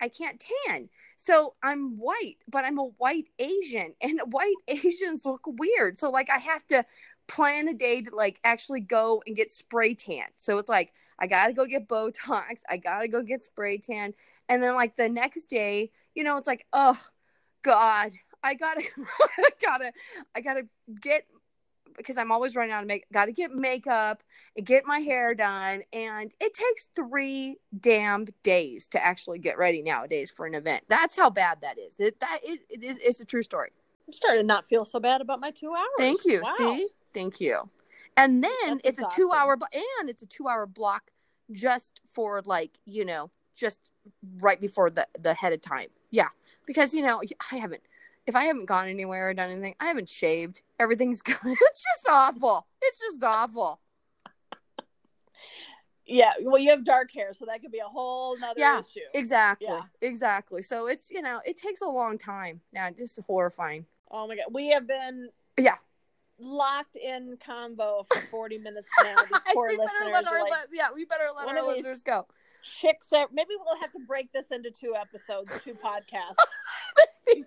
I 0.00 0.08
can't 0.08 0.42
tan. 0.68 0.88
So 1.16 1.54
I'm 1.62 1.96
white, 1.98 2.36
but 2.48 2.64
I'm 2.64 2.78
a 2.78 2.84
white 2.98 3.26
Asian, 3.38 3.94
and 4.00 4.20
white 4.30 4.54
Asians 4.68 5.26
look 5.26 5.42
weird. 5.46 5.96
So 5.98 6.10
like 6.10 6.30
I 6.30 6.38
have 6.38 6.66
to 6.68 6.84
plan 7.26 7.68
a 7.68 7.74
day 7.74 8.02
to 8.02 8.14
like 8.14 8.40
actually 8.44 8.80
go 8.80 9.22
and 9.26 9.36
get 9.36 9.50
spray 9.50 9.94
tan. 9.94 10.26
So 10.36 10.58
it's 10.58 10.68
like 10.68 10.92
I 11.18 11.26
gotta 11.26 11.52
go 11.52 11.66
get 11.66 11.88
Botox, 11.88 12.60
I 12.68 12.76
gotta 12.76 13.08
go 13.08 13.22
get 13.22 13.42
spray 13.42 13.78
tan, 13.78 14.14
and 14.48 14.62
then 14.62 14.74
like 14.74 14.96
the 14.96 15.08
next 15.08 15.46
day, 15.46 15.90
you 16.14 16.24
know, 16.24 16.36
it's 16.36 16.46
like, 16.46 16.66
oh 16.72 17.00
God, 17.62 18.12
I 18.42 18.54
gotta, 18.54 18.82
I 19.38 19.50
gotta, 19.60 19.92
I 20.34 20.40
gotta 20.40 20.62
get 21.00 21.26
because 21.96 22.18
I'm 22.18 22.32
always 22.32 22.56
running 22.56 22.72
out 22.72 22.82
of 22.82 22.88
make. 22.88 23.04
Got 23.12 23.26
to 23.26 23.32
get 23.32 23.52
makeup 23.52 24.22
and 24.56 24.66
get 24.66 24.84
my 24.86 24.98
hair 24.98 25.34
done, 25.34 25.82
and 25.92 26.34
it 26.40 26.54
takes 26.54 26.90
three 26.94 27.56
damn 27.78 28.26
days 28.42 28.88
to 28.88 29.04
actually 29.04 29.38
get 29.38 29.58
ready 29.58 29.82
nowadays 29.82 30.30
for 30.30 30.46
an 30.46 30.54
event. 30.54 30.84
That's 30.88 31.16
how 31.16 31.30
bad 31.30 31.60
that 31.62 31.78
is. 31.78 32.00
It 32.00 32.20
that 32.20 32.40
is 32.46 32.58
it 32.68 32.82
is 32.82 32.98
it's 33.02 33.20
a 33.20 33.24
true 33.24 33.42
story. 33.42 33.70
I'm 34.06 34.12
starting 34.12 34.42
to 34.42 34.46
not 34.46 34.66
feel 34.66 34.84
so 34.84 35.00
bad 35.00 35.20
about 35.20 35.40
my 35.40 35.50
two 35.50 35.72
hours. 35.74 35.86
Thank 35.96 36.24
you. 36.24 36.42
Wow. 36.42 36.54
See, 36.56 36.88
thank 37.14 37.40
you. 37.40 37.70
And 38.16 38.44
then 38.44 38.52
That's 38.66 38.84
it's 38.84 39.00
a 39.00 39.08
two 39.10 39.32
hour 39.32 39.56
and 40.00 40.08
it's 40.10 40.22
a 40.22 40.26
two 40.26 40.48
hour 40.48 40.66
block 40.66 41.10
just 41.52 42.00
for 42.06 42.42
like 42.44 42.78
you 42.84 43.04
know 43.04 43.30
just 43.54 43.92
right 44.38 44.60
before 44.60 44.90
the 44.90 45.06
the 45.18 45.34
head 45.34 45.52
of 45.52 45.60
time. 45.60 45.88
Yeah, 46.10 46.28
because 46.66 46.94
you 46.94 47.02
know 47.02 47.22
I 47.52 47.56
haven't 47.56 47.82
if 48.26 48.36
I 48.36 48.44
haven't 48.44 48.66
gone 48.66 48.88
anywhere 48.88 49.30
or 49.30 49.34
done 49.34 49.50
anything, 49.50 49.74
I 49.80 49.86
haven't 49.86 50.08
shaved. 50.08 50.62
Everything's 50.78 51.22
good. 51.22 51.36
It's 51.44 51.84
just 51.84 52.08
awful. 52.08 52.66
It's 52.82 52.98
just 53.00 53.22
awful. 53.22 53.80
Yeah. 56.06 56.32
Well, 56.42 56.60
you 56.60 56.70
have 56.70 56.84
dark 56.84 57.12
hair, 57.14 57.32
so 57.32 57.46
that 57.46 57.62
could 57.62 57.72
be 57.72 57.78
a 57.78 57.84
whole 57.88 58.38
nother 58.38 58.60
Yeah, 58.60 58.80
issue. 58.80 59.00
Exactly. 59.14 59.68
Yeah. 59.70 59.82
Exactly. 60.02 60.62
So 60.62 60.86
it's 60.86 61.10
you 61.10 61.22
know 61.22 61.40
it 61.46 61.56
takes 61.56 61.80
a 61.80 61.88
long 61.88 62.18
time. 62.18 62.60
Now 62.72 62.88
it's 62.96 63.18
horrifying. 63.26 63.86
Oh 64.10 64.28
my 64.28 64.36
god, 64.36 64.46
we 64.52 64.70
have 64.70 64.86
been 64.86 65.30
Yeah. 65.58 65.76
Locked 66.38 66.96
in 66.96 67.36
combo 67.44 68.04
for 68.12 68.20
40 68.22 68.58
minutes 68.58 68.88
now. 69.04 69.14
Poor 69.52 69.68
we 69.68 69.76
better 69.76 70.12
let 70.12 70.26
our 70.26 70.42
like, 70.42 70.52
li- 70.52 70.58
yeah 70.78 70.88
we 70.94 71.04
better 71.04 71.24
let 71.36 71.48
our 71.48 71.62
listeners 71.66 72.02
go. 72.02 72.26
chicks. 72.80 73.08
That, 73.08 73.32
maybe 73.32 73.50
we'll 73.64 73.80
have 73.80 73.92
to 73.92 74.00
break 74.06 74.32
this 74.32 74.50
into 74.50 74.70
two 74.70 74.94
episodes, 74.94 75.60
two 75.62 75.74
podcasts. 75.74 76.36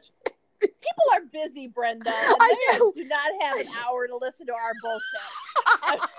People 0.59 1.05
are 1.13 1.21
busy, 1.31 1.67
Brenda. 1.67 2.09
And 2.09 2.37
I 2.39 2.79
do 2.95 3.03
not 3.05 3.31
have 3.43 3.59
an 3.59 3.67
hour 3.85 4.07
to 4.07 4.17
listen 4.17 4.47
to 4.47 4.53
our 4.53 4.73
bullshit. 4.81 6.01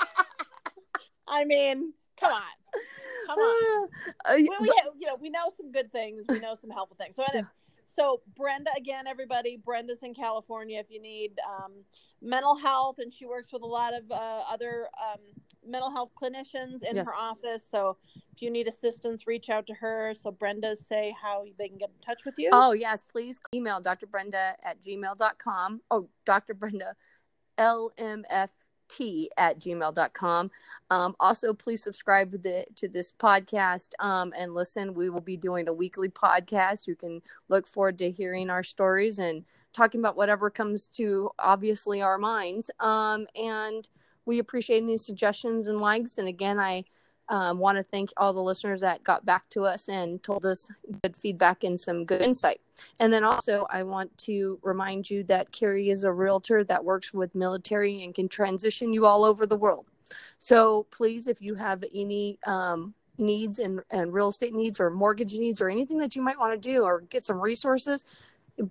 I 1.28 1.44
mean, 1.44 1.92
come 2.20 2.32
on, 2.32 2.42
come 3.26 3.38
on. 3.38 3.88
Uh, 4.24 4.34
we, 4.36 4.50
we 4.60 4.72
have, 4.78 4.92
you 4.98 5.06
know 5.06 5.16
we 5.20 5.30
know 5.30 5.48
some 5.56 5.70
good 5.72 5.90
things 5.92 6.24
we 6.28 6.38
know 6.40 6.54
some 6.54 6.70
helpful 6.70 6.96
things 6.98 7.14
so 7.14 7.22
anyway, 7.32 7.46
so 7.98 8.20
Brenda 8.36 8.70
again, 8.76 9.06
everybody. 9.06 9.60
Brenda's 9.62 10.02
in 10.02 10.14
California. 10.14 10.78
If 10.78 10.86
you 10.90 11.02
need 11.02 11.32
um, 11.46 11.72
mental 12.22 12.56
health, 12.56 12.96
and 12.98 13.12
she 13.12 13.26
works 13.26 13.52
with 13.52 13.62
a 13.62 13.66
lot 13.66 13.92
of 13.94 14.10
uh, 14.10 14.42
other 14.48 14.88
um, 15.02 15.20
mental 15.66 15.90
health 15.90 16.10
clinicians 16.20 16.82
in 16.82 16.96
Yes. 16.96 17.08
her 17.08 17.16
office. 17.16 17.64
So 17.68 17.96
if 18.34 18.42
you 18.42 18.50
need 18.50 18.68
assistance, 18.68 19.26
reach 19.26 19.50
out 19.50 19.66
to 19.66 19.74
her. 19.74 20.14
So 20.14 20.30
Brenda, 20.30 20.76
say 20.76 21.14
how 21.20 21.44
they 21.58 21.68
can 21.68 21.78
get 21.78 21.90
in 21.90 22.00
touch 22.00 22.24
with 22.24 22.34
you. 22.38 22.50
Oh, 22.52 22.72
yes. 22.72 23.02
Please 23.02 23.40
email 23.52 23.80
Dr. 23.80 24.06
Brenda 24.06 24.54
at 24.62 24.80
gmail.com. 24.80 25.80
Oh, 25.90 26.08
Dr. 26.24 26.54
Brenda, 26.54 26.94
LMFT 28.88 29.26
at 29.36 29.58
gmail.com. 29.58 30.50
Um, 30.90 31.16
also, 31.20 31.52
please 31.52 31.82
subscribe 31.82 32.32
to, 32.32 32.38
the, 32.38 32.66
to 32.76 32.88
this 32.88 33.12
podcast 33.12 33.92
um, 34.00 34.32
and 34.36 34.54
listen. 34.54 34.94
We 34.94 35.10
will 35.10 35.20
be 35.20 35.36
doing 35.36 35.68
a 35.68 35.72
weekly 35.72 36.08
podcast. 36.08 36.86
You 36.86 36.96
can 36.96 37.22
look 37.48 37.66
forward 37.66 37.98
to 37.98 38.10
hearing 38.10 38.50
our 38.50 38.62
stories 38.62 39.18
and 39.18 39.44
talking 39.72 40.00
about 40.00 40.16
whatever 40.16 40.50
comes 40.50 40.88
to 40.88 41.30
obviously 41.38 42.02
our 42.02 42.18
minds. 42.18 42.70
Um, 42.80 43.26
and 43.36 43.88
we 44.24 44.38
appreciate 44.38 44.82
any 44.82 44.96
suggestions 44.96 45.68
and 45.68 45.80
likes. 45.80 46.18
And 46.18 46.28
again, 46.28 46.58
I 46.58 46.84
um, 47.28 47.58
want 47.58 47.76
to 47.76 47.82
thank 47.82 48.10
all 48.16 48.32
the 48.32 48.42
listeners 48.42 48.80
that 48.80 49.04
got 49.04 49.24
back 49.24 49.48
to 49.50 49.64
us 49.64 49.88
and 49.88 50.22
told 50.22 50.46
us 50.46 50.70
good 51.02 51.16
feedback 51.16 51.64
and 51.64 51.78
some 51.78 52.04
good 52.04 52.22
insight. 52.22 52.60
And 52.98 53.12
then 53.12 53.24
also, 53.24 53.66
I 53.70 53.82
want 53.82 54.16
to 54.18 54.58
remind 54.62 55.10
you 55.10 55.24
that 55.24 55.52
Carrie 55.52 55.90
is 55.90 56.04
a 56.04 56.12
realtor 56.12 56.64
that 56.64 56.84
works 56.84 57.12
with 57.12 57.34
military 57.34 58.02
and 58.02 58.14
can 58.14 58.28
transition 58.28 58.92
you 58.92 59.06
all 59.06 59.24
over 59.24 59.46
the 59.46 59.56
world. 59.56 59.86
So 60.38 60.86
please, 60.90 61.28
if 61.28 61.42
you 61.42 61.56
have 61.56 61.84
any 61.94 62.38
um, 62.46 62.94
needs 63.18 63.58
and, 63.58 63.80
and 63.90 64.12
real 64.12 64.28
estate 64.28 64.54
needs 64.54 64.80
or 64.80 64.90
mortgage 64.90 65.34
needs 65.34 65.60
or 65.60 65.68
anything 65.68 65.98
that 65.98 66.16
you 66.16 66.22
might 66.22 66.38
want 66.38 66.54
to 66.54 66.68
do 66.72 66.82
or 66.84 67.00
get 67.00 67.24
some 67.24 67.40
resources, 67.40 68.04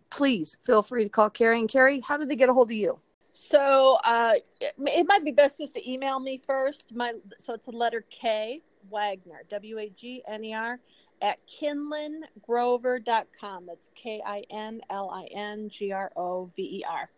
please 0.09 0.57
feel 0.63 0.81
free 0.81 1.03
to 1.03 1.09
call 1.09 1.29
Carrie. 1.29 1.59
And 1.59 1.69
Carrie, 1.69 2.01
how 2.01 2.17
do 2.17 2.25
they 2.25 2.35
get 2.35 2.49
a 2.49 2.53
hold 2.53 2.71
of 2.71 2.77
you? 2.77 2.99
So 3.39 3.99
uh, 4.03 4.33
it, 4.59 4.73
it 4.79 5.05
might 5.07 5.23
be 5.23 5.31
best 5.31 5.59
just 5.59 5.75
to 5.75 5.89
email 5.89 6.19
me 6.19 6.41
first. 6.45 6.93
My 6.95 7.13
so 7.37 7.53
it's 7.53 7.67
a 7.67 7.71
letter 7.71 8.03
K 8.09 8.61
Wagner 8.89 9.43
W 9.49 9.77
A 9.77 9.89
G 9.89 10.23
N 10.27 10.43
E 10.43 10.55
R 10.55 10.79
at 11.21 11.37
kinlingrover.com. 11.47 13.65
That's 13.67 13.91
K 13.95 14.21
I 14.25 14.43
N 14.49 14.81
L 14.89 15.11
I 15.11 15.27
N 15.33 15.69
G 15.69 15.91
R 15.91 16.11
O 16.17 16.49
V 16.55 16.79
E 16.79 16.83
R. 16.89 17.11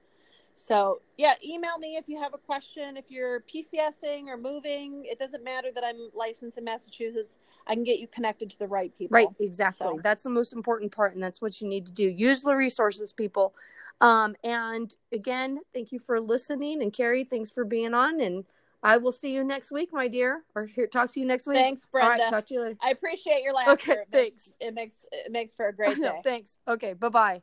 So 0.55 0.99
yeah, 1.17 1.35
email 1.43 1.77
me 1.77 1.95
if 1.95 2.09
you 2.09 2.21
have 2.21 2.33
a 2.33 2.37
question. 2.37 2.97
If 2.97 3.05
you're 3.07 3.39
PCSing 3.41 4.27
or 4.27 4.35
moving, 4.35 5.05
it 5.05 5.19
doesn't 5.19 5.41
matter 5.43 5.69
that 5.73 5.85
I'm 5.85 6.09
licensed 6.13 6.57
in 6.57 6.65
Massachusetts. 6.65 7.37
I 7.65 7.75
can 7.75 7.85
get 7.85 7.99
you 7.99 8.07
connected 8.07 8.49
to 8.49 8.59
the 8.59 8.67
right 8.67 8.91
people. 8.97 9.15
Right, 9.15 9.29
exactly. 9.39 9.87
So- 9.87 10.01
That's 10.03 10.23
the 10.23 10.31
most 10.31 10.51
important 10.51 10.91
part, 10.91 11.13
and 11.13 11.23
that's 11.23 11.41
what 11.41 11.61
you 11.61 11.67
need 11.69 11.85
to 11.85 11.93
do. 11.93 12.09
Use 12.09 12.41
the 12.41 12.55
resources, 12.55 13.13
people. 13.13 13.53
Um, 14.01 14.35
and 14.43 14.93
again, 15.11 15.59
thank 15.73 15.91
you 15.91 15.99
for 15.99 16.19
listening. 16.21 16.81
And 16.81 16.93
Carrie, 16.93 17.25
thanks 17.25 17.51
for 17.51 17.65
being 17.65 17.93
on. 17.93 18.19
And 18.21 18.45
I 18.81 18.97
will 18.97 19.11
see 19.11 19.33
you 19.33 19.43
next 19.43 19.71
week, 19.71 19.89
my 19.91 20.07
dear, 20.07 20.43
or 20.55 20.65
here 20.65 20.87
talk 20.87 21.11
to 21.11 21.19
you 21.19 21.25
next 21.25 21.47
week. 21.47 21.57
Thanks, 21.57 21.85
Brenda. 21.85 22.23
right, 22.23 22.29
talk 22.29 22.45
to 22.45 22.53
you 22.53 22.61
later. 22.61 22.77
I 22.81 22.91
appreciate 22.91 23.43
your 23.43 23.53
laughter. 23.53 23.73
Okay, 23.73 23.91
It 23.93 24.07
makes- 24.11 24.11
thanks. 24.11 24.53
It 24.61 24.73
makes 24.73 25.05
it 25.11 25.31
makes 25.31 25.53
for 25.53 25.67
a 25.67 25.73
great 25.75 25.97
day. 26.01 26.21
thanks. 26.23 26.57
Okay, 26.67 26.93
bye 26.93 27.09
bye. 27.09 27.41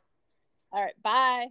All 0.71 0.81
right, 0.83 0.95
bye. 1.03 1.47